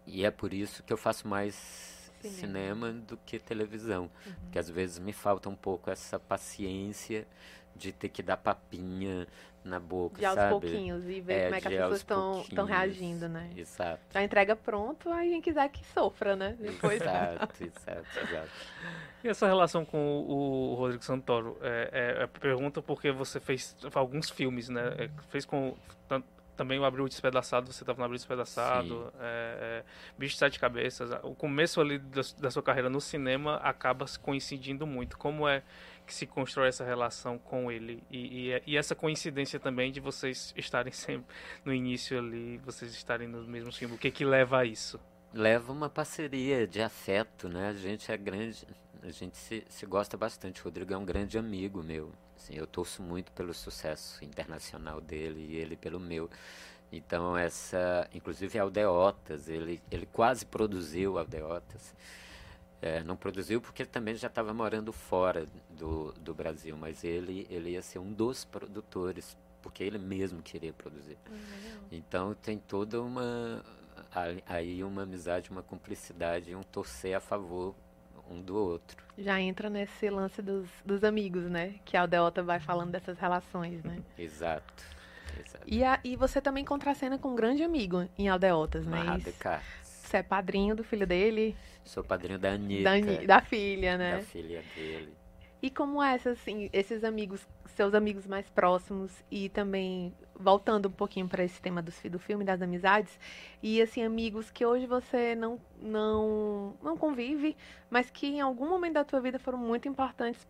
e 0.06 0.26
é 0.26 0.32
por 0.32 0.54
isso 0.54 0.84
que 0.84 0.92
eu 0.92 0.98
faço 0.98 1.28
mais 1.28 2.12
cinema, 2.22 2.88
cinema 2.88 2.92
do 2.92 3.18
que 3.18 3.40
televisão, 3.40 4.10
uhum. 4.26 4.34
que 4.52 4.60
às 4.60 4.70
vezes 4.70 5.00
me 5.00 5.14
falta 5.14 5.50
um 5.50 5.56
pouco 5.56 5.90
essa 5.90 6.20
paciência 6.20 7.28
de 7.76 7.92
ter 7.92 8.10
que 8.10 8.22
dar 8.22 8.38
papinha 8.38 9.28
na 9.64 9.80
boca, 9.80 10.20
de 10.20 10.26
aos 10.26 10.36
sabe? 10.36 10.50
pouquinhos 10.50 11.06
e 11.06 11.22
ver 11.22 11.34
é, 11.34 11.44
como 11.44 11.56
é 11.56 11.62
que 11.62 11.68
as 11.68 12.04
pessoas 12.04 12.44
estão 12.48 12.66
reagindo, 12.66 13.30
né? 13.30 13.50
Exato. 13.56 14.02
Já 14.12 14.24
entrega 14.24 14.56
pronto, 14.56 15.10
aí 15.10 15.30
quem 15.30 15.42
quiser 15.42 15.70
que 15.70 15.86
sofra, 15.88 16.36
né? 16.36 16.56
Depois. 16.60 17.02
Exato, 17.02 17.64
exato, 17.64 18.20
exato. 18.20 18.52
E 19.24 19.28
essa 19.30 19.48
relação 19.48 19.86
com 19.86 19.98
o, 19.98 20.72
o 20.72 20.76
Rodrigo 20.76 21.04
Santoro? 21.04 21.58
É, 21.62 22.18
é, 22.20 22.24
é, 22.24 22.28
pergunta 22.28 22.82
porque 22.82 23.12
você 23.12 23.40
fez 23.40 23.76
alguns 23.94 24.30
filmes, 24.30 24.68
né? 24.70 24.96
É, 24.98 25.10
fez 25.30 25.46
com 25.46 25.76
também 26.56 26.80
o 26.80 26.86
Abril 26.86 27.08
Despedaçado, 27.08 27.72
você 27.72 27.84
estava 27.84 27.98
no 27.98 28.06
Abril 28.06 28.18
Despedaçado, 28.18 29.12
é, 29.20 29.82
é, 29.82 29.84
Bicho 30.18 30.34
de 30.34 30.40
Sete 30.40 30.60
Cabeças. 30.60 31.10
O 31.24 31.34
começo 31.34 31.82
ali 31.82 31.98
da, 31.98 32.22
da, 32.40 32.52
sua 32.52 32.62
carreira 32.62 32.90
no 32.90 33.02
cinema 33.02 33.58
acaba 33.58 34.06
coincidindo 34.22 34.86
muito. 34.86 35.18
Como 35.18 35.48
é 35.48 35.64
que 36.06 36.14
se 36.14 36.26
constrói 36.26 36.70
essa 36.70 36.84
relação 36.84 37.38
com 37.38 37.72
ele? 37.72 38.04
E, 38.10 38.52
e, 38.52 38.64
e, 38.68 38.78
essa 38.78 38.94
coincidência 38.96 39.60
também 39.60 39.92
de 39.92 40.00
vocês 40.00 40.54
estarem 40.56 40.92
sempre 40.94 41.36
no 41.64 41.74
início 41.74 42.18
ali, 42.18 42.58
vocês 42.60 42.92
estarem 42.94 43.28
nos 43.28 43.48
mesmos 43.48 43.78
filmes. 43.78 43.98
O 43.98 44.00
que 44.00 44.12
que 44.12 44.26
leva 44.26 44.60
a 44.60 44.66
isso? 44.66 45.00
Leva 45.34 45.72
uma 45.72 45.90
parceria 45.90 46.68
de 46.68 46.82
afeto, 46.82 47.50
né? 47.50 47.70
A 47.70 47.74
gente 47.74 48.12
é 48.12 48.18
grande, 48.18 48.68
a 49.02 49.10
gente 49.10 49.36
se, 49.38 49.64
se 49.68 49.86
gosta 49.86 50.16
bastante. 50.16 50.62
O 50.62 50.66
Rodrigo 50.66 50.94
é 50.94 50.98
um 50.98 51.06
grande 51.06 51.38
amigo 51.38 51.82
meu. 51.82 52.12
Assim, 52.36 52.56
eu 52.56 52.68
torço 52.68 53.02
muito 53.02 53.32
pelo 53.32 53.54
sucesso 53.54 54.24
internacional 54.24 55.00
dele 55.00 55.48
e 55.50 55.56
ele 55.56 55.76
pelo 55.76 56.00
meu. 56.00 56.30
Então 56.92 57.36
essa, 57.36 58.08
inclusive 58.14 58.60
Aldeotas, 58.60 59.50
ele, 59.50 59.82
ele 59.90 60.06
quase 60.06 60.46
produziu 60.46 61.18
Aldeotas. 61.18 61.96
É, 62.84 63.02
não 63.02 63.16
produziu 63.16 63.62
porque 63.62 63.86
também 63.86 64.14
já 64.14 64.28
estava 64.28 64.54
morando 64.54 64.92
fora 64.92 65.48
do, 65.70 66.12
do 66.20 66.34
Brasil, 66.34 66.76
mas 66.76 67.02
ele, 67.06 67.48
ele 67.50 67.70
ia 67.70 67.82
ser 67.82 67.98
um 68.00 68.12
dos 68.12 68.44
produtores, 68.44 69.38
porque 69.62 69.86
ele 69.86 69.98
mesmo 69.98 70.42
queria 70.42 70.74
produzir. 70.74 71.18
Uhum. 71.32 71.78
Então 71.90 72.34
tem 72.34 72.58
toda 72.58 73.02
uma 73.02 73.64
aí 74.46 74.84
uma 74.84 75.04
amizade, 75.04 75.50
uma 75.50 75.64
cumplicidade, 75.64 76.54
um 76.54 76.62
torcer 76.62 77.16
a 77.16 77.22
favor 77.22 77.74
um 78.30 78.42
do 78.42 78.58
outro. 78.58 79.02
Já 79.18 79.40
entra 79.40 79.70
nesse 79.70 80.10
lance 80.10 80.42
dos, 80.42 80.68
dos 80.86 81.06
amigos, 81.06 81.46
né? 81.46 81.76
Que 81.86 81.96
a 81.96 82.02
Aldeota 82.02 82.44
vai 82.44 82.60
falando 82.60 82.92
dessas 82.92 83.18
relações, 83.18 83.82
né? 83.82 84.04
Exato. 84.18 84.84
Exato. 85.40 85.64
E, 85.66 85.84
a, 85.86 86.00
e 86.04 86.18
você 86.18 86.42
também 86.42 86.66
contracena 86.66 87.18
com 87.18 87.30
um 87.30 87.36
grande 87.36 87.64
amigo 87.64 88.08
em 88.18 88.28
Aldeotas, 88.28 88.86
né? 88.86 89.00
Você 90.14 90.18
é 90.18 90.24
padrinho 90.24 90.76
do 90.76 90.84
filho 90.84 91.08
dele? 91.08 91.56
Sou 91.84 92.04
padrinho 92.04 92.38
da 92.38 92.52
Anitta. 92.52 93.02
Da, 93.02 93.40
da 93.40 93.42
filha, 93.42 93.98
né? 93.98 94.18
Da 94.18 94.22
filha 94.22 94.64
dele. 94.76 95.12
E 95.60 95.72
como 95.72 96.04
é 96.04 96.14
assim, 96.14 96.70
esses 96.72 97.04
amigos, 97.04 97.48
seus 97.66 97.96
amigos 97.96 98.28
mais 98.28 98.48
próximos 98.48 99.12
e 99.32 99.50
também 99.50 100.14
voltando 100.36 100.88
um 100.88 100.92
pouquinho 100.92 101.28
para 101.28 101.44
esse 101.44 101.60
tema 101.60 101.82
do, 101.82 101.92
do 102.12 102.20
filme 102.20 102.46
das 102.46 102.62
amizades 102.62 103.20
e 103.62 103.82
assim 103.82 104.04
amigos 104.04 104.52
que 104.52 104.64
hoje 104.64 104.86
você 104.86 105.34
não 105.34 105.60
não 105.82 106.76
não 106.84 106.96
convive, 106.96 107.58
mas 107.90 108.12
que 108.12 108.28
em 108.28 108.42
algum 108.42 108.70
momento 108.70 108.94
da 108.94 109.04
tua 109.04 109.20
vida 109.20 109.40
foram 109.40 109.58
muito 109.58 109.88
importantes 109.88 110.48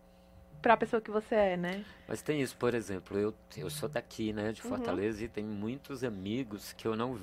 para 0.64 0.72
a 0.72 0.76
pessoa 0.78 0.98
que 0.98 1.10
você 1.10 1.34
é, 1.34 1.56
né? 1.58 1.84
Mas 2.08 2.22
tem 2.22 2.40
isso, 2.40 2.56
por 2.56 2.72
exemplo, 2.72 3.18
eu, 3.18 3.34
eu 3.54 3.68
sou 3.68 3.86
daqui, 3.86 4.32
né, 4.32 4.50
de 4.50 4.62
uhum. 4.62 4.70
Fortaleza, 4.70 5.18
uhum. 5.18 5.24
e 5.26 5.28
tem 5.28 5.44
muitos 5.44 6.02
amigos 6.02 6.72
que 6.72 6.88
eu 6.88 6.96
não 6.96 7.20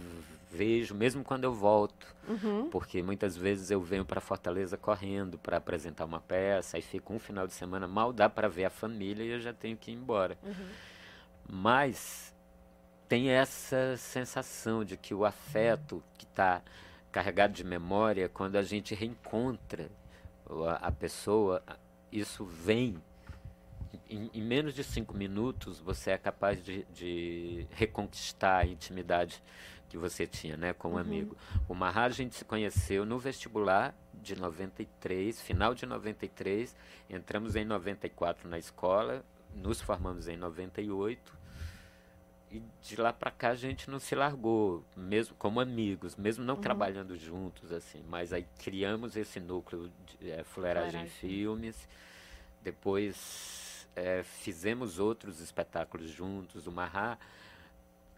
vejo, 0.51 0.93
mesmo 0.93 1.23
quando 1.23 1.45
eu 1.45 1.51
volto. 1.51 2.05
Uhum. 2.29 2.69
Porque 2.69 3.01
muitas 3.01 3.35
vezes 3.35 3.71
eu 3.71 3.81
venho 3.81 4.05
para 4.05 4.21
Fortaleza 4.21 4.77
correndo 4.77 5.39
para 5.39 5.57
apresentar 5.57 6.05
uma 6.05 6.21
peça, 6.21 6.77
e 6.77 6.83
fico 6.83 7.15
um 7.15 7.17
final 7.17 7.47
de 7.47 7.53
semana, 7.53 7.87
mal 7.87 8.13
dá 8.13 8.29
para 8.29 8.47
ver 8.47 8.65
a 8.65 8.69
família 8.69 9.23
e 9.23 9.29
eu 9.29 9.39
já 9.39 9.51
tenho 9.51 9.75
que 9.75 9.89
ir 9.89 9.95
embora. 9.95 10.37
Uhum. 10.43 10.67
Mas 11.49 12.31
tem 13.09 13.29
essa 13.29 13.97
sensação 13.97 14.85
de 14.85 14.95
que 14.97 15.15
o 15.15 15.25
afeto 15.25 16.03
que 16.15 16.25
está 16.25 16.61
carregado 17.11 17.53
de 17.53 17.63
memória, 17.63 18.29
quando 18.29 18.55
a 18.55 18.61
gente 18.61 18.93
reencontra 18.93 19.89
a 20.79 20.91
pessoa, 20.91 21.63
isso 22.11 22.45
vem. 22.45 23.01
Em, 24.09 24.29
em, 24.33 24.41
menos 24.41 24.73
de 24.73 24.83
cinco 24.83 25.15
minutos, 25.15 25.79
você 25.79 26.11
é 26.11 26.17
capaz 26.17 26.63
de, 26.63 26.85
de 26.93 27.67
reconquistar 27.71 28.59
a 28.59 28.65
intimidade 28.65 29.41
que 29.89 29.97
você 29.97 30.25
tinha 30.25 30.55
né, 30.55 30.71
com 30.71 30.89
um 30.89 30.91
uhum. 30.93 30.99
amigo. 30.99 31.37
O 31.67 31.75
Marra 31.75 32.05
a 32.05 32.09
gente 32.09 32.35
se 32.35 32.45
conheceu 32.45 33.05
no 33.05 33.19
vestibular 33.19 33.93
de 34.13 34.35
93, 34.35 35.41
final 35.41 35.73
de 35.73 35.85
93, 35.85 36.75
entramos 37.09 37.55
em 37.55 37.65
94 37.65 38.47
na 38.47 38.57
escola, 38.57 39.25
nos 39.53 39.81
formamos 39.81 40.29
em 40.29 40.37
98 40.37 41.41
e 42.51 42.61
de 42.81 42.95
lá 42.97 43.13
para 43.13 43.31
cá 43.31 43.49
a 43.49 43.55
gente 43.55 43.89
não 43.89 43.99
se 43.99 44.13
largou, 44.13 44.83
mesmo 44.95 45.35
como 45.35 45.59
amigos, 45.59 46.15
mesmo 46.15 46.43
não 46.43 46.55
uhum. 46.55 46.61
trabalhando 46.61 47.17
juntos 47.17 47.71
assim, 47.71 48.03
mas 48.07 48.33
aí 48.33 48.45
criamos 48.59 49.15
esse 49.15 49.39
núcleo 49.39 49.91
de 50.05 50.31
é, 50.31 50.43
Fuleiragem 50.43 51.07
Filmes, 51.07 51.87
depois 52.61 53.70
é, 53.95 54.23
fizemos 54.23 54.99
outros 54.99 55.39
espetáculos 55.39 56.09
juntos, 56.09 56.67
o 56.67 56.71
Marra 56.71 57.17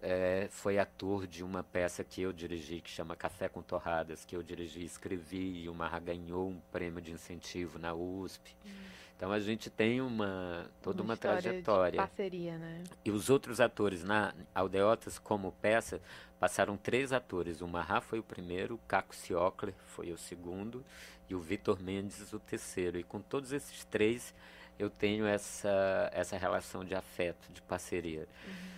é, 0.01 0.47
foi 0.51 0.78
ator 0.78 1.26
de 1.26 1.43
uma 1.43 1.63
peça 1.63 2.03
que 2.03 2.21
eu 2.21 2.34
dirigi, 2.34 2.82
que 2.82 2.89
chama 2.89 3.15
Café 3.15 3.47
com 3.47 3.61
Torradas, 3.61 4.26
que 4.26 4.36
eu 4.36 4.43
dirigi 4.43 4.82
e 4.82 4.86
escrevi, 4.86 5.63
e 5.63 5.69
o 5.69 5.74
Marra 5.74 5.99
ganhou 5.99 6.49
um 6.49 6.59
prêmio 6.71 7.01
de 7.01 7.11
incentivo 7.11 7.80
na 7.80 7.93
USP. 7.93 8.53
Uhum. 8.65 8.71
Então 9.15 9.32
a 9.32 9.39
gente 9.39 9.69
tem 9.69 10.01
uma 10.01 10.69
toda 10.82 11.01
uma, 11.01 11.13
uma 11.13 11.17
trajetória. 11.17 11.97
parceria, 11.97 12.57
né? 12.57 12.84
E 13.05 13.11
os 13.11 13.30
outros 13.30 13.61
atores 13.61 14.03
na 14.03 14.34
Aldeotas 14.53 15.17
como 15.17 15.53
peça 15.53 16.01
passaram 16.38 16.76
três 16.76 17.13
atores. 17.13 17.61
O 17.61 17.67
Marra 17.67 18.01
foi 18.01 18.19
o 18.19 18.24
primeiro, 18.24 18.76
o 18.76 18.80
Caco 18.80 19.15
Ciocler 19.15 19.74
foi 19.88 20.11
o 20.11 20.17
segundo 20.17 20.84
e 21.30 21.36
o 21.36 21.39
Vitor 21.39 21.82
Mendes 21.82 22.34
o 22.34 22.39
terceiro. 22.39 22.99
E 22.99 23.03
com 23.03 23.21
todos 23.21 23.53
esses 23.53 23.86
três 23.86 24.34
eu 24.78 24.89
tenho 24.89 25.26
essa 25.26 26.09
essa 26.13 26.38
relação 26.38 26.84
de 26.84 26.95
afeto, 26.95 27.51
de 27.51 27.61
parceria. 27.61 28.28
Uhum. 28.47 28.74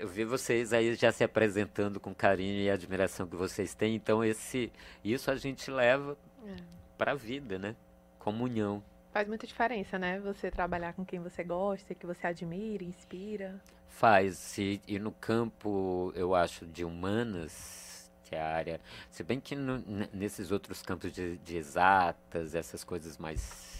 Eu 0.00 0.08
vi 0.08 0.24
vocês 0.24 0.72
aí 0.72 0.94
já 0.94 1.12
se 1.12 1.22
apresentando 1.22 2.00
com 2.00 2.14
carinho 2.14 2.62
e 2.62 2.70
admiração 2.70 3.26
que 3.26 3.36
vocês 3.36 3.74
têm, 3.74 3.94
então 3.94 4.24
esse 4.24 4.72
isso 5.04 5.30
a 5.30 5.36
gente 5.36 5.70
leva 5.70 6.16
é. 6.46 6.56
para 6.96 7.12
a 7.12 7.14
vida, 7.14 7.58
né? 7.58 7.76
Comunhão. 8.18 8.82
Faz 9.12 9.28
muita 9.28 9.46
diferença, 9.46 9.98
né? 9.98 10.20
Você 10.20 10.50
trabalhar 10.50 10.94
com 10.94 11.04
quem 11.04 11.20
você 11.20 11.44
gosta, 11.44 11.94
que 11.94 12.06
você 12.06 12.26
admira, 12.26 12.84
inspira. 12.84 13.60
Faz. 13.88 14.56
E, 14.58 14.80
e 14.86 14.98
no 14.98 15.12
campo, 15.12 16.12
eu 16.14 16.34
acho, 16.34 16.66
de 16.66 16.84
humanas, 16.84 18.10
que 18.24 18.34
é 18.34 18.40
a 18.40 18.48
área. 18.48 18.80
Se 19.10 19.22
bem 19.22 19.40
que 19.40 19.56
no, 19.56 19.82
nesses 20.12 20.50
outros 20.50 20.82
campos 20.82 21.12
de, 21.12 21.36
de 21.38 21.56
exatas, 21.56 22.54
essas 22.54 22.84
coisas 22.84 23.18
mais 23.18 23.77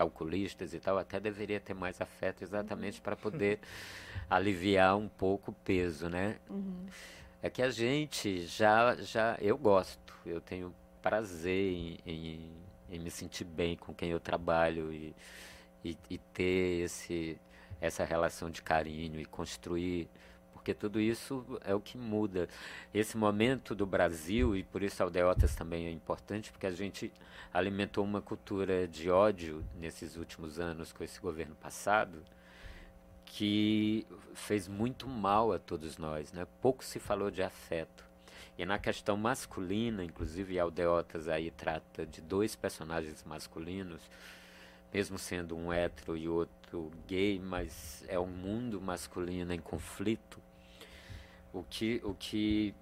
calculistas 0.00 0.72
e 0.72 0.80
tal, 0.80 0.96
até 0.96 1.20
deveria 1.20 1.60
ter 1.60 1.74
mais 1.74 2.00
afeto 2.00 2.42
exatamente 2.42 2.96
uhum. 2.96 3.02
para 3.02 3.16
poder 3.16 3.58
aliviar 4.30 4.96
um 4.96 5.08
pouco 5.08 5.50
o 5.50 5.54
peso, 5.54 6.08
né? 6.08 6.38
Uhum. 6.48 6.86
É 7.42 7.50
que 7.50 7.60
a 7.60 7.70
gente 7.70 8.46
já, 8.46 8.96
já, 8.96 9.36
eu 9.40 9.58
gosto, 9.58 10.14
eu 10.24 10.40
tenho 10.40 10.74
prazer 11.02 11.72
em, 11.72 11.98
em 12.06 12.60
e 12.90 12.98
me 12.98 13.10
sentir 13.10 13.44
bem 13.44 13.76
com 13.76 13.94
quem 13.94 14.10
eu 14.10 14.18
trabalho 14.18 14.92
e, 14.92 15.14
e, 15.84 15.96
e 16.10 16.18
ter 16.18 16.84
esse, 16.84 17.38
essa 17.80 18.04
relação 18.04 18.50
de 18.50 18.62
carinho 18.62 19.20
e 19.20 19.24
construir 19.24 20.08
porque 20.60 20.74
tudo 20.74 21.00
isso 21.00 21.42
é 21.64 21.74
o 21.74 21.80
que 21.80 21.96
muda. 21.96 22.46
Esse 22.92 23.16
momento 23.16 23.74
do 23.74 23.86
Brasil, 23.86 24.54
e 24.54 24.62
por 24.62 24.82
isso 24.82 25.02
Aldeotas 25.02 25.54
também 25.54 25.86
é 25.86 25.90
importante, 25.90 26.52
porque 26.52 26.66
a 26.66 26.70
gente 26.70 27.10
alimentou 27.50 28.04
uma 28.04 28.20
cultura 28.20 28.86
de 28.86 29.10
ódio 29.10 29.64
nesses 29.78 30.16
últimos 30.16 30.60
anos 30.60 30.92
com 30.92 31.02
esse 31.02 31.18
governo 31.18 31.54
passado, 31.54 32.22
que 33.24 34.06
fez 34.34 34.68
muito 34.68 35.08
mal 35.08 35.50
a 35.50 35.58
todos 35.58 35.96
nós. 35.96 36.30
Né? 36.30 36.46
Pouco 36.60 36.84
se 36.84 37.00
falou 37.00 37.30
de 37.30 37.42
afeto. 37.42 38.04
E 38.58 38.66
na 38.66 38.78
questão 38.78 39.16
masculina, 39.16 40.04
inclusive 40.04 40.58
Aldeotas 40.58 41.26
aí 41.26 41.50
trata 41.50 42.04
de 42.04 42.20
dois 42.20 42.54
personagens 42.54 43.24
masculinos, 43.24 44.02
mesmo 44.92 45.18
sendo 45.18 45.56
um 45.56 45.72
hétero 45.72 46.18
e 46.18 46.28
outro 46.28 46.90
gay, 47.08 47.38
mas 47.38 48.04
é 48.08 48.18
um 48.18 48.26
mundo 48.26 48.78
masculino 48.78 49.54
em 49.54 49.58
conflito. 49.58 50.38
O 51.52 51.62
que, 51.64 52.00
o 52.04 52.14
que 52.14 52.74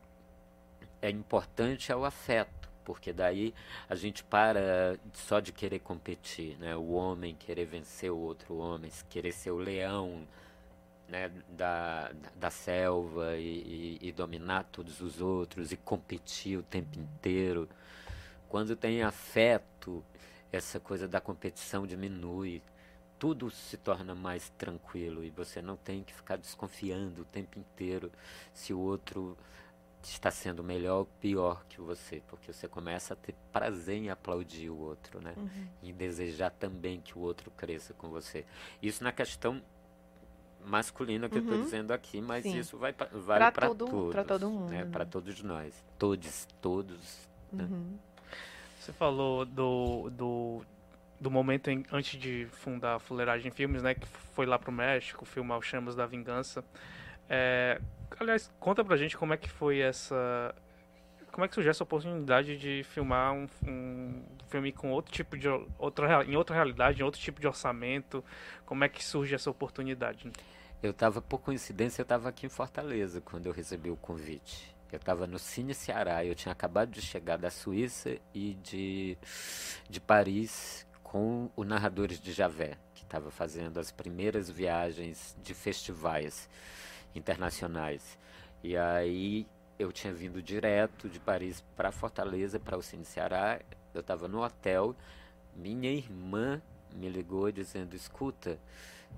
é 1.00 1.10
importante 1.10 1.90
é 1.90 1.96
o 1.96 2.04
afeto, 2.04 2.68
porque 2.84 3.12
daí 3.12 3.54
a 3.88 3.94
gente 3.94 4.22
para 4.24 4.98
só 5.12 5.40
de 5.40 5.52
querer 5.52 5.78
competir, 5.80 6.58
né? 6.58 6.76
O 6.76 6.92
homem 6.92 7.34
querer 7.34 7.66
vencer 7.66 8.10
o 8.10 8.18
outro 8.18 8.56
homem, 8.56 8.90
querer 9.08 9.32
ser 9.32 9.50
o 9.50 9.58
leão, 9.58 10.26
né, 11.08 11.30
da, 11.48 12.12
da 12.36 12.50
selva 12.50 13.36
e, 13.36 13.98
e, 14.02 14.08
e, 14.08 14.12
dominar 14.12 14.64
todos 14.64 15.00
os 15.00 15.20
outros 15.22 15.72
e 15.72 15.76
competir 15.76 16.58
o 16.58 16.62
tempo 16.62 16.98
inteiro. 16.98 17.68
Quando 18.48 18.76
tem 18.76 19.02
afeto, 19.02 20.04
essa 20.52 20.78
coisa 20.78 21.08
da 21.08 21.20
competição 21.20 21.86
diminui. 21.86 22.62
Tudo 23.18 23.50
se 23.50 23.76
torna 23.76 24.14
mais 24.14 24.48
tranquilo 24.50 25.24
e 25.24 25.30
você 25.30 25.60
não 25.60 25.76
tem 25.76 26.04
que 26.04 26.14
ficar 26.14 26.36
desconfiando 26.36 27.22
o 27.22 27.24
tempo 27.24 27.58
inteiro 27.58 28.12
se 28.52 28.72
o 28.72 28.78
outro 28.78 29.36
está 30.02 30.30
sendo 30.30 30.62
melhor 30.62 31.00
ou 31.00 31.04
pior 31.20 31.64
que 31.68 31.80
você, 31.80 32.22
porque 32.28 32.52
você 32.52 32.68
começa 32.68 33.14
a 33.14 33.16
ter 33.16 33.34
prazer 33.52 33.96
em 33.96 34.10
aplaudir 34.10 34.70
o 34.70 34.78
outro, 34.78 35.20
né? 35.20 35.34
Uhum. 35.36 35.66
E 35.82 35.92
desejar 35.92 36.50
também 36.50 37.00
que 37.00 37.18
o 37.18 37.20
outro 37.20 37.50
cresça 37.50 37.92
com 37.94 38.08
você. 38.08 38.44
Isso 38.80 39.02
na 39.02 39.12
questão 39.12 39.60
masculina 40.64 41.28
que 41.28 41.36
uhum. 41.36 41.44
eu 41.44 41.50
estou 41.50 41.64
dizendo 41.64 41.92
aqui, 41.92 42.20
mas 42.20 42.42
Sim. 42.42 42.58
isso 42.58 42.76
vai 42.78 42.94
vale 43.12 43.50
para 43.50 43.68
todo, 43.68 43.86
todos, 43.86 44.12
para 44.12 44.24
todo 44.24 44.50
mundo, 44.50 44.70
né? 44.70 44.84
né? 44.84 44.90
para 44.90 45.04
todos 45.04 45.42
nós, 45.42 45.74
todos, 45.98 46.46
todos. 46.60 47.28
Né? 47.52 47.64
Uhum. 47.64 47.98
Você 48.78 48.92
falou 48.92 49.44
do, 49.44 50.10
do, 50.10 50.62
do 51.20 51.30
momento 51.30 51.68
em, 51.70 51.84
antes 51.92 52.18
de 52.18 52.46
fundar 52.52 52.96
a 52.96 52.98
Fuleiragem 52.98 53.50
Filmes, 53.50 53.82
né, 53.82 53.94
que 53.94 54.06
foi 54.06 54.46
lá 54.46 54.58
para 54.58 54.70
o 54.70 54.72
México 54.72 55.24
filmar 55.24 55.58
os 55.58 55.66
Chamas 55.66 55.96
da 55.96 56.06
Vingança. 56.06 56.64
É, 57.28 57.80
aliás, 58.18 58.50
conta 58.58 58.84
pra 58.84 58.96
gente 58.96 59.16
como 59.16 59.34
é 59.34 59.36
que 59.36 59.48
foi 59.48 59.80
essa 59.80 60.54
como 61.38 61.44
é 61.44 61.48
que 61.48 61.54
surgiu 61.54 61.70
essa 61.70 61.84
oportunidade 61.84 62.56
de 62.56 62.82
filmar 62.82 63.32
um, 63.32 63.46
um 63.64 64.24
filme 64.48 64.72
com 64.72 64.90
outro 64.90 65.12
tipo 65.12 65.38
de 65.38 65.46
outra 65.78 66.24
em 66.24 66.34
outra 66.34 66.56
realidade, 66.56 67.00
em 67.00 67.04
outro 67.04 67.20
tipo 67.20 67.40
de 67.40 67.46
orçamento? 67.46 68.24
Como 68.66 68.82
é 68.82 68.88
que 68.88 69.04
surge 69.04 69.36
essa 69.36 69.48
oportunidade? 69.48 70.32
Eu 70.82 70.90
estava 70.90 71.22
por 71.22 71.38
coincidência, 71.38 72.00
eu 72.00 72.04
estava 72.04 72.28
aqui 72.28 72.46
em 72.46 72.48
Fortaleza 72.48 73.20
quando 73.20 73.46
eu 73.46 73.52
recebi 73.52 73.88
o 73.88 73.96
convite. 73.96 74.74
Eu 74.90 74.96
estava 74.96 75.28
no 75.28 75.38
Cine 75.38 75.74
Ceará, 75.74 76.24
eu 76.24 76.34
tinha 76.34 76.50
acabado 76.50 76.90
de 76.90 77.02
chegar 77.02 77.36
da 77.36 77.50
Suíça 77.50 78.16
e 78.34 78.54
de, 78.54 79.18
de 79.88 80.00
Paris 80.00 80.87
com 81.08 81.50
o 81.56 81.64
Narradores 81.64 82.20
de 82.20 82.32
Javé, 82.32 82.76
que 82.94 83.02
estava 83.02 83.30
fazendo 83.30 83.80
as 83.80 83.90
primeiras 83.90 84.50
viagens 84.50 85.34
de 85.42 85.54
festivais 85.54 86.50
internacionais. 87.14 88.18
E 88.62 88.76
aí 88.76 89.46
eu 89.78 89.90
tinha 89.90 90.12
vindo 90.12 90.42
direto 90.42 91.08
de 91.08 91.18
Paris 91.18 91.64
para 91.74 91.90
Fortaleza, 91.90 92.60
para 92.60 92.76
o 92.76 92.82
Cine 92.82 93.06
Ceará. 93.06 93.58
Eu 93.94 94.02
estava 94.02 94.28
no 94.28 94.44
hotel. 94.44 94.94
Minha 95.56 95.90
irmã 95.90 96.60
me 96.92 97.08
ligou 97.08 97.50
dizendo: 97.50 97.96
escuta, 97.96 98.58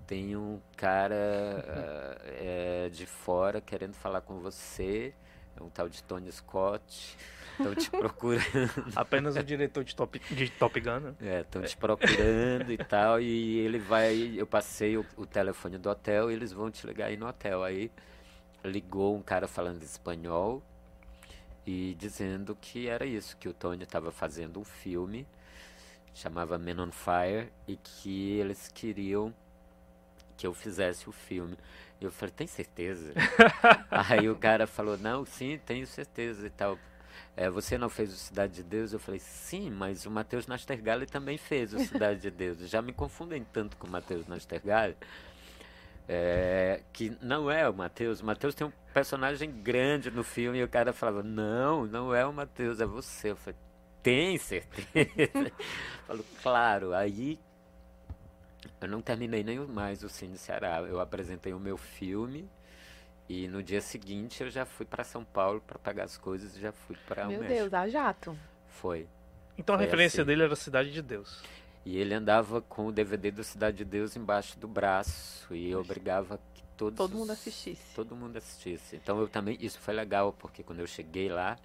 tem 0.07 0.37
um 0.37 0.61
cara 0.77 2.23
é, 2.25 2.89
de 2.95 3.05
fora 3.05 3.61
querendo 3.61 3.95
falar 3.95 4.21
com 4.21 4.39
você. 4.39 5.13
É 5.57 5.63
um 5.63 5.69
tal 5.69 5.89
de 5.89 6.05
Tony 6.05 6.31
Scott. 6.31 7.19
Estão 7.61 7.75
te 7.75 7.91
procurando. 7.91 8.93
Apenas 8.97 9.37
o 9.37 9.43
diretor 9.43 9.85
de 9.85 9.95
Top, 9.95 10.19
de 10.19 10.51
Top 10.51 10.81
Gun. 10.81 11.01
Né? 11.01 11.15
É, 11.21 11.41
estão 11.41 11.63
te 11.63 11.77
procurando 11.77 12.73
e 12.73 12.79
tal. 12.79 13.21
E 13.21 13.59
ele 13.59 13.79
vai. 13.79 14.35
Eu 14.37 14.47
passei 14.47 14.97
o, 14.97 15.07
o 15.17 15.27
telefone 15.27 15.79
do 15.79 15.89
hotel 15.89 16.31
e 16.31 16.35
eles 16.35 16.53
vão 16.53 16.71
te 16.71 16.87
ligar 16.87 17.07
aí 17.07 17.17
no 17.17 17.27
hotel. 17.27 17.63
Aí 17.63 17.91
ligou 18.65 19.17
um 19.17 19.23
cara 19.23 19.49
falando 19.49 19.83
espanhol 19.83 20.63
e 21.67 21.95
dizendo 21.99 22.57
que 22.61 22.89
era 22.89 23.05
isso, 23.05 23.37
que 23.37 23.49
o 23.49 23.53
Tony 23.53 23.85
estava 23.85 24.11
fazendo 24.11 24.59
um 24.59 24.65
filme 24.65 25.27
chamava 26.15 26.59
Men 26.59 26.81
on 26.81 26.93
Fire, 26.93 27.51
e 27.67 27.77
que 27.77 28.39
eles 28.39 28.71
queriam 28.75 29.35
que 30.37 30.47
eu 30.47 30.55
fizesse 30.55 31.09
o 31.09 31.13
filme. 31.13 31.57
Eu 32.01 32.11
falei, 32.11 32.35
tem 32.35 32.47
certeza? 32.47 33.13
Aí 33.91 34.29
o 34.29 34.37
cara 34.37 34.67
falou, 34.67 34.97
não, 34.97 35.25
sim, 35.25 35.61
tenho 35.67 35.87
certeza 35.87 36.47
e 36.47 36.51
tal. 36.51 36.79
É, 37.37 37.49
você 37.49 37.79
não 37.79 37.89
fez 37.89 38.13
o 38.13 38.17
Cidade 38.17 38.55
de 38.55 38.63
Deus? 38.63 38.93
Eu 38.93 38.99
falei, 38.99 39.21
sim, 39.21 39.71
mas 39.71 40.07
o 40.07 40.11
Matheus 40.11 40.47
Nastergalli 40.47 41.07
também 41.07 41.39
fez 41.39 41.73
o 41.73 41.79
Cidade 41.81 42.21
de 42.21 42.31
Deus. 42.31 42.59
Já 42.69 42.83
me 42.83 42.93
confundem 42.93 43.45
tanto 43.53 43.77
com 43.77 43.87
o 43.87 43.91
Matheus 43.91 44.27
Nastergalli, 44.27 44.97
é, 46.09 46.83
que 46.93 47.17
não 47.23 47.51
é 47.51 47.69
o 47.69 47.73
Matheus. 47.73 48.21
O 48.21 48.27
Matheus 48.27 48.55
tem 48.55 48.67
um 48.67 48.73
personagem 48.93 49.51
grande 49.63 50.11
no 50.11 50.25
filme 50.25 50.59
e 50.59 50.65
o 50.65 50.69
cara 50.69 50.93
falava, 50.93 51.23
não, 51.23 51.87
não 51.87 52.15
é 52.15 52.27
o 52.27 52.33
Matheus, 52.33 52.81
é 52.81 52.87
você. 52.87 53.31
Eu 53.31 53.37
falei, 53.37 53.59
tem 54.03 54.37
certeza? 54.39 55.53
Falou, 56.07 56.25
claro. 56.43 56.95
Aí 56.95 57.39
eu 58.81 58.89
não 58.89 59.01
terminei 59.01 59.43
nem 59.43 59.59
mais 59.61 60.03
o 60.03 60.09
Cine 60.09 60.37
Ceará. 60.37 60.81
Eu 60.81 61.01
apresentei 61.01 61.53
o 61.53 61.61
meu 61.61 61.77
filme 61.77 62.49
e 63.33 63.47
no 63.47 63.63
dia 63.63 63.81
seguinte 63.81 64.43
eu 64.43 64.51
já 64.51 64.65
fui 64.67 64.85
para 64.85 65.05
São 65.05 65.25
Paulo 65.25 65.61
para 65.61 65.79
pegar 65.79 66.03
as 66.03 66.17
coisas 66.19 66.57
e 66.57 66.61
já 66.61 66.73
fui 66.73 66.97
para 67.07 67.27
o 67.27 67.29
Meu 67.29 67.39
México. 67.41 67.61
Deus, 67.61 67.75
a 67.75 67.89
jato. 67.89 68.37
Foi. 68.67 69.07
Então 69.57 69.77
a 69.77 69.79
Foi 69.79 69.85
referência 69.85 70.23
assim. 70.23 70.27
dele 70.27 70.43
era 70.43 70.57
Cidade 70.57 70.91
de 70.91 71.01
Deus. 71.01 71.41
E 71.87 71.97
ele 71.97 72.13
andava 72.13 72.61
com 72.61 72.89
o 72.89 72.93
DVD 72.93 73.31
do 73.31 73.45
Cidade 73.45 73.77
de 73.77 73.85
Deus 73.85 74.17
embaixo 74.17 74.59
do 74.59 74.67
braço 74.67 75.55
e 75.55 75.73
obrigava 75.77 76.41
que 76.53 76.65
todos 76.77 76.97
Todo 76.97 77.15
mundo 77.17 77.31
assistisse. 77.31 77.95
Todo 77.95 78.17
mundo 78.17 78.37
assistisse. 78.37 78.97
Então 78.97 79.21
eu 79.21 79.29
também, 79.29 79.57
isso 79.61 79.79
foi 79.79 79.95
legal, 79.95 80.33
porque 80.33 80.65
quando 80.65 80.81
eu 80.81 80.87
cheguei 80.89 81.29
lá, 81.29 81.57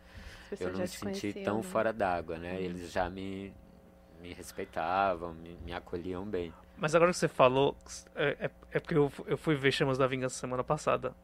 eu 0.59 0.72
não 0.72 0.82
me 0.82 0.88
senti 0.88 1.34
tão 1.43 1.57
né? 1.57 1.63
fora 1.63 1.91
d'água, 1.91 2.38
né? 2.38 2.61
Eles 2.61 2.91
já 2.91 3.09
me, 3.09 3.51
me 4.22 4.34
respeitavam, 4.34 5.34
me, 5.34 5.57
me 5.66 5.74
acolhiam 5.74 6.24
bem. 6.26 6.53
Mas 6.78 6.93
agora 6.93 7.11
que 7.11 7.18
você 7.18 7.28
falou, 7.28 7.76
é, 8.13 8.38
é- 8.39 8.51
é 8.74 8.80
porque 8.80 8.95
eu, 8.95 9.11
eu 9.26 9.38
fui 9.38 9.55
ver 9.55 9.72
Chamas 9.72 9.97
da 9.97 10.05
Vingança 10.05 10.36
semana 10.38 10.63
passada. 10.63 11.16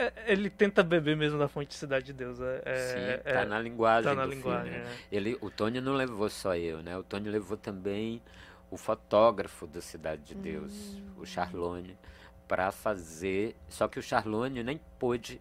É- 0.00 0.12
ele 0.32 0.48
tenta 0.48 0.82
beber 0.84 1.16
mesmo 1.16 1.38
da 1.38 1.48
fonte 1.48 1.68
de 1.68 1.74
Cidade 1.74 2.06
de 2.06 2.12
Deus. 2.12 2.40
É, 2.40 2.62
é- 2.64 2.76
Sim, 2.76 2.98
é- 3.28 3.32
tá 3.34 3.44
na 3.44 3.58
linguagem 3.60 4.04
tá 4.08 4.14
na 4.14 4.24
do 4.26 4.30
linguagem. 4.32 4.72
filme. 4.72 4.86
né? 4.86 4.96
é. 5.10 5.16
Ele, 5.16 5.36
o 5.40 5.50
Tony 5.50 5.80
não 5.80 5.94
levou 5.94 6.30
só 6.30 6.54
eu, 6.56 6.80
né? 6.82 6.96
O 6.96 7.02
Tony 7.02 7.28
levou 7.28 7.56
também 7.56 8.22
o 8.70 8.76
fotógrafo 8.76 9.66
do 9.66 9.82
Cidade 9.82 10.22
de 10.22 10.34
Deus, 10.36 10.72
o 11.16 11.26
Charlone, 11.26 11.98
para 12.46 12.70
fazer. 12.70 13.56
Só 13.68 13.88
que 13.88 13.98
o 13.98 14.02
Charlone 14.02 14.62
nem 14.62 14.80
pôde 15.00 15.40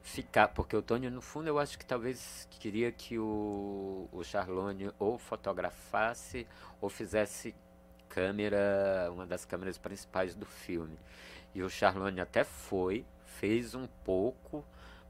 ficar, 0.00 0.48
porque 0.48 0.76
o 0.76 0.80
Tony, 0.80 1.10
no 1.10 1.20
fundo, 1.20 1.48
eu 1.48 1.58
acho 1.58 1.76
que 1.78 1.84
talvez 1.84 2.46
queria 2.60 2.92
que 2.92 3.18
o, 3.18 4.08
o 4.12 4.22
Charlone 4.22 4.90
ou 4.98 5.18
fotografasse 5.18 6.46
ou 6.80 6.88
fizesse 6.88 7.52
câmera, 8.08 9.10
uma 9.12 9.26
das 9.26 9.44
câmeras 9.44 9.76
principais 9.76 10.34
do 10.34 10.46
filme. 10.46 10.98
E 11.54 11.62
o 11.62 11.68
Charlone 11.68 12.20
até 12.20 12.44
foi, 12.44 13.04
fez 13.38 13.74
um 13.74 13.86
pouco, 14.04 14.64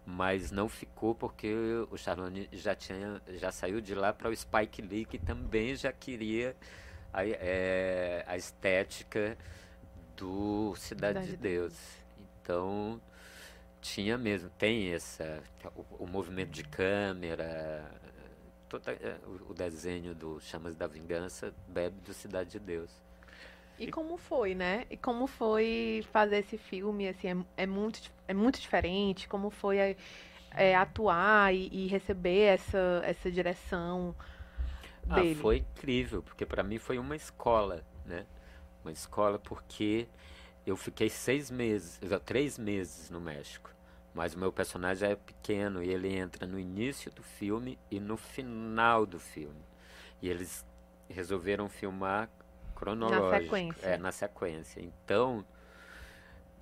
mas 0.05 0.51
não 0.51 0.69
ficou 0.69 1.15
porque 1.15 1.53
o 1.91 1.97
Charlone 1.97 2.49
já 2.53 2.75
tinha 2.75 3.21
já 3.29 3.51
saiu 3.51 3.81
de 3.81 3.95
lá 3.95 4.13
para 4.13 4.29
o 4.29 4.37
Spike 4.37 4.83
Lee 4.83 5.05
que 5.05 5.19
também 5.19 5.75
já 5.75 5.93
queria 5.93 6.57
a, 7.13 7.27
é, 7.27 8.25
a 8.27 8.37
estética 8.37 9.37
do 10.17 10.75
Cidade, 10.77 11.21
Cidade 11.21 11.27
de 11.27 11.33
de 11.33 11.37
Deus. 11.37 11.75
Então 12.43 13.01
tinha 13.81 14.19
mesmo, 14.19 14.51
tem 14.51 14.93
essa 14.93 15.43
o, 15.75 16.05
o 16.05 16.07
movimento 16.07 16.51
de 16.51 16.65
câmera, 16.65 17.85
toda, 18.69 18.93
é, 18.93 19.19
o, 19.27 19.51
o 19.51 19.55
desenho 19.55 20.15
do 20.15 20.41
Chamas 20.41 20.75
da 20.75 20.87
Vingança 20.87 21.55
bebe 21.69 22.01
do 22.01 22.13
Cidade 22.13 22.51
de 22.51 22.59
Deus. 22.59 22.91
E 23.79 23.87
como 23.87 24.17
foi, 24.19 24.55
né? 24.55 24.85
E 24.91 24.97
como 24.97 25.27
foi 25.27 26.05
fazer 26.13 26.39
esse 26.39 26.59
filme, 26.59 27.09
assim, 27.09 27.29
é, 27.57 27.63
é 27.63 27.67
muito, 27.67 28.01
é 28.27 28.35
muito 28.35 28.61
diferente, 28.61 29.29
como 29.29 29.51
foi 29.51 29.79
é, 29.79 29.97
é, 30.53 30.75
atuar 30.77 31.55
e, 31.55 31.69
e 31.73 31.87
receber 31.89 32.41
essa, 32.55 33.03
essa 33.05 33.31
direção 33.31 34.15
Ah, 35.09 35.25
dele. 35.25 35.25
foi 35.25 35.59
incrível, 35.59 36.23
porque 36.23 36.45
para 36.45 36.63
mim 36.63 36.79
foi 36.79 36.99
uma 36.99 37.17
escola, 37.17 37.85
né? 38.05 38.27
Uma 38.85 38.93
escola 38.93 39.39
porque 39.39 40.09
eu 40.67 40.77
fiquei 40.77 41.09
seis 41.11 41.51
meses, 41.51 42.01
três 42.25 42.59
meses 42.59 43.11
no 43.11 43.21
México. 43.21 43.71
Mas 44.15 44.35
o 44.35 44.39
meu 44.39 44.53
personagem 44.53 45.11
é 45.11 45.17
pequeno 45.17 45.83
e 45.83 45.91
ele 45.91 46.15
entra 46.15 46.47
no 46.47 46.59
início 46.59 47.11
do 47.13 47.23
filme 47.23 47.79
e 47.91 48.01
no 48.01 48.17
final 48.17 49.07
do 49.07 49.21
filme. 49.21 49.63
E 50.23 50.29
eles 50.29 50.67
resolveram 51.09 51.69
filmar 51.69 52.31
cronológico. 52.79 53.43
sequência. 53.45 53.87
É, 53.87 53.99
na 53.99 54.13
sequência. 54.13 54.81
Então, 54.81 55.45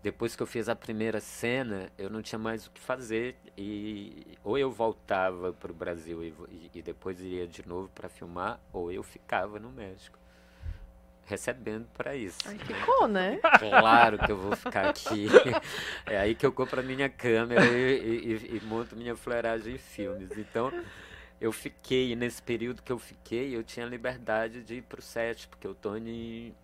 depois 0.03 0.37
que 0.37 0.43
eu 0.43 0.47
fiz 0.47 0.69
a 0.69 0.77
primeira 0.77 1.21
cena, 1.21 1.91
eu 1.99 2.09
não 2.09 2.23
tinha 2.23 2.39
mais 2.39 2.67
o 2.67 2.71
que 2.71 2.81
fazer 2.81 3.37
e 3.59 4.39
ou 4.45 4.57
eu 4.57 4.71
voltava 4.71 5.53
para 5.53 5.71
o 5.73 5.75
Brasil 5.75 6.23
e, 6.23 6.35
e- 6.75 6.83
depois 6.83 7.21
iria 7.21 7.47
de 7.47 7.67
novo 7.67 7.89
para 7.95 8.09
filmar, 8.09 8.61
ou 8.73 8.93
eu 8.93 9.03
ficava 9.03 9.59
no 9.59 9.71
México 9.71 10.19
recebendo 11.25 11.89
para 11.93 12.15
isso. 12.15 12.39
Aí 12.49 12.57
ficou, 12.57 13.09
né? 13.09 13.41
Claro 13.59 14.17
que 14.19 14.31
eu 14.31 14.37
vou 14.37 14.55
ficar 14.55 14.91
aqui. 14.91 15.27
É 16.07 16.19
aí 16.19 16.37
que 16.37 16.47
eu 16.47 16.53
compro 16.53 16.79
a 16.79 16.83
minha 16.85 17.09
câmera 17.09 17.65
e, 17.65 17.99
e- 17.99 18.33
e- 18.33 18.57
e 18.59 18.61
monto 18.65 18.95
minha 18.95 19.17
fleragem 19.17 19.75
em 19.75 19.79
filmes. 19.79 20.31
Então, 20.39 20.71
eu 21.41 21.53
fiquei, 21.53 22.15
nesse 22.17 22.43
período 22.43 22.83
que 22.83 22.93
eu 22.93 22.99
fiquei, 22.99 23.55
eu 23.55 23.63
tinha 23.63 23.87
liberdade 23.87 24.63
de 24.63 24.77
ir 24.77 24.83
pro 24.83 25.03
set, 25.03 25.49
porque 25.49 25.69
o 25.69 25.75
Tony 25.75 26.55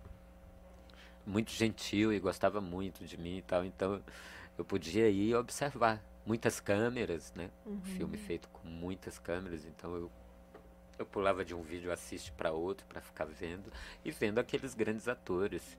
muito 1.27 1.51
gentil 1.53 2.12
e 2.12 2.18
gostava 2.18 2.61
muito 2.61 3.05
de 3.05 3.16
mim 3.16 3.39
e 3.39 3.43
tal. 3.43 3.64
Então, 3.64 4.03
eu 4.57 4.64
podia 4.64 5.09
ir 5.09 5.35
observar. 5.35 6.03
Muitas 6.25 6.61
câmeras, 6.61 7.33
né? 7.35 7.51
Um 7.66 7.81
filme 7.83 8.16
feito 8.16 8.49
com 8.51 8.68
muitas 8.68 9.18
câmeras, 9.18 9.64
então 9.64 9.93
eu 9.97 10.11
eu 10.99 11.07
pulava 11.07 11.45
de 11.45 11.55
um 11.55 11.62
vídeo 11.62 11.91
assiste 11.91 12.33
para 12.33 12.53
outro 12.53 12.87
para 12.87 13.01
ficar 13.01 13.25
vendo 13.25 13.73
e 14.05 14.11
vendo 14.11 14.39
aqueles 14.39 14.75
grandes 14.75 15.09
atores 15.09 15.77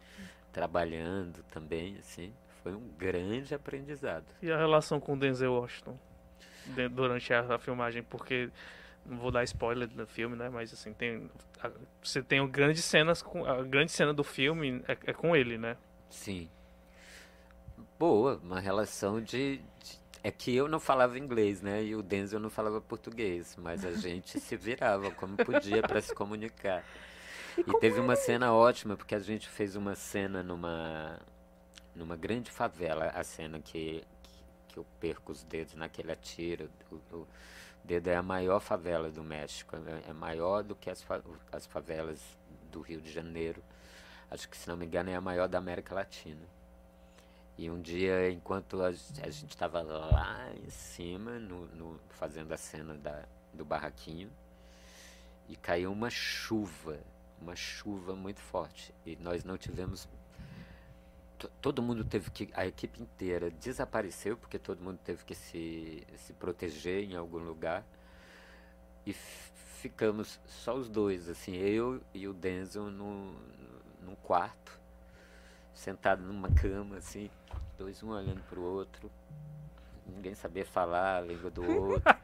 trabalhando 0.52 1.44
também, 1.44 1.98
assim, 1.98 2.34
foi 2.62 2.74
um 2.74 2.88
grande 2.98 3.56
aprendizado. 3.56 4.26
E 4.42 4.52
a 4.52 4.58
relação 4.58 5.00
com 5.00 5.14
o 5.14 5.18
Denzel 5.18 5.54
Washington 5.54 5.98
durante 6.92 7.34
a 7.34 7.58
filmagem, 7.58 8.04
porque 8.04 8.50
não 9.06 9.18
vou 9.18 9.32
dar 9.32 9.44
spoiler 9.44 9.88
do 9.88 10.06
filme, 10.08 10.36
né? 10.36 10.50
Mas 10.50 10.74
assim, 10.74 10.94
tem 10.94 11.30
a- 11.62 11.72
você 12.02 12.22
tem 12.22 12.46
grandes 12.50 12.84
cenas 12.86 13.22
com 13.22 13.46
a 13.46 13.64
grande 13.64 13.92
cena 13.92 14.14
do 14.14 14.24
filme 14.24 14.84
é, 14.88 14.98
é 15.12 15.14
com 15.14 15.36
ele, 15.36 15.58
né? 15.58 15.78
Sim. 16.10 16.50
Boa, 17.98 18.40
uma 18.44 18.60
relação 18.60 19.22
de, 19.22 19.58
de- 19.58 20.04
É 20.26 20.32
que 20.32 20.56
eu 20.56 20.68
não 20.70 20.80
falava 20.80 21.18
inglês, 21.20 21.62
né? 21.62 21.84
E 21.84 21.96
o 21.96 22.02
Denzel 22.02 22.40
não 22.40 22.50
falava 22.50 22.80
português, 22.80 23.58
mas 23.58 23.84
a 23.84 23.92
gente 23.92 24.40
se 24.40 24.56
virava 24.56 25.12
como 25.12 25.36
podia 25.38 25.82
para 25.84 26.00
se 26.00 26.14
comunicar. 26.16 26.82
E 27.58 27.74
teve 27.80 28.00
uma 28.00 28.16
cena 28.16 28.54
ótima, 28.54 28.96
porque 28.96 29.14
a 29.16 29.20
gente 29.20 29.50
fez 29.50 29.76
uma 29.76 29.96
cena 29.96 30.42
numa, 30.42 31.20
numa 31.94 32.16
grande 32.16 32.50
favela, 32.50 33.08
a 33.08 33.22
cena 33.24 33.60
que, 33.60 34.02
que, 34.24 34.44
que 34.70 34.78
eu 34.80 34.86
perco 35.00 35.34
os 35.34 35.44
dedos 35.44 35.76
naquele 35.76 36.12
atiro. 36.14 36.70
O, 36.90 36.96
o 37.18 37.28
dedo 37.84 38.08
é 38.08 38.16
a 38.16 38.24
maior 38.24 38.60
favela 38.60 39.10
do 39.12 39.24
México, 39.24 39.76
é, 39.76 40.10
é 40.10 40.14
maior 40.14 40.64
do 40.64 40.76
que 40.76 40.90
as, 40.90 41.02
fa- 41.02 41.22
as 41.52 41.66
favelas 41.66 42.20
do 42.72 42.82
Rio 42.82 43.02
de 43.02 43.12
Janeiro. 43.12 43.64
Acho 44.32 44.48
que, 44.50 44.58
se 44.58 44.68
não 44.68 44.76
me 44.78 44.86
engano, 44.86 45.10
é 45.10 45.16
a 45.16 45.22
maior 45.22 45.48
da 45.48 45.58
América 45.58 45.94
Latina. 45.94 46.46
E 47.58 47.70
um 47.70 47.80
dia, 47.82 48.32
enquanto 48.32 48.82
a, 48.82 48.88
a 48.88 48.92
gente 48.92 49.50
estava 49.50 49.82
lá 49.84 50.52
em 50.56 50.70
cima, 50.70 51.38
no, 51.40 51.68
no- 51.68 52.00
fazendo 52.10 52.52
a 52.52 52.58
cena 52.58 52.96
da, 52.96 53.26
do 53.54 53.64
barraquinho, 53.64 54.32
e 55.48 55.56
caiu 55.56 55.92
uma 55.92 56.10
chuva, 56.10 56.98
uma 57.40 57.56
chuva 57.56 58.16
muito 58.16 58.40
forte. 58.40 58.94
E 59.06 59.16
nós 59.18 59.44
não 59.44 59.58
tivemos. 59.58 60.08
To- 61.48 61.52
Todo 61.62 61.82
mundo 61.82 62.04
teve 62.04 62.30
que. 62.32 62.50
A 62.54 62.66
equipe 62.66 63.02
inteira 63.02 63.50
desapareceu, 63.52 64.38
porque 64.38 64.58
todo 64.58 64.82
mundo 64.82 65.00
teve 65.04 65.24
que 65.26 65.36
se, 65.36 66.04
se 66.18 66.34
proteger 66.34 67.04
em 67.04 67.16
algum 67.16 67.40
lugar. 67.40 67.84
E 69.06 69.14
ficamos 69.14 70.40
só 70.46 70.76
os 70.76 70.88
dois, 70.90 71.28
assim, 71.28 71.56
eu 71.58 72.02
e 72.14 72.26
o 72.26 72.34
Denzel 72.34 72.86
no, 72.86 73.36
num 74.02 74.16
quarto, 74.24 74.80
sentado 75.74 76.22
numa 76.24 76.50
cama, 76.54 76.96
assim, 76.98 77.30
dois 77.78 78.02
um 78.02 78.12
olhando 78.12 78.42
pro 78.44 78.62
outro, 78.62 79.12
ninguém 80.08 80.34
sabia 80.36 80.66
falar 80.66 81.18
a 81.18 81.22
língua 81.22 81.50
do 81.52 81.70
outro, 81.70 82.16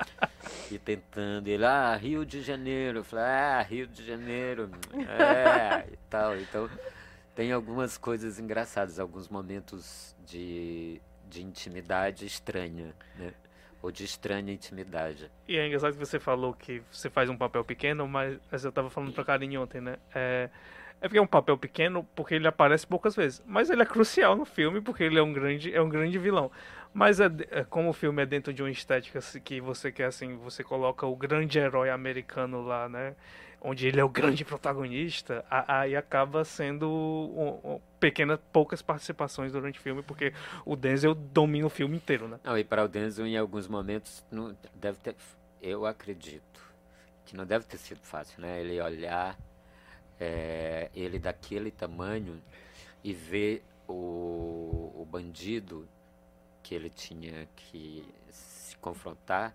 e 0.72 0.78
tentando, 0.78 1.48
ele, 1.48 1.66
ah, 1.66 1.94
Rio 1.96 2.24
de 2.24 2.40
Janeiro, 2.40 3.00
eu 3.00 3.04
falei, 3.04 3.24
ah, 3.26 3.60
Rio 3.60 3.86
de 3.86 4.06
Janeiro, 4.06 4.70
é, 5.06 5.92
e 5.92 5.96
tal, 6.08 6.34
então 6.38 6.66
tem 7.34 7.52
algumas 7.52 7.96
coisas 7.96 8.38
engraçadas, 8.38 8.98
alguns 8.98 9.28
momentos 9.28 10.14
de, 10.26 11.00
de 11.28 11.42
intimidade 11.42 12.26
estranha, 12.26 12.94
né? 13.16 13.32
ou 13.82 13.90
de 13.90 14.04
estranha 14.04 14.52
intimidade. 14.52 15.30
E 15.48 15.56
é 15.56 15.66
engraçado 15.66 15.92
que 15.92 15.98
você 15.98 16.20
falou 16.20 16.54
que 16.54 16.82
você 16.90 17.10
faz 17.10 17.28
um 17.28 17.36
papel 17.36 17.64
pequeno, 17.64 18.06
mas, 18.06 18.38
eu 18.52 18.68
estava 18.68 18.88
falando 18.88 19.12
pra 19.12 19.24
Karine 19.24 19.58
ontem, 19.58 19.80
né? 19.80 19.96
É, 20.14 20.48
é 21.00 21.08
porque 21.08 21.18
é 21.18 21.22
um 21.22 21.26
papel 21.26 21.58
pequeno 21.58 22.06
porque 22.14 22.36
ele 22.36 22.46
aparece 22.46 22.86
poucas 22.86 23.16
vezes. 23.16 23.42
Mas 23.44 23.70
ele 23.70 23.82
é 23.82 23.86
crucial 23.86 24.36
no 24.36 24.44
filme 24.44 24.80
porque 24.80 25.02
ele 25.02 25.18
é 25.18 25.22
um 25.22 25.32
grande, 25.32 25.74
é 25.74 25.82
um 25.82 25.88
grande 25.88 26.16
vilão. 26.16 26.48
Mas 26.94 27.18
é, 27.18 27.28
é, 27.50 27.64
como 27.64 27.88
o 27.88 27.92
filme 27.92 28.22
é 28.22 28.26
dentro 28.26 28.52
de 28.52 28.62
uma 28.62 28.70
estética 28.70 29.18
que 29.42 29.60
você 29.60 29.90
quer 29.90 30.04
assim, 30.04 30.36
você 30.36 30.62
coloca 30.62 31.04
o 31.04 31.16
grande 31.16 31.58
herói 31.58 31.90
americano 31.90 32.62
lá, 32.62 32.88
né? 32.88 33.16
Onde 33.64 33.86
ele 33.86 34.00
é 34.00 34.04
o 34.04 34.08
grande 34.10 34.44
protagonista, 34.44 35.44
aí 35.48 35.94
acaba 35.94 36.44
sendo 36.44 36.90
um, 36.90 37.74
um, 37.74 37.80
pequenas, 38.00 38.40
poucas 38.52 38.82
participações 38.82 39.52
durante 39.52 39.78
o 39.78 39.82
filme, 39.82 40.02
porque 40.02 40.32
o 40.64 40.74
Denzel 40.74 41.14
domina 41.14 41.66
o 41.66 41.70
filme 41.70 41.96
inteiro, 41.96 42.26
né? 42.26 42.40
Não, 42.42 42.58
e 42.58 42.64
para 42.64 42.84
o 42.84 42.88
Denzel, 42.88 43.26
em 43.26 43.36
alguns 43.36 43.68
momentos, 43.68 44.24
não 44.30 44.56
deve 44.74 44.98
ter, 44.98 45.14
eu 45.60 45.86
acredito 45.86 46.42
que 47.24 47.36
não 47.36 47.46
deve 47.46 47.64
ter 47.64 47.78
sido 47.78 48.00
fácil, 48.02 48.42
né? 48.42 48.60
Ele 48.60 48.80
olhar 48.80 49.38
é, 50.20 50.90
ele 50.94 51.18
daquele 51.18 51.70
tamanho 51.70 52.40
e 53.02 53.12
ver 53.12 53.64
o, 53.88 54.92
o 54.94 55.06
bandido 55.10 55.88
que 56.62 56.74
ele 56.74 56.88
tinha 56.88 57.48
que 57.56 58.06
se 58.30 58.76
confrontar 58.76 59.54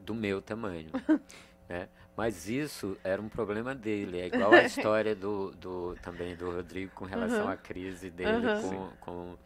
do 0.00 0.14
meu 0.14 0.42
tamanho. 0.42 0.90
né? 1.68 1.88
Mas 2.16 2.48
isso 2.48 2.96
era 3.02 3.20
um 3.20 3.28
problema 3.28 3.74
dele. 3.74 4.20
É 4.20 4.26
igual 4.26 4.52
a 4.52 4.62
história 4.64 5.14
do, 5.14 5.50
do 5.52 5.96
também 6.02 6.36
do 6.36 6.50
Rodrigo 6.50 6.92
com 6.94 7.04
relação 7.04 7.44
uhum. 7.44 7.50
à 7.50 7.56
crise 7.56 8.10
dele 8.10 8.46
uhum. 8.46 8.62
com, 8.62 8.90
com 9.00 9.36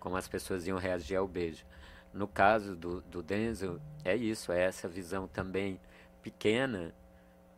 como 0.00 0.16
as 0.16 0.28
pessoas 0.28 0.66
iam 0.66 0.76
reagir 0.76 1.16
ao 1.16 1.26
beijo. 1.26 1.64
No 2.12 2.28
caso 2.28 2.76
do, 2.76 3.00
do 3.02 3.22
Denzel, 3.22 3.80
é 4.04 4.14
isso, 4.14 4.52
é 4.52 4.62
essa 4.62 4.86
visão 4.86 5.26
também 5.26 5.80
pequena 6.22 6.94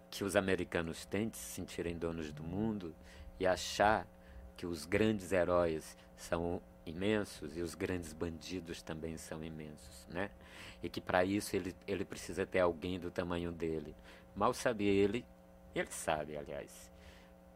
que 0.08 0.22
os 0.22 0.36
americanos 0.36 1.04
têm 1.04 1.28
de 1.28 1.36
se 1.36 1.54
sentirem 1.54 1.98
donos 1.98 2.32
do 2.32 2.42
mundo 2.42 2.94
e 3.38 3.46
achar 3.46 4.06
que 4.56 4.64
os 4.64 4.86
grandes 4.86 5.32
heróis 5.32 5.96
são 6.16 6.62
imensos 6.86 7.56
e 7.56 7.60
os 7.60 7.74
grandes 7.74 8.12
bandidos 8.12 8.80
também 8.80 9.16
são 9.16 9.44
imensos, 9.44 10.06
né? 10.08 10.30
E 10.82 10.88
que 10.88 11.00
para 11.00 11.24
isso 11.24 11.54
ele, 11.56 11.74
ele 11.86 12.04
precisa 12.04 12.46
ter 12.46 12.60
alguém 12.60 12.98
do 12.98 13.10
tamanho 13.10 13.50
dele. 13.50 13.94
Mal 14.36 14.54
sabe 14.54 14.84
ele, 14.84 15.24
ele 15.74 15.90
sabe, 15.90 16.36
aliás, 16.36 16.92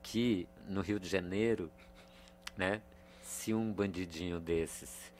que 0.02 0.48
no 0.66 0.80
Rio 0.80 0.98
de 0.98 1.08
Janeiro, 1.08 1.70
né, 2.56 2.82
se 3.22 3.54
um 3.54 3.72
bandidinho 3.72 4.40
desses, 4.40 5.12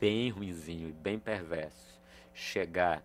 bem 0.00 0.30
ruinzinho 0.30 0.88
e 0.88 0.92
bem 0.92 1.18
perverso, 1.18 2.00
chegar 2.34 3.02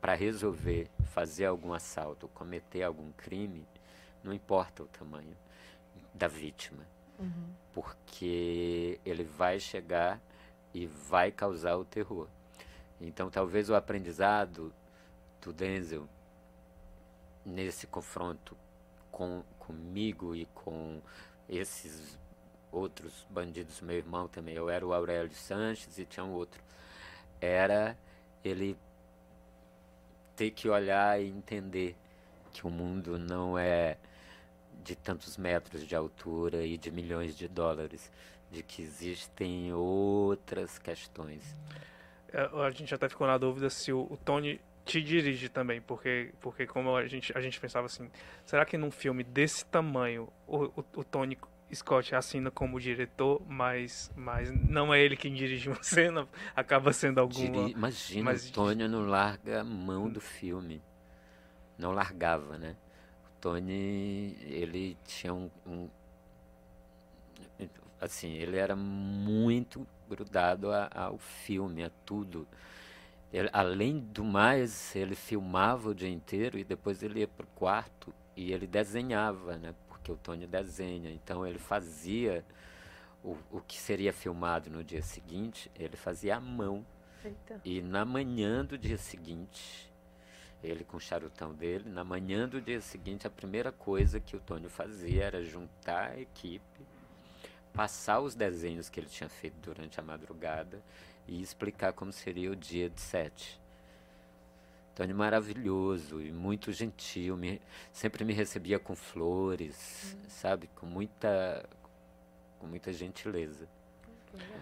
para 0.00 0.14
resolver 0.14 0.88
fazer 1.12 1.44
algum 1.44 1.72
assalto, 1.72 2.26
cometer 2.28 2.82
algum 2.82 3.12
crime, 3.12 3.64
não 4.22 4.32
importa 4.32 4.82
o 4.82 4.86
tamanho 4.86 5.36
da 6.12 6.26
vítima 6.26 6.84
Uhum. 7.18 7.54
Porque 7.72 9.00
ele 9.04 9.24
vai 9.24 9.58
chegar 9.58 10.20
e 10.72 10.86
vai 10.86 11.30
causar 11.30 11.76
o 11.76 11.84
terror. 11.84 12.28
Então, 13.00 13.30
talvez 13.30 13.70
o 13.70 13.74
aprendizado 13.74 14.72
do 15.40 15.52
Denzel 15.52 16.08
nesse 17.44 17.86
confronto 17.86 18.56
com, 19.10 19.42
comigo 19.58 20.34
e 20.34 20.46
com 20.46 21.00
esses 21.48 22.18
outros 22.72 23.26
bandidos, 23.30 23.80
meu 23.80 23.96
irmão 23.96 24.26
também, 24.26 24.54
eu 24.54 24.68
era 24.68 24.84
o 24.84 24.92
Aurélio 24.92 25.32
Sanches 25.34 25.98
e 25.98 26.04
tinha 26.04 26.24
um 26.24 26.32
outro, 26.32 26.60
era 27.40 27.96
ele 28.44 28.76
ter 30.34 30.50
que 30.50 30.68
olhar 30.68 31.20
e 31.20 31.28
entender 31.28 31.96
que 32.52 32.66
o 32.66 32.70
mundo 32.70 33.18
não 33.18 33.58
é 33.58 33.96
de 34.82 34.96
tantos 34.96 35.36
metros 35.36 35.86
de 35.86 35.94
altura 35.94 36.64
e 36.64 36.76
de 36.76 36.90
milhões 36.90 37.36
de 37.36 37.48
dólares, 37.48 38.10
de 38.50 38.62
que 38.62 38.82
existem 38.82 39.72
outras 39.72 40.78
questões. 40.78 41.42
É, 42.32 42.42
a 42.42 42.70
gente 42.70 42.94
até 42.94 43.08
ficou 43.08 43.26
na 43.26 43.38
dúvida 43.38 43.70
se 43.70 43.92
o, 43.92 44.06
o 44.10 44.16
Tony 44.16 44.60
te 44.84 45.02
dirige 45.02 45.48
também, 45.48 45.80
porque, 45.80 46.32
porque 46.40 46.66
como 46.66 46.94
a 46.94 47.06
gente, 47.06 47.36
a 47.36 47.40
gente 47.40 47.58
pensava 47.60 47.86
assim, 47.86 48.10
será 48.44 48.64
que 48.64 48.76
num 48.76 48.90
filme 48.90 49.24
desse 49.24 49.64
tamanho 49.66 50.28
o, 50.46 50.64
o, 50.64 50.84
o 50.96 51.04
Tony 51.04 51.38
Scott 51.72 52.14
assina 52.14 52.50
como 52.50 52.78
diretor, 52.78 53.42
mas, 53.48 54.12
mas 54.14 54.50
não 54.50 54.92
é 54.92 55.00
ele 55.00 55.16
quem 55.16 55.32
dirige 55.32 55.68
uma 55.68 55.82
cena, 55.82 56.28
acaba 56.54 56.92
sendo 56.92 57.18
alguma... 57.18 57.68
Imagina, 57.70 58.24
mas... 58.24 58.48
o 58.48 58.52
Tony 58.52 58.86
não 58.86 59.06
larga 59.06 59.60
a 59.60 59.64
mão 59.64 60.08
do 60.08 60.20
filme. 60.20 60.82
Não 61.78 61.92
largava, 61.92 62.56
né? 62.56 62.76
Tony, 63.40 64.36
ele 64.42 64.96
tinha 65.04 65.34
um, 65.34 65.50
um, 65.66 65.88
assim, 68.00 68.32
ele 68.32 68.56
era 68.56 68.76
muito 68.76 69.86
grudado 70.08 70.70
a, 70.70 70.88
ao 70.94 71.18
filme, 71.18 71.84
a 71.84 71.90
tudo. 72.04 72.46
Ele, 73.34 73.50
além 73.52 73.98
do 73.98 74.22
mais, 74.22 74.94
ele 74.94 75.16
filmava 75.16 75.88
o 75.88 75.94
dia 75.94 76.08
inteiro 76.08 76.56
e 76.56 76.62
depois 76.62 77.02
ele 77.02 77.18
ia 77.18 77.26
para 77.26 77.42
o 77.42 77.48
quarto 77.48 78.14
e 78.36 78.52
ele 78.52 78.64
desenhava, 78.64 79.56
né? 79.56 79.74
Porque 79.88 80.12
o 80.12 80.16
Tony 80.16 80.46
desenha. 80.46 81.10
Então 81.10 81.44
ele 81.44 81.58
fazia 81.58 82.44
o, 83.24 83.36
o 83.50 83.60
que 83.60 83.76
seria 83.76 84.12
filmado 84.12 84.70
no 84.70 84.84
dia 84.84 85.02
seguinte, 85.02 85.68
ele 85.74 85.96
fazia 85.96 86.36
à 86.36 86.40
mão. 86.40 86.86
Eita. 87.24 87.60
E 87.64 87.82
na 87.82 88.04
manhã 88.04 88.64
do 88.64 88.78
dia 88.78 88.98
seguinte, 88.98 89.92
ele 90.62 90.84
com 90.84 90.98
o 90.98 91.00
charutão 91.00 91.52
dele. 91.52 91.90
Na 91.90 92.04
manhã 92.04 92.48
do 92.48 92.60
dia 92.60 92.80
seguinte, 92.80 93.26
a 93.26 93.30
primeira 93.30 93.72
coisa 93.72 94.20
que 94.20 94.36
o 94.36 94.40
Tônio 94.40 94.70
fazia 94.70 95.24
era 95.24 95.42
juntar 95.42 96.12
a 96.12 96.20
equipe, 96.20 96.80
passar 97.74 98.20
os 98.20 98.34
desenhos 98.34 98.88
que 98.88 99.00
ele 99.00 99.08
tinha 99.08 99.28
feito 99.28 99.56
durante 99.60 99.98
a 99.98 100.02
madrugada 100.02 100.80
e 101.26 101.42
explicar 101.42 101.92
como 101.92 102.12
seria 102.12 102.50
o 102.50 102.56
dia 102.56 102.88
de 102.88 103.00
sete. 103.00 103.60
Tônio 104.94 105.16
maravilhoso 105.16 106.22
e 106.22 106.30
muito 106.30 106.70
gentil, 106.72 107.36
me, 107.36 107.60
sempre 107.92 108.24
me 108.24 108.32
recebia 108.32 108.78
com 108.78 108.94
flores, 108.94 110.16
hum. 110.16 110.28
sabe, 110.28 110.70
com 110.76 110.86
muita, 110.86 111.68
com 112.60 112.66
muita 112.68 112.92
gentileza. 112.92 113.68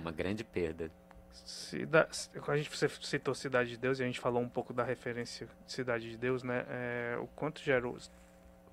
Uma 0.00 0.10
grande 0.10 0.42
perda. 0.42 0.90
Cida, 1.32 2.08
quando 2.40 2.50
a 2.50 2.56
gente 2.56 2.70
citou 3.06 3.34
Cidade 3.34 3.70
de 3.70 3.76
Deus 3.76 3.98
e 3.98 4.02
a 4.02 4.06
gente 4.06 4.20
falou 4.20 4.42
um 4.42 4.48
pouco 4.48 4.72
da 4.72 4.84
referência 4.84 5.48
de 5.66 5.72
Cidade 5.72 6.10
de 6.10 6.16
Deus, 6.16 6.42
né? 6.42 6.64
É, 6.68 7.18
o 7.20 7.26
quanto 7.28 7.60
gerou. 7.62 7.96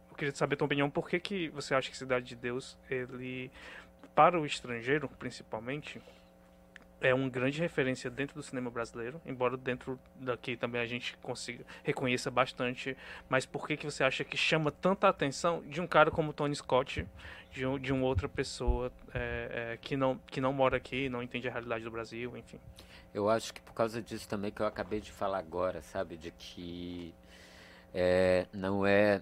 Eu 0.09 0.15
queria 0.15 0.35
saber 0.35 0.55
a 0.55 0.57
tua 0.57 0.65
opinião, 0.65 0.89
por 0.89 1.09
que, 1.09 1.19
que 1.19 1.49
você 1.49 1.73
acha 1.73 1.89
que 1.89 1.97
Cidade 1.97 2.25
de 2.25 2.35
Deus, 2.35 2.77
ele, 2.89 3.49
para 4.15 4.39
o 4.39 4.45
estrangeiro 4.45 5.07
principalmente, 5.07 6.01
é 7.01 7.13
uma 7.13 7.29
grande 7.29 7.59
referência 7.61 8.09
dentro 8.09 8.35
do 8.35 8.43
cinema 8.43 8.69
brasileiro, 8.69 9.21
embora 9.25 9.55
dentro 9.55 9.97
daqui 10.15 10.57
também 10.57 10.81
a 10.81 10.85
gente 10.85 11.15
consiga 11.17 11.65
reconheça 11.83 12.29
bastante. 12.29 12.97
Mas 13.29 13.45
por 13.45 13.67
que 13.67 13.77
que 13.77 13.85
você 13.85 14.03
acha 14.03 14.23
que 14.23 14.35
chama 14.35 14.71
tanta 14.71 15.07
atenção 15.07 15.61
de 15.61 15.79
um 15.79 15.87
cara 15.87 16.11
como 16.11 16.33
Tony 16.33 16.55
Scott, 16.55 17.07
de, 17.51 17.65
um, 17.65 17.79
de 17.79 17.93
uma 17.93 18.05
outra 18.05 18.27
pessoa 18.27 18.91
é, 19.13 19.71
é, 19.73 19.77
que 19.77 19.95
não 19.95 20.19
que 20.27 20.41
não 20.41 20.51
mora 20.51 20.77
aqui, 20.77 21.09
não 21.09 21.23
entende 21.23 21.47
a 21.47 21.51
realidade 21.51 21.83
do 21.83 21.91
Brasil, 21.91 22.35
enfim? 22.35 22.59
Eu 23.13 23.29
acho 23.29 23.53
que 23.53 23.61
por 23.61 23.73
causa 23.73 24.01
disso 24.01 24.27
também 24.27 24.51
que 24.51 24.61
eu 24.61 24.65
acabei 24.65 24.99
de 24.99 25.11
falar 25.11 25.39
agora, 25.39 25.81
sabe, 25.81 26.17
de 26.17 26.31
que 26.31 27.13
é, 27.93 28.45
não 28.53 28.85
é 28.85 29.21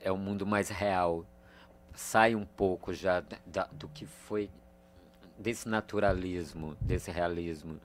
é 0.00 0.10
um 0.10 0.16
mundo 0.16 0.46
mais 0.46 0.70
real, 0.70 1.26
sai 1.94 2.34
um 2.34 2.44
pouco 2.44 2.92
já 2.92 3.22
da, 3.46 3.64
do 3.72 3.88
que 3.88 4.06
foi 4.06 4.50
desse 5.38 5.68
naturalismo, 5.68 6.76
desse 6.80 7.10
realismo 7.10 7.80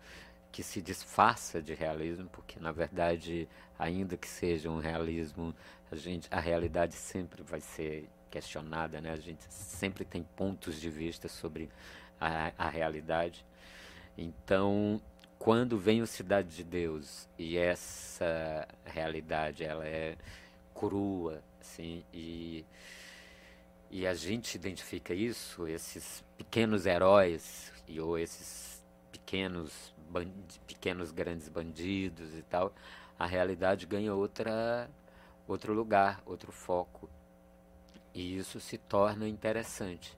que 0.52 0.64
se 0.64 0.82
disfarça 0.82 1.62
de 1.62 1.74
realismo, 1.74 2.28
porque 2.32 2.60
na 2.60 2.72
verdade, 2.72 3.48
ainda 3.78 4.18
que 4.18 4.28
seja 4.28 4.70
um 4.70 4.80
realismo, 4.80 5.54
a 5.92 5.96
gente, 5.96 6.28
a 6.32 6.40
realidade 6.40 6.96
sempre 6.96 7.44
vai 7.44 7.62
ser 7.62 8.10
questionada, 8.30 9.00
né? 9.02 9.12
A 9.12 9.18
gente 9.18 9.44
sempre 9.50 10.06
tem 10.06 10.24
pontos 10.36 10.80
de 10.80 10.90
vista 10.90 11.28
sobre 11.28 11.70
a, 12.20 12.52
a 12.58 12.70
realidade. 12.70 13.46
Então, 14.18 15.02
quando 15.38 15.78
vem 15.78 16.02
o 16.02 16.08
Cidade 16.08 16.56
de 16.56 16.64
Deus 16.64 17.28
e 17.38 17.58
essa 17.58 18.68
realidade 18.86 19.64
ela 19.64 19.86
é 19.86 20.16
crua, 20.76 21.42
assim, 21.62 22.04
e 22.14 22.66
e 23.90 24.06
a 24.06 24.14
gente 24.14 24.56
identifica 24.56 25.14
isso, 25.14 25.68
esses 25.68 26.24
pequenos 26.38 26.86
heróis 26.86 27.74
e 27.88 28.00
ou 28.00 28.18
esses 28.18 28.84
pequenos 29.12 29.94
pequenos 30.66 31.12
grandes 31.12 31.48
bandidos 31.50 32.34
e 32.36 32.42
tal, 32.42 32.74
a 33.18 33.26
realidade 33.26 33.86
ganha 33.86 34.14
outra 34.14 34.90
outro 35.48 35.74
lugar, 35.74 36.22
outro 36.26 36.52
foco. 36.52 37.10
E 38.14 38.38
isso 38.38 38.60
se 38.60 38.78
torna 38.78 39.28
interessante 39.28 40.18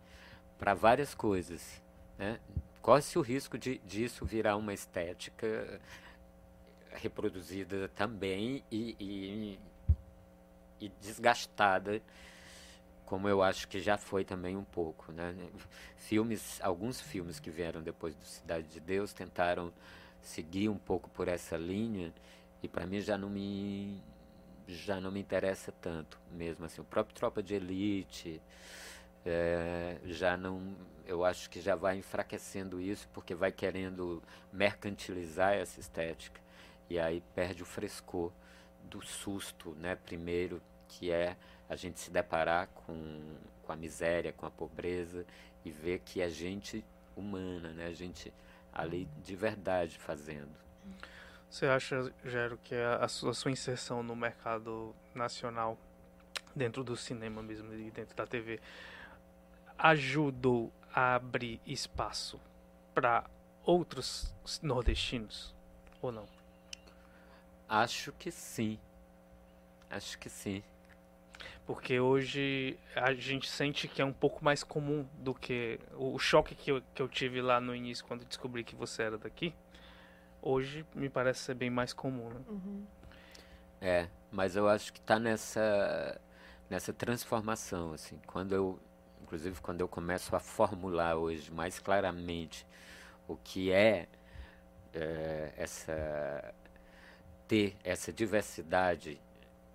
para 0.58 0.74
várias 0.74 1.14
coisas, 1.14 1.82
né? 2.18 2.40
Corre-se 2.82 3.18
o 3.18 3.22
risco 3.22 3.58
de 3.58 3.78
disso 3.80 4.26
virar 4.26 4.56
uma 4.56 4.74
estética 4.74 5.80
reproduzida 6.92 7.90
também 7.90 8.64
e, 8.72 8.96
e, 9.00 9.60
e, 10.80 10.90
desgastada, 11.00 12.02
como 13.12 13.28
eu 13.28 13.44
acho 13.44 13.68
que 13.68 13.82
já 13.82 13.98
foi 13.98 14.24
também 14.24 14.56
um 14.56 14.64
pouco. 14.64 15.12
Né? 15.12 15.36
Filmes, 15.98 16.62
alguns 16.62 17.02
filmes 17.02 17.42
que 17.42 17.50
vieram 17.50 17.82
depois 17.82 18.16
do 18.16 18.24
Cidade 18.24 18.70
de 18.70 18.80
Deus 18.80 19.12
tentaram 19.12 19.74
seguir 20.22 20.70
um 20.70 20.78
pouco 20.78 21.10
por 21.10 21.28
essa 21.28 21.58
linha 21.58 22.14
e 22.64 22.70
para 22.70 22.88
mim 22.88 23.02
já 23.02 23.18
não 23.18 23.30
me 23.30 24.02
já 24.66 25.02
não 25.02 25.12
me 25.12 25.20
interessa 25.20 25.74
tanto 25.82 26.18
mesmo 26.32 26.64
assim 26.64 26.80
o 26.80 26.86
próprio 26.86 27.16
Tropa 27.16 27.42
de 27.42 27.56
Elite 27.56 28.40
é, 29.26 29.98
já 30.06 30.38
não 30.38 30.78
eu 31.06 31.26
acho 31.26 31.50
que 31.50 31.60
já 31.60 31.76
vai 31.76 31.98
enfraquecendo 31.98 32.80
isso 32.80 33.10
porque 33.12 33.34
vai 33.34 33.52
querendo 33.52 34.22
mercantilizar 34.54 35.54
essa 35.54 35.80
estética 35.80 36.40
e 36.88 37.00
aí 37.00 37.22
perde 37.34 37.64
o 37.64 37.66
frescor 37.66 38.32
do 38.84 39.02
susto 39.02 39.76
né 39.80 39.96
primeiro 39.96 40.62
que 40.88 41.12
é 41.12 41.36
a 41.72 41.76
gente 41.76 42.00
se 42.00 42.12
deparar 42.12 42.68
com, 42.68 43.38
com 43.64 43.72
a 43.72 43.76
miséria 43.76 44.34
com 44.34 44.46
a 44.46 44.52
pobreza 44.52 45.26
e 45.64 45.72
ver 45.72 46.00
que 46.00 46.22
a 46.22 46.30
gente 46.30 46.84
humana 47.16 47.72
né 47.72 47.86
a 47.86 47.94
gente 47.94 48.34
ali 48.74 49.08
de 49.24 49.36
verdade 49.36 49.98
fazendo 49.98 50.62
você 51.52 51.66
acha, 51.66 52.14
Gero, 52.24 52.58
que 52.64 52.74
a, 52.74 53.04
a, 53.04 53.10
sua, 53.10 53.32
a 53.32 53.34
sua 53.34 53.52
inserção 53.52 54.02
no 54.02 54.16
mercado 54.16 54.96
nacional, 55.14 55.78
dentro 56.56 56.82
do 56.82 56.96
cinema 56.96 57.44
mesmo 57.44 57.74
e 57.74 57.92
dentro 57.92 58.16
da 58.16 58.26
TV, 58.26 58.58
ajudou 59.78 60.72
a 60.94 61.16
abrir 61.16 61.60
espaço 61.66 62.40
para 62.94 63.30
outros 63.66 64.34
nordestinos 64.62 65.54
ou 66.02 66.14
não? 66.14 66.26
Acho 67.68 68.14
que 68.14 68.32
sim. 68.32 68.80
Acho 69.90 70.18
que 70.20 70.30
sim. 70.30 70.64
Porque 71.66 72.00
hoje 72.00 72.78
a 72.96 73.14
gente 73.14 73.50
sente 73.50 73.88
que 73.88 74.02
é 74.02 74.06
um 74.06 74.14
pouco 74.14 74.44
mais 74.44 74.64
comum 74.64 75.06
do 75.20 75.34
que. 75.34 75.80
O 75.96 76.18
choque 76.20 76.56
que 76.56 76.72
eu, 76.72 76.82
que 76.94 77.02
eu 77.02 77.08
tive 77.08 77.42
lá 77.42 77.62
no 77.62 77.76
início, 77.76 78.04
quando 78.06 78.26
descobri 78.26 78.64
que 78.64 78.76
você 78.76 79.04
era 79.04 79.18
daqui, 79.18 79.54
hoje 80.42 80.86
me 80.96 81.10
parece 81.10 81.42
ser 81.42 81.54
bem 81.54 81.70
mais 81.70 81.94
comum. 81.94 82.30
Né? 82.30 82.42
Uhum. 82.50 82.86
É, 83.80 84.08
mas 84.32 84.56
eu 84.56 84.68
acho 84.68 84.92
que 84.92 85.00
está 85.00 85.20
nessa, 85.20 86.20
nessa 86.70 86.92
transformação. 86.92 87.94
Assim, 87.94 88.20
quando 88.28 88.54
eu, 88.54 88.80
inclusive, 89.22 89.60
quando 89.62 89.82
eu 89.82 89.88
começo 89.88 90.36
a 90.36 90.40
formular 90.40 91.16
hoje 91.16 91.52
mais 91.52 91.80
claramente 91.80 92.66
o 93.28 93.36
que 93.36 93.72
é, 93.72 94.08
é 94.94 95.54
essa. 95.58 96.54
ter 97.48 97.76
essa 97.84 98.12
diversidade 98.12 99.22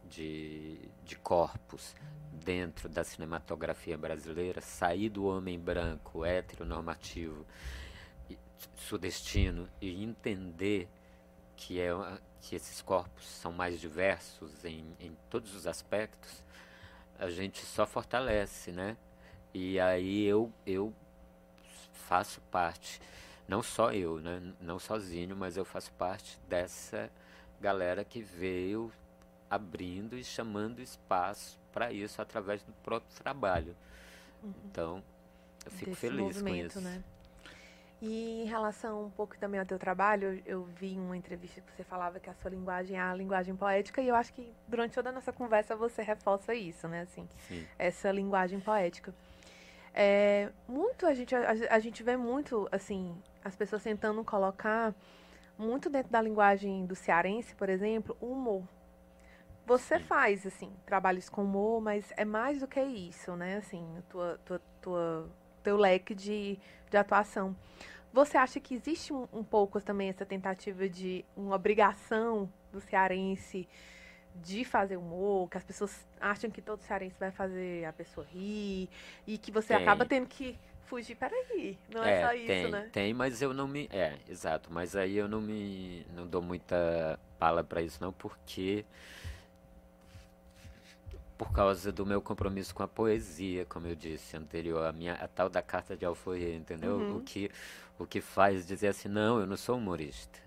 de, 0.08 0.78
de 1.04 1.16
corpos 1.16 1.94
dentro 2.32 2.88
da 2.88 3.02
cinematografia 3.04 3.96
brasileira, 3.96 4.60
sair 4.60 5.08
do 5.08 5.26
homem 5.26 5.58
branco, 5.58 6.24
heteronormativo 6.24 7.46
sudestino 8.76 9.68
e 9.80 10.02
entender 10.02 10.88
que, 11.56 11.80
é, 11.80 11.90
que 12.40 12.54
esses 12.54 12.80
corpos 12.82 13.26
são 13.26 13.52
mais 13.52 13.80
diversos 13.80 14.64
em, 14.64 14.94
em 15.00 15.16
todos 15.30 15.54
os 15.54 15.66
aspectos, 15.66 16.44
a 17.18 17.30
gente 17.30 17.64
só 17.64 17.86
fortalece, 17.86 18.72
né? 18.72 18.96
E 19.54 19.80
aí 19.80 20.24
eu, 20.24 20.52
eu 20.66 20.92
faço 21.92 22.40
parte, 22.42 23.00
não 23.48 23.62
só 23.62 23.92
eu, 23.92 24.20
né? 24.20 24.52
Não 24.60 24.78
sozinho, 24.78 25.34
mas 25.34 25.56
eu 25.56 25.64
faço 25.64 25.90
parte 25.92 26.38
dessa 26.48 27.10
galera 27.60 28.04
que 28.04 28.20
veio 28.20 28.92
abrindo 29.50 30.16
e 30.16 30.24
chamando 30.24 30.80
espaço 30.80 31.58
para 31.72 31.92
isso 31.92 32.20
através 32.20 32.62
do 32.62 32.72
próprio 32.82 33.14
trabalho. 33.16 33.76
Uhum. 34.42 34.52
Então, 34.64 35.02
eu 35.64 35.70
fico 35.70 35.90
Desse 35.90 36.00
feliz 36.00 36.42
com 36.42 36.48
isso. 36.48 36.80
Né? 36.80 37.02
E 38.00 38.42
em 38.42 38.44
relação 38.44 39.06
um 39.06 39.10
pouco 39.10 39.38
também 39.38 39.58
ao 39.58 39.64
teu 39.64 39.78
trabalho, 39.78 40.42
eu 40.44 40.64
vi 40.64 40.96
uma 40.98 41.16
entrevista 41.16 41.60
que 41.60 41.72
você 41.72 41.82
falava 41.82 42.20
que 42.20 42.28
a 42.28 42.34
sua 42.34 42.50
linguagem 42.50 42.96
é 42.96 43.00
a 43.00 43.14
linguagem 43.14 43.56
poética 43.56 44.02
e 44.02 44.08
eu 44.08 44.14
acho 44.14 44.34
que 44.34 44.52
durante 44.68 44.94
toda 44.94 45.08
a 45.08 45.12
nossa 45.12 45.32
conversa 45.32 45.74
você 45.74 46.02
reforça 46.02 46.54
isso, 46.54 46.86
né? 46.88 47.02
Assim, 47.02 47.26
Sim. 47.48 47.66
essa 47.78 48.12
linguagem 48.12 48.60
poética. 48.60 49.14
É, 49.94 50.50
muito 50.68 51.06
a 51.06 51.14
gente 51.14 51.34
a, 51.34 51.52
a, 51.70 51.78
gente 51.78 52.02
vê 52.02 52.18
muito 52.18 52.68
assim 52.70 53.16
as 53.42 53.56
pessoas 53.56 53.82
tentando 53.82 54.22
colocar 54.22 54.94
muito 55.58 55.88
dentro 55.88 56.12
da 56.12 56.20
linguagem 56.20 56.84
do 56.84 56.94
cearense, 56.94 57.54
por 57.54 57.70
exemplo, 57.70 58.14
o 58.20 58.26
humor. 58.26 58.62
Você 59.66 59.98
Sim. 59.98 60.04
faz 60.04 60.46
assim 60.46 60.72
trabalhos 60.86 61.28
com 61.28 61.42
humor, 61.42 61.82
mas 61.82 62.12
é 62.16 62.24
mais 62.24 62.60
do 62.60 62.68
que 62.68 62.80
isso, 62.80 63.34
né? 63.34 63.56
Assim, 63.56 63.84
tua 64.08 64.38
tua, 64.44 64.62
tua 64.80 65.28
teu 65.62 65.76
leque 65.76 66.14
de, 66.14 66.56
de 66.88 66.96
atuação. 66.96 67.54
Você 68.12 68.38
acha 68.38 68.60
que 68.60 68.74
existe 68.74 69.12
um, 69.12 69.26
um 69.32 69.42
pouco 69.42 69.80
também 69.80 70.08
essa 70.08 70.24
tentativa 70.24 70.88
de 70.88 71.24
uma 71.36 71.56
obrigação 71.56 72.48
do 72.72 72.80
cearense 72.80 73.68
de 74.36 74.64
fazer 74.64 74.96
humor, 74.96 75.50
que 75.50 75.56
as 75.56 75.64
pessoas 75.64 76.06
acham 76.20 76.48
que 76.50 76.62
todo 76.62 76.80
cearense 76.82 77.18
vai 77.18 77.30
fazer 77.30 77.84
a 77.86 77.92
pessoa 77.92 78.26
rir, 78.26 78.88
e 79.26 79.36
que 79.38 79.50
você 79.50 79.74
tem. 79.74 79.82
acaba 79.82 80.04
tendo 80.04 80.26
que 80.28 80.56
fugir, 80.84 81.16
peraí, 81.16 81.78
não 81.92 82.04
é, 82.04 82.12
é 82.12 82.20
só 82.20 82.32
isso, 82.34 82.46
tem, 82.46 82.70
né? 82.70 82.88
Tem, 82.92 83.14
mas 83.14 83.42
eu 83.42 83.52
não 83.52 83.66
me. 83.66 83.88
É, 83.90 84.14
exato, 84.28 84.72
mas 84.72 84.94
aí 84.94 85.16
eu 85.16 85.26
não 85.28 85.40
me. 85.40 86.06
não 86.14 86.26
dou 86.26 86.42
muita 86.42 87.18
pala 87.38 87.64
para 87.64 87.82
isso, 87.82 87.98
não, 88.00 88.12
porque 88.12 88.84
por 91.36 91.52
causa 91.52 91.92
do 91.92 92.06
meu 92.06 92.20
compromisso 92.22 92.74
com 92.74 92.82
a 92.82 92.88
poesia, 92.88 93.66
como 93.66 93.86
eu 93.86 93.94
disse 93.94 94.36
anterior, 94.36 94.86
a 94.86 94.92
minha 94.92 95.14
a 95.14 95.28
tal 95.28 95.48
da 95.48 95.60
carta 95.60 95.96
de 95.96 96.04
alforria, 96.04 96.54
entendeu? 96.54 96.96
Uhum. 96.96 97.16
O 97.18 97.20
que 97.20 97.50
o 97.98 98.06
que 98.06 98.20
faz 98.20 98.66
dizer 98.66 98.88
assim, 98.88 99.08
não, 99.08 99.40
eu 99.40 99.46
não 99.46 99.56
sou 99.56 99.76
humorista. 99.76 100.38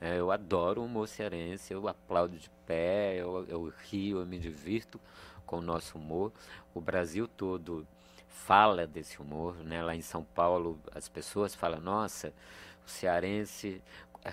É, 0.00 0.18
eu 0.18 0.30
adoro 0.30 0.80
o 0.80 0.84
humor 0.84 1.08
cearense, 1.08 1.72
eu 1.72 1.88
aplaudo 1.88 2.36
de 2.36 2.50
pé, 2.66 3.16
eu, 3.16 3.44
eu 3.48 3.72
rio, 3.90 4.20
eu 4.20 4.26
me 4.26 4.38
divirto 4.38 5.00
com 5.44 5.58
o 5.58 5.62
nosso 5.62 5.98
humor. 5.98 6.32
O 6.74 6.80
Brasil 6.80 7.26
todo 7.26 7.86
fala 8.28 8.86
desse 8.86 9.20
humor, 9.20 9.56
né? 9.64 9.82
Lá 9.82 9.94
em 9.94 10.02
São 10.02 10.22
Paulo 10.22 10.78
as 10.94 11.08
pessoas 11.08 11.54
falam, 11.54 11.80
nossa, 11.80 12.32
o 12.86 12.90
cearense 12.90 13.82
é, 14.24 14.32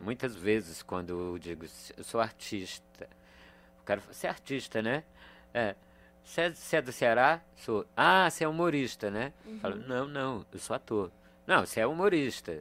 muitas 0.00 0.34
vezes 0.34 0.82
quando 0.82 1.10
eu 1.10 1.38
digo 1.38 1.64
eu 1.96 2.04
sou 2.04 2.20
artista 2.20 3.08
quero 3.88 4.02
ser 4.12 4.26
artista, 4.26 4.82
né? 4.82 5.02
É. 5.54 5.74
Você 6.22 6.42
é, 6.42 6.50
você 6.50 6.76
é 6.76 6.82
do 6.82 6.92
Ceará? 6.92 7.40
Sou. 7.56 7.86
Ah, 7.96 8.28
você 8.28 8.44
é 8.44 8.48
humorista, 8.48 9.10
né? 9.10 9.32
Uhum. 9.46 9.58
Falo, 9.60 9.76
não, 9.76 10.06
não, 10.06 10.46
eu 10.52 10.58
sou 10.58 10.76
ator. 10.76 11.10
Não, 11.46 11.64
você 11.64 11.80
é 11.80 11.86
humorista. 11.86 12.60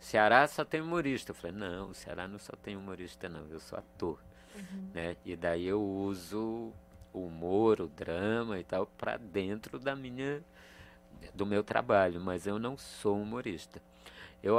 Ceará 0.00 0.48
só 0.48 0.64
tem 0.64 0.80
humorista. 0.80 1.32
Eu 1.32 1.34
falei, 1.34 1.54
não, 1.54 1.90
o 1.90 1.94
Ceará 1.94 2.26
não 2.26 2.38
só 2.38 2.54
tem 2.56 2.74
humorista, 2.74 3.28
não, 3.28 3.46
eu 3.50 3.60
sou 3.60 3.78
ator. 3.78 4.18
Uhum. 4.54 4.88
Né? 4.94 5.16
E 5.26 5.36
daí 5.36 5.66
eu 5.66 5.82
uso 5.82 6.72
o 7.12 7.26
humor, 7.26 7.82
o 7.82 7.88
drama 7.88 8.58
e 8.58 8.64
tal, 8.64 8.86
para 8.86 9.18
dentro 9.18 9.78
da 9.78 9.94
minha 9.94 10.42
do 11.34 11.46
meu 11.46 11.62
trabalho, 11.62 12.20
mas 12.20 12.46
eu 12.46 12.58
não 12.58 12.76
sou 12.76 13.20
humorista. 13.20 13.80
Eu 14.42 14.58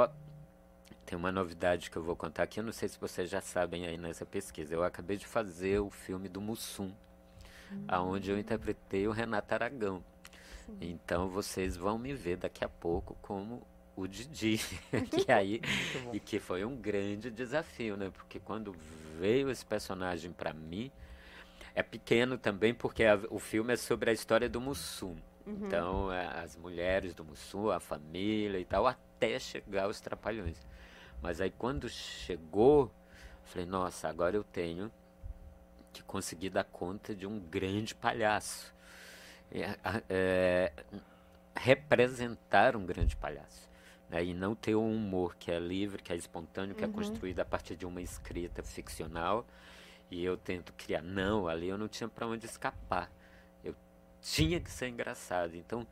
tem 1.04 1.16
uma 1.16 1.30
novidade 1.30 1.90
que 1.90 1.96
eu 1.96 2.02
vou 2.02 2.16
contar 2.16 2.44
aqui, 2.44 2.60
eu 2.60 2.64
não 2.64 2.72
sei 2.72 2.88
se 2.88 2.98
vocês 2.98 3.28
já 3.28 3.40
sabem 3.40 3.86
aí 3.86 3.98
nessa 3.98 4.24
pesquisa. 4.24 4.74
Eu 4.74 4.82
acabei 4.82 5.16
de 5.16 5.26
fazer 5.26 5.78
o 5.80 5.90
filme 5.90 6.28
do 6.28 6.40
Mussum, 6.40 6.92
uhum. 7.70 7.84
aonde 7.86 8.30
eu 8.30 8.38
interpretei 8.38 9.06
o 9.06 9.12
Renato 9.12 9.54
Aragão. 9.54 10.02
Sim. 10.66 10.76
Então 10.80 11.28
vocês 11.28 11.76
vão 11.76 11.98
me 11.98 12.14
ver 12.14 12.38
daqui 12.38 12.64
a 12.64 12.68
pouco 12.68 13.16
como 13.20 13.62
o 13.96 14.06
Didi, 14.06 14.58
que 15.10 15.30
aí 15.30 15.60
e 16.12 16.18
que 16.18 16.38
foi 16.38 16.64
um 16.64 16.76
grande 16.76 17.30
desafio, 17.30 17.96
né? 17.96 18.10
Porque 18.10 18.40
quando 18.40 18.74
veio 19.18 19.50
esse 19.50 19.64
personagem 19.64 20.32
para 20.32 20.52
mim, 20.52 20.90
é 21.74 21.82
pequeno 21.82 22.38
também 22.38 22.74
porque 22.74 23.04
a, 23.04 23.20
o 23.30 23.38
filme 23.38 23.72
é 23.72 23.76
sobre 23.76 24.10
a 24.10 24.12
história 24.12 24.48
do 24.48 24.60
Mussum. 24.60 25.16
Uhum. 25.46 25.66
Então, 25.66 26.08
as 26.10 26.56
mulheres 26.56 27.12
do 27.14 27.24
Mussum, 27.24 27.70
a 27.70 27.78
família 27.78 28.58
e 28.58 28.64
tal, 28.64 28.86
até 28.86 29.38
chegar 29.38 29.84
aos 29.84 30.00
Trapalhões. 30.00 30.58
Mas 31.24 31.40
aí 31.40 31.50
quando 31.50 31.88
chegou, 31.88 32.92
falei, 33.44 33.66
nossa, 33.66 34.10
agora 34.10 34.36
eu 34.36 34.44
tenho 34.44 34.92
que 35.90 36.02
conseguir 36.02 36.50
dar 36.50 36.64
conta 36.64 37.14
de 37.14 37.26
um 37.26 37.40
grande 37.40 37.94
palhaço. 37.94 38.74
É, 39.50 39.78
é, 40.10 40.72
representar 41.56 42.76
um 42.76 42.84
grande 42.84 43.16
palhaço. 43.16 43.70
Né? 44.10 44.22
E 44.22 44.34
não 44.34 44.54
ter 44.54 44.74
um 44.74 44.94
humor 44.94 45.34
que 45.36 45.50
é 45.50 45.58
livre, 45.58 46.02
que 46.02 46.12
é 46.12 46.16
espontâneo, 46.16 46.74
que 46.74 46.84
é 46.84 46.86
uhum. 46.86 46.92
é 46.92 46.94
construído 46.94 47.40
a 47.40 47.44
partir 47.46 47.74
de 47.74 47.86
uma 47.86 48.02
escrita 48.02 48.62
ficcional. 48.62 49.46
E 50.10 50.22
eu 50.22 50.36
tento 50.36 50.74
criar. 50.74 51.00
Não, 51.00 51.48
ali 51.48 51.68
eu 51.68 51.78
não 51.78 51.88
tinha 51.88 52.06
para 52.06 52.26
onde 52.26 52.44
escapar. 52.44 53.10
Eu 53.64 53.74
tinha 54.20 54.60
que 54.60 54.70
ser 54.70 54.88
engraçado. 54.88 55.56
Então, 55.56 55.86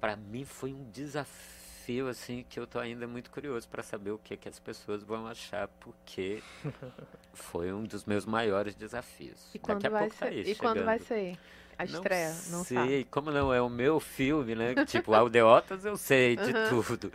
para 0.00 0.16
mim 0.16 0.44
foi 0.44 0.72
um 0.74 0.90
desafio 0.90 1.61
desafio 1.82 2.08
assim 2.08 2.44
que 2.48 2.58
eu 2.60 2.66
tô 2.66 2.78
ainda 2.78 3.06
muito 3.06 3.30
curioso 3.30 3.68
para 3.68 3.82
saber 3.82 4.10
o 4.12 4.18
que 4.18 4.36
que 4.36 4.48
as 4.48 4.58
pessoas 4.58 5.02
vão 5.02 5.26
achar, 5.26 5.68
porque 5.80 6.42
foi 7.34 7.72
um 7.72 7.84
dos 7.84 8.04
meus 8.04 8.24
maiores 8.24 8.74
desafios. 8.74 9.54
E 9.54 9.58
quando 9.58 9.82
Daqui 9.82 9.86
a 9.86 9.90
vai 9.90 10.02
pouco 10.02 10.16
tá 10.16 10.26
ser? 10.26 10.34
aí, 10.34 10.40
e 10.50 10.54
quando 10.54 10.84
vai 10.84 10.98
ser? 10.98 11.38
A 11.78 11.84
estreia, 11.84 12.28
não, 12.28 12.58
não 12.58 12.64
sei, 12.64 13.00
sabe. 13.00 13.04
como 13.10 13.30
não 13.30 13.52
é 13.52 13.60
o 13.60 13.68
meu 13.68 13.98
filme, 14.00 14.54
né? 14.54 14.74
tipo, 14.86 15.14
Aldeotas 15.14 15.84
eu 15.84 15.96
sei 15.96 16.36
de 16.36 16.52
Uhum. 16.52 16.68
tudo. 16.84 17.12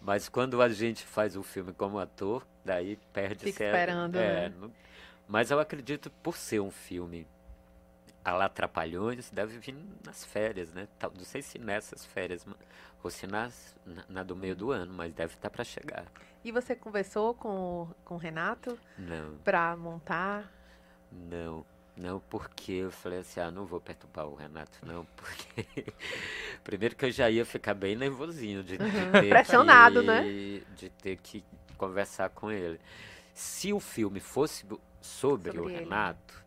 Mas 0.00 0.28
quando 0.28 0.60
a 0.60 0.68
gente 0.68 1.04
faz 1.06 1.36
o 1.36 1.42
filme 1.42 1.72
como 1.72 1.98
ator, 1.98 2.44
daí 2.64 2.98
perde 3.12 3.44
Fica 3.44 3.64
esperando, 3.64 4.16
é, 4.16 4.48
né? 4.48 4.52
Mas 5.28 5.50
eu 5.50 5.58
acredito 5.60 6.10
por 6.22 6.36
ser 6.36 6.60
um 6.60 6.70
filme 6.70 7.26
a 8.24 8.32
lá 8.32 8.48
Trapalhões, 8.48 9.30
deve 9.30 9.58
vir 9.58 9.76
nas 10.04 10.24
férias, 10.24 10.72
né? 10.72 10.88
Não 11.16 11.24
sei 11.24 11.42
se 11.42 11.58
nessas 11.58 12.04
férias, 12.04 12.46
ou 13.02 13.10
se 13.10 13.26
nas, 13.26 13.76
na, 13.84 14.04
na 14.08 14.22
do 14.22 14.36
meio 14.36 14.54
do 14.56 14.70
ano, 14.70 14.92
mas 14.92 15.12
deve 15.12 15.34
estar 15.34 15.50
para 15.50 15.64
chegar. 15.64 16.06
E 16.44 16.50
você 16.52 16.74
conversou 16.74 17.34
com, 17.34 17.48
o- 17.82 17.94
com 18.04 18.14
o 18.14 18.18
Renato 18.18 18.78
Não, 18.98 19.36
pra 19.44 19.76
montar? 19.76 20.50
não. 21.10 21.64
Não, 21.94 22.20
porque 22.30 22.72
eu 22.72 22.90
falei 22.90 23.18
assim, 23.18 23.38
ah, 23.38 23.50
não 23.50 23.66
vou 23.66 23.78
perturbar 23.78 24.26
o 24.26 24.34
Renato, 24.34 24.78
não, 24.82 25.04
porque 25.14 25.92
primeiro 26.64 26.96
que 26.96 27.04
eu 27.04 27.10
já 27.10 27.28
ia 27.28 27.44
ficar 27.44 27.74
bem 27.74 27.94
nervosinho 27.94 28.64
de, 28.64 28.78
de 28.78 29.10
ter 29.20 29.28
Pressionado, 29.28 30.00
que, 30.00 30.06
né? 30.06 30.22
de 30.74 30.88
ter 31.02 31.18
que 31.18 31.44
conversar 31.76 32.30
com 32.30 32.50
ele. 32.50 32.80
Se 33.34 33.74
o 33.74 33.78
filme 33.80 34.20
fosse 34.20 34.64
do- 34.64 34.80
sobre, 35.02 35.58
o 35.58 35.64
Sobre 35.64 35.74
ele. 35.74 35.80
Renato, 35.80 36.41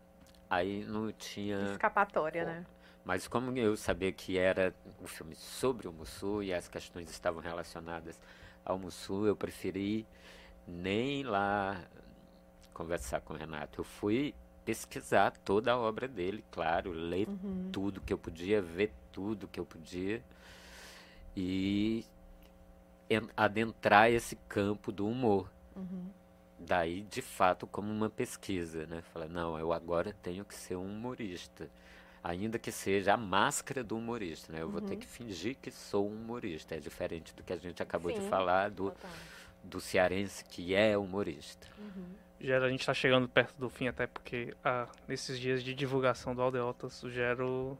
aí 0.49 0.83
não 0.85 1.11
tinha. 1.11 1.59
Escapatória, 1.71 2.43
Bom, 2.43 2.49
né? 2.51 2.65
Mas 3.03 3.27
como 3.27 3.55
eu 3.57 3.77
sabia 3.77 4.11
que 4.11 4.37
era 4.37 4.73
um 5.01 5.05
filme 5.07 5.35
sobre 5.35 5.87
o 5.87 5.93
Mussu 5.93 6.41
e 6.41 6.53
as 6.53 6.67
questões 6.67 7.09
estavam 7.09 7.41
relacionadas 7.41 8.19
ao 8.63 8.79
Mussu, 8.79 9.27
eu 9.27 9.35
preferi 9.35 10.07
nem 10.67 11.21
lá 11.23 11.79
conversar 12.73 13.21
com 13.21 13.33
o 13.35 13.37
Renato. 13.37 13.79
Eu 13.81 13.85
fui 13.85 14.33
pesquisar 14.65 15.31
toda 15.43 15.71
a 15.73 15.77
obra 15.77 16.07
dele, 16.07 16.43
claro, 16.49 16.91
ler 16.91 17.27
Uhum. 17.29 17.69
tudo 17.71 18.01
que 18.01 18.11
eu 18.11 18.17
podia, 18.17 18.59
ver 18.61 18.91
tudo 19.11 19.47
que 19.47 19.59
eu 19.59 19.65
podia 19.65 20.23
e 21.37 22.03
en- 23.09 23.29
adentrar 23.37 24.09
esse 24.11 24.35
campo 24.47 24.91
do 24.91 25.07
humor. 25.07 25.49
Uhum. 25.75 26.07
Daí, 26.57 27.01
de 27.03 27.21
fato, 27.21 27.67
como 27.67 27.91
uma 27.91 28.09
pesquisa, 28.09 28.85
né? 28.85 29.01
Falar, 29.13 29.27
não, 29.27 29.59
eu 29.59 29.73
agora 29.73 30.15
tenho 30.23 30.45
que 30.45 30.55
ser 30.55 30.75
um 30.75 30.85
humorista. 30.85 31.69
Ainda 32.23 32.57
que 32.57 32.71
seja 32.71 33.13
a 33.13 33.17
máscara 33.17 33.83
do 33.83 33.97
humorista, 33.97 34.51
né? 34.51 34.61
Eu 34.61 34.69
vou 34.69 34.81
ter 34.81 34.93
Uhum. 34.93 34.99
que 34.99 35.05
fingir 35.07 35.55
que 35.61 35.69
sou 35.69 36.09
um 36.09 36.13
humorista. 36.15 36.75
É 36.75 36.79
diferente 36.79 37.35
do 37.35 37.43
que 37.43 37.53
a 37.53 37.57
gente 37.57 37.83
acabou 37.83 38.11
de 38.11 38.19
Sim. 38.21 38.29
falar 38.29 38.69
do, 38.71 38.89
Total. 38.89 39.11
do 39.63 39.79
cearense 39.81 40.43
que 40.45 40.73
é 40.73 40.97
humorista. 40.97 41.67
Uhum. 41.77 42.05
Gero, 42.39 42.65
a 42.65 42.69
gente 42.69 42.85
tá 42.85 42.93
chegando 42.93 43.27
perto 43.29 43.55
do 43.59 43.69
fim, 43.69 43.87
até 43.87 44.07
porque 44.07 44.55
ah, 44.63 44.87
nesses 45.07 45.39
dias 45.39 45.63
de 45.63 45.73
divulgação 45.73 46.33
do 46.33 46.41
Aldeotas, 46.41 47.01
o 47.03 47.09
Gero. 47.09 47.77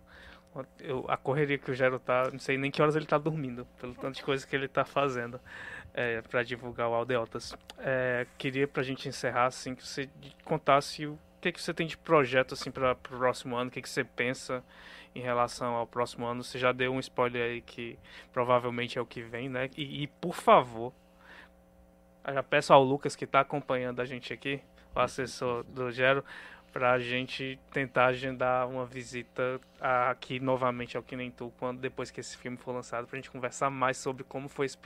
Eu, 0.80 1.04
a 1.10 1.18
correria 1.18 1.58
que 1.58 1.70
o 1.70 1.74
Gero 1.74 2.00
tá, 2.00 2.30
não 2.32 2.40
sei 2.40 2.58
nem 2.58 2.72
que 2.72 2.82
horas 2.82 2.96
ele 2.96 3.06
tá 3.06 3.18
dormindo, 3.18 3.66
pelo 3.78 3.94
tanto 3.94 4.16
de 4.16 4.24
coisa 4.24 4.48
que 4.48 4.56
ele 4.56 4.70
tá 4.70 4.86
fazendo 4.86 5.38
é, 5.96 6.22
para 6.22 6.44
divulgar 6.44 6.90
o 6.90 6.94
Aldeotas. 6.94 7.56
É, 7.80 8.28
queria 8.38 8.68
pra 8.68 8.84
gente 8.84 9.08
encerrar, 9.08 9.46
assim, 9.46 9.74
que 9.74 9.88
você 9.88 10.10
contasse 10.44 11.08
o 11.08 11.18
que, 11.40 11.52
que 11.54 11.62
você 11.62 11.74
tem 11.74 11.88
de 11.88 11.98
projeto, 11.98 12.54
assim, 12.54 12.70
para 12.70 12.92
o 12.92 12.96
próximo 12.96 13.56
ano, 13.56 13.70
o 13.70 13.72
que, 13.72 13.82
que 13.82 13.90
você 13.90 14.04
pensa 14.04 14.62
em 15.16 15.22
relação 15.22 15.74
ao 15.74 15.88
próximo 15.88 16.26
ano. 16.26 16.44
Você 16.44 16.60
já 16.60 16.72
deu 16.74 16.92
um 16.92 17.00
spoiler 17.00 17.50
aí 17.52 17.62
que 17.62 17.98
provavelmente 18.34 18.98
é 19.00 19.02
o 19.02 19.06
que 19.06 19.22
vem, 19.22 19.48
né? 19.48 19.70
E, 19.78 20.04
e, 20.04 20.08
por 20.08 20.36
favor, 20.36 20.92
já 22.28 22.44
peço 22.44 22.74
ao 22.74 22.84
Lucas 22.84 23.16
que 23.16 23.24
está 23.24 23.40
acompanhando 23.40 24.02
a 24.02 24.06
gente 24.06 24.34
aqui, 24.34 24.60
o 24.94 25.00
assessor 25.00 25.64
do 25.64 25.92
Gero, 25.92 26.26
para 26.74 26.92
a 26.92 27.00
gente 27.00 27.58
tentar 27.72 28.08
agendar 28.08 28.68
uma 28.68 28.86
visita 28.86 29.62
aqui 29.80 30.42
novamente 30.42 30.98
ao 30.98 31.04
Que 31.04 31.16
Nem 31.16 31.32
Tu, 31.32 31.54
quando, 31.58 31.80
depois 31.80 32.12
que 32.12 32.20
esse 32.20 32.36
filme 32.36 32.58
for 32.58 32.74
lançado, 32.74 33.08
para 33.08 33.16
a 33.16 33.22
gente 33.22 33.32
conversar 33.32 33.70
mais 33.70 33.96
sobre 33.98 34.26
como 34.26 34.50
foi 34.50 34.66
esse, 34.66 34.78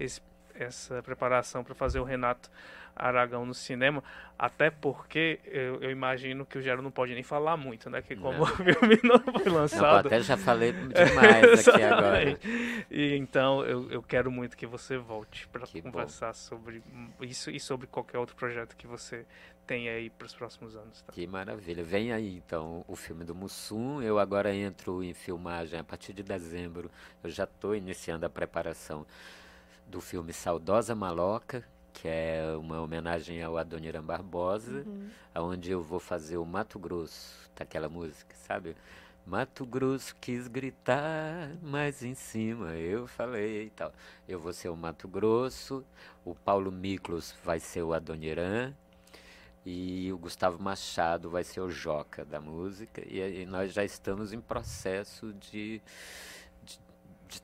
esse- 0.00 0.22
essa 0.54 1.02
preparação 1.02 1.62
para 1.64 1.74
fazer 1.74 1.98
o 2.00 2.04
Renato 2.04 2.50
Aragão 2.96 3.44
no 3.44 3.54
cinema, 3.54 4.04
até 4.38 4.70
porque 4.70 5.40
eu, 5.46 5.82
eu 5.82 5.90
imagino 5.90 6.46
que 6.46 6.56
o 6.56 6.62
Gero 6.62 6.80
não 6.80 6.92
pode 6.92 7.12
nem 7.12 7.24
falar 7.24 7.56
muito, 7.56 7.90
né? 7.90 8.00
Que 8.00 8.14
como 8.14 8.38
Não. 8.38 8.42
o 8.44 8.46
filme 8.46 9.00
não 9.02 9.18
foi 9.18 9.32
Não, 9.32 9.46
eu 9.46 9.52
lançado. 9.54 10.06
até 10.06 10.20
já 10.20 10.36
falei 10.36 10.72
demais 10.72 11.66
aqui 11.66 11.82
agora. 11.82 12.38
E 12.88 13.16
então 13.16 13.64
eu, 13.64 13.90
eu 13.90 14.00
quero 14.02 14.30
muito 14.30 14.56
que 14.56 14.64
você 14.64 14.96
volte 14.96 15.48
para 15.48 15.66
Que 15.66 15.80
bom. 15.82 15.90
conversar 15.90 16.32
sobre 16.34 16.82
isso 17.20 17.50
e 17.50 17.58
sobre 17.58 17.88
qualquer 17.88 18.18
outro 18.18 18.36
projeto 18.36 18.76
que 18.76 18.86
você 18.86 19.26
tenha 19.66 19.90
aí 19.92 20.08
para 20.10 20.26
os 20.26 20.34
próximos 20.34 20.76
anos. 20.76 21.02
Tá? 21.02 21.12
Que 21.12 21.26
maravilha. 21.26 21.82
Vem 21.82 22.12
aí 22.12 22.36
então 22.36 22.84
o 22.86 22.94
filme 22.94 23.24
do 23.24 23.34
Mussum. 23.34 24.00
Eu 24.02 24.20
agora 24.20 24.54
entro 24.54 25.02
em 25.02 25.12
filmagem 25.14 25.80
a 25.80 25.84
partir 25.84 26.12
de 26.12 26.22
dezembro. 26.22 26.88
Eu 27.24 27.30
já 27.30 27.42
estou 27.42 27.74
iniciando 27.74 28.24
a 28.24 28.30
preparação 28.30 29.04
do 29.86 30.00
filme 30.00 30.32
Saudosa 30.32 30.94
Maloca, 30.94 31.64
que 31.92 32.08
é 32.08 32.42
uma 32.58 32.80
homenagem 32.80 33.42
ao 33.42 33.56
Adoniran 33.56 34.02
Barbosa, 34.02 34.82
Uhum. 34.86 35.08
onde 35.36 35.70
eu 35.70 35.82
vou 35.82 36.00
fazer 36.00 36.36
o 36.36 36.44
Mato 36.44 36.78
Grosso, 36.78 37.48
daquela 37.54 37.88
música, 37.88 38.34
sabe? 38.36 38.76
Mato 39.26 39.64
Grosso 39.64 40.14
quis 40.20 40.48
gritar, 40.48 41.50
mas 41.62 42.02
em 42.02 42.14
cima 42.14 42.72
eu 42.74 43.06
falei 43.06 43.66
e 43.66 43.70
tal. 43.70 43.92
Eu 44.28 44.38
vou 44.38 44.52
ser 44.52 44.68
o 44.68 44.76
Mato 44.76 45.08
Grosso, 45.08 45.84
o 46.24 46.34
Paulo 46.34 46.70
Miklos 46.70 47.34
vai 47.44 47.58
ser 47.58 47.82
o 47.82 47.94
Adoniran 47.94 48.74
e 49.64 50.12
o 50.12 50.18
Gustavo 50.18 50.62
Machado 50.62 51.30
vai 51.30 51.42
ser 51.42 51.60
o 51.62 51.70
Joca 51.70 52.22
da 52.24 52.38
música. 52.38 53.02
E, 53.06 53.22
aí 53.22 53.46
nós 53.46 53.72
já 53.72 53.82
estamos 53.82 54.32
em 54.34 54.40
processo 54.40 55.32
de, 55.34 55.80
de- 56.62 56.78
de 57.28 57.40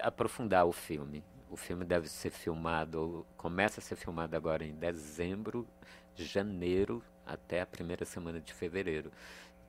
aprofundar 0.00 0.66
o 0.66 0.72
filme. 0.72 1.24
O 1.54 1.56
filme 1.56 1.84
deve 1.84 2.08
ser 2.08 2.30
filmado, 2.30 3.24
começa 3.36 3.78
a 3.78 3.80
ser 3.80 3.94
filmado 3.94 4.34
agora 4.36 4.64
em 4.64 4.74
dezembro, 4.74 5.64
janeiro, 6.16 7.00
até 7.24 7.60
a 7.60 7.66
primeira 7.66 8.04
semana 8.04 8.40
de 8.40 8.52
fevereiro. 8.52 9.12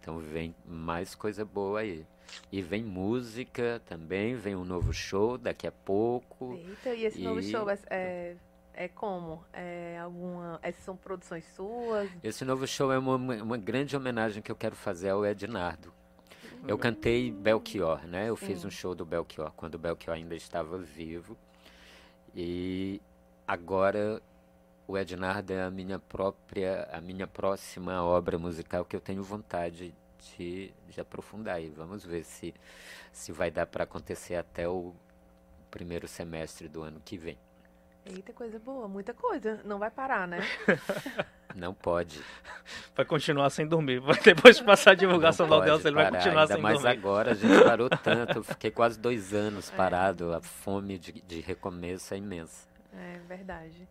Então 0.01 0.17
vem 0.17 0.55
mais 0.65 1.13
coisa 1.13 1.45
boa 1.45 1.81
aí. 1.81 2.03
E 2.51 2.59
vem 2.59 2.83
música 2.83 3.79
também, 3.85 4.33
vem 4.33 4.55
um 4.55 4.65
novo 4.65 4.91
show 4.91 5.37
daqui 5.37 5.67
a 5.67 5.71
pouco. 5.71 6.55
Eita, 6.55 6.89
e 6.95 7.05
esse 7.05 7.21
novo 7.21 7.39
E- 7.39 7.51
show 7.51 7.69
é, 7.69 7.77
é, 7.91 8.35
é 8.73 8.87
como? 8.87 9.45
É 9.53 9.99
alguma. 9.99 10.59
Essas 10.63 10.83
são 10.83 10.97
produções 10.97 11.45
suas? 11.55 12.09
Esse 12.23 12.43
novo 12.43 12.65
show 12.65 12.91
é 12.91 12.97
uma, 12.97 13.15
uma 13.15 13.57
grande 13.59 13.95
homenagem 13.95 14.41
que 14.41 14.51
eu 14.51 14.55
quero 14.55 14.75
fazer 14.75 15.09
ao 15.09 15.23
Ednardo. 15.23 15.93
Eu 16.67 16.79
cantei 16.79 17.31
Belchior, 17.31 18.07
né? 18.07 18.27
Eu 18.27 18.35
fiz 18.35 18.61
Sim. 18.61 18.67
um 18.69 18.71
show 18.71 18.95
do 18.95 19.05
Belchior 19.05 19.51
quando 19.55 19.75
o 19.75 19.77
Belchior 19.77 20.15
ainda 20.17 20.33
estava 20.33 20.79
vivo. 20.79 21.37
E 22.35 23.01
agora 23.47 24.21
o 24.87 24.97
Ednardo 24.97 25.53
é 25.53 25.63
a 25.63 25.71
minha 25.71 25.97
própria, 25.97 26.87
a 26.91 26.99
minha 26.99 27.25
próxima 27.25 28.03
obra 28.03 28.37
musical 28.37 28.83
que 28.83 28.95
eu 28.95 28.99
tenho 28.99 29.23
vontade 29.23 29.95
de, 30.37 30.73
de 30.89 31.01
aprofundar. 31.01 31.61
E 31.61 31.69
vamos 31.69 32.05
ver 32.05 32.23
se, 32.25 32.53
se 33.13 33.31
vai 33.31 33.49
dar 33.49 33.65
para 33.65 33.85
acontecer 33.85 34.35
até 34.35 34.67
o 34.67 34.93
primeiro 35.71 36.07
semestre 36.07 36.67
do 36.67 36.83
ano 36.83 37.01
que 37.03 37.17
vem. 37.17 37.37
Eita, 38.05 38.31
coisa 38.33 38.59
boa, 38.59 38.87
muita 38.87 39.13
coisa. 39.13 39.59
Não 39.65 39.79
vai 39.79 39.89
parar, 39.89 40.27
né? 40.27 40.39
Não 41.55 41.73
pode. 41.73 42.21
Vai 42.93 43.05
continuar 43.05 43.49
sem 43.49 43.65
dormir. 43.65 43.99
Vai 43.99 44.19
depois 44.21 44.57
de 44.57 44.63
passar 44.63 44.91
a 44.91 44.95
divulgação 44.95 45.47
do 45.47 45.49
pode 45.55 45.65
ele 45.87 45.95
vai 45.95 46.05
parar, 46.05 46.17
continuar 46.17 46.41
ainda 46.41 46.53
sem 46.53 46.61
mais 46.61 46.81
dormir. 46.81 46.97
agora, 46.97 47.31
a 47.31 47.33
gente 47.33 47.63
parou 47.63 47.89
tanto. 47.89 48.39
Eu 48.39 48.43
fiquei 48.43 48.69
quase 48.69 48.99
dois 48.99 49.33
anos 49.33 49.71
É. 49.71 49.75
parado. 49.75 50.33
A 50.33 50.41
fome 50.41 50.99
de, 50.99 51.13
de 51.13 51.39
recomeço 51.39 52.13
é 52.13 52.17
imensa. 52.17 52.67
É 52.93 53.19
verdade. 53.27 53.87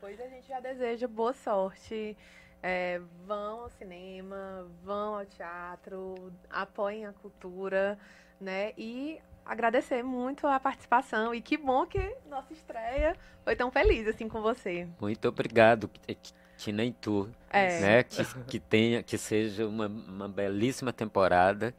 Pois 0.00 0.20
a 0.20 0.26
gente 0.26 0.46
já 0.48 0.60
deseja 0.60 1.06
boa 1.08 1.32
sorte. 1.32 2.16
É, 2.62 3.00
vão 3.26 3.60
ao 3.60 3.70
cinema, 3.70 4.66
vão 4.82 5.16
ao 5.16 5.26
teatro, 5.26 6.32
apoiem 6.50 7.06
a 7.06 7.12
cultura, 7.12 7.98
né? 8.40 8.72
E 8.76 9.20
agradecer 9.44 10.02
muito 10.02 10.46
a 10.46 10.58
participação. 10.58 11.34
E 11.34 11.40
que 11.40 11.56
bom 11.56 11.86
que 11.86 12.16
nossa 12.28 12.52
estreia 12.52 13.16
foi 13.44 13.54
tão 13.56 13.70
feliz 13.70 14.06
assim 14.08 14.28
com 14.28 14.40
você. 14.40 14.88
Muito 15.00 15.28
obrigado, 15.28 15.88
que, 15.88 16.14
que- 16.14 16.32
que 16.56 16.72
nem 16.72 16.92
tu, 16.92 17.28
É. 17.50 17.80
né? 17.80 18.02
Que, 18.04 18.24
que 18.46 18.60
tenha, 18.60 19.02
que 19.02 19.18
seja 19.18 19.66
uma, 19.66 19.86
uma 19.88 20.28
belíssima 20.28 20.92
temporada. 20.92 21.74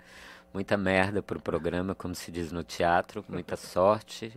Muita 0.53 0.77
merda 0.77 1.21
pro 1.23 1.39
programa, 1.41 1.95
como 1.95 2.13
se 2.15 2.31
diz 2.31 2.51
no 2.51 2.63
teatro. 2.63 3.23
Muita 3.27 3.55
sorte, 3.57 4.31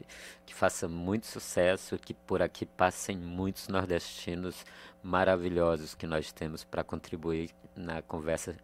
que 0.47 0.55
faça 0.55 0.89
muito 0.89 1.27
sucesso, 1.27 1.99
que 1.99 2.15
por 2.15 2.41
aqui 2.41 2.65
passem 2.67 3.17
muitos 3.17 3.69
nordestinos 3.69 4.65
maravilhosos 5.03 5.95
que 5.95 6.07
nós 6.07 6.33
temos 6.33 6.65
para 6.65 6.83
contribuir 6.85 7.51
na 7.75 8.01
conversa 8.03 8.57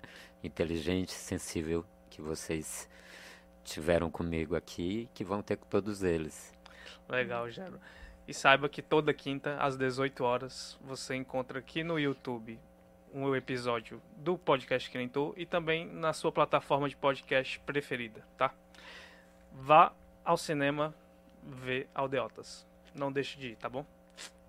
inteligente, 0.42 1.12
sensível 1.12 1.84
que 2.10 2.20
vocês 2.22 2.88
tiveram 3.64 4.10
comigo 4.10 4.54
aqui 4.54 5.08
que 5.14 5.24
vão 5.24 5.42
ter 5.42 5.56
com 5.56 5.66
todos 5.66 6.02
eles. 6.02 6.52
Legal, 7.08 7.50
Gero. 7.50 7.80
E 8.26 8.32
saiba 8.32 8.68
que 8.68 8.80
toda 8.80 9.12
quinta, 9.12 9.56
às 9.58 9.76
18 9.76 10.24
horas, 10.24 10.78
você 10.80 11.14
encontra 11.14 11.58
aqui 11.58 11.84
no 11.84 11.98
YouTube 11.98 12.58
um 13.12 13.34
episódio 13.34 14.02
do 14.16 14.36
podcast 14.36 14.90
que 14.90 14.98
nem 14.98 15.08
tô 15.08 15.34
e 15.36 15.46
também 15.46 15.86
na 15.86 16.12
sua 16.12 16.32
plataforma 16.32 16.88
de 16.88 16.96
podcast 16.96 17.60
preferida, 17.60 18.24
tá? 18.36 18.52
Vá 19.52 19.92
ao 20.24 20.36
cinema 20.36 20.94
ver 21.42 21.88
Aldeotas. 21.94 22.66
Não 22.94 23.12
deixe 23.12 23.38
de 23.38 23.48
ir, 23.48 23.56
tá 23.56 23.68
bom? 23.68 23.84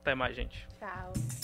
Até 0.01 0.15
mais, 0.15 0.35
gente. 0.35 0.67
Tchau. 0.79 1.34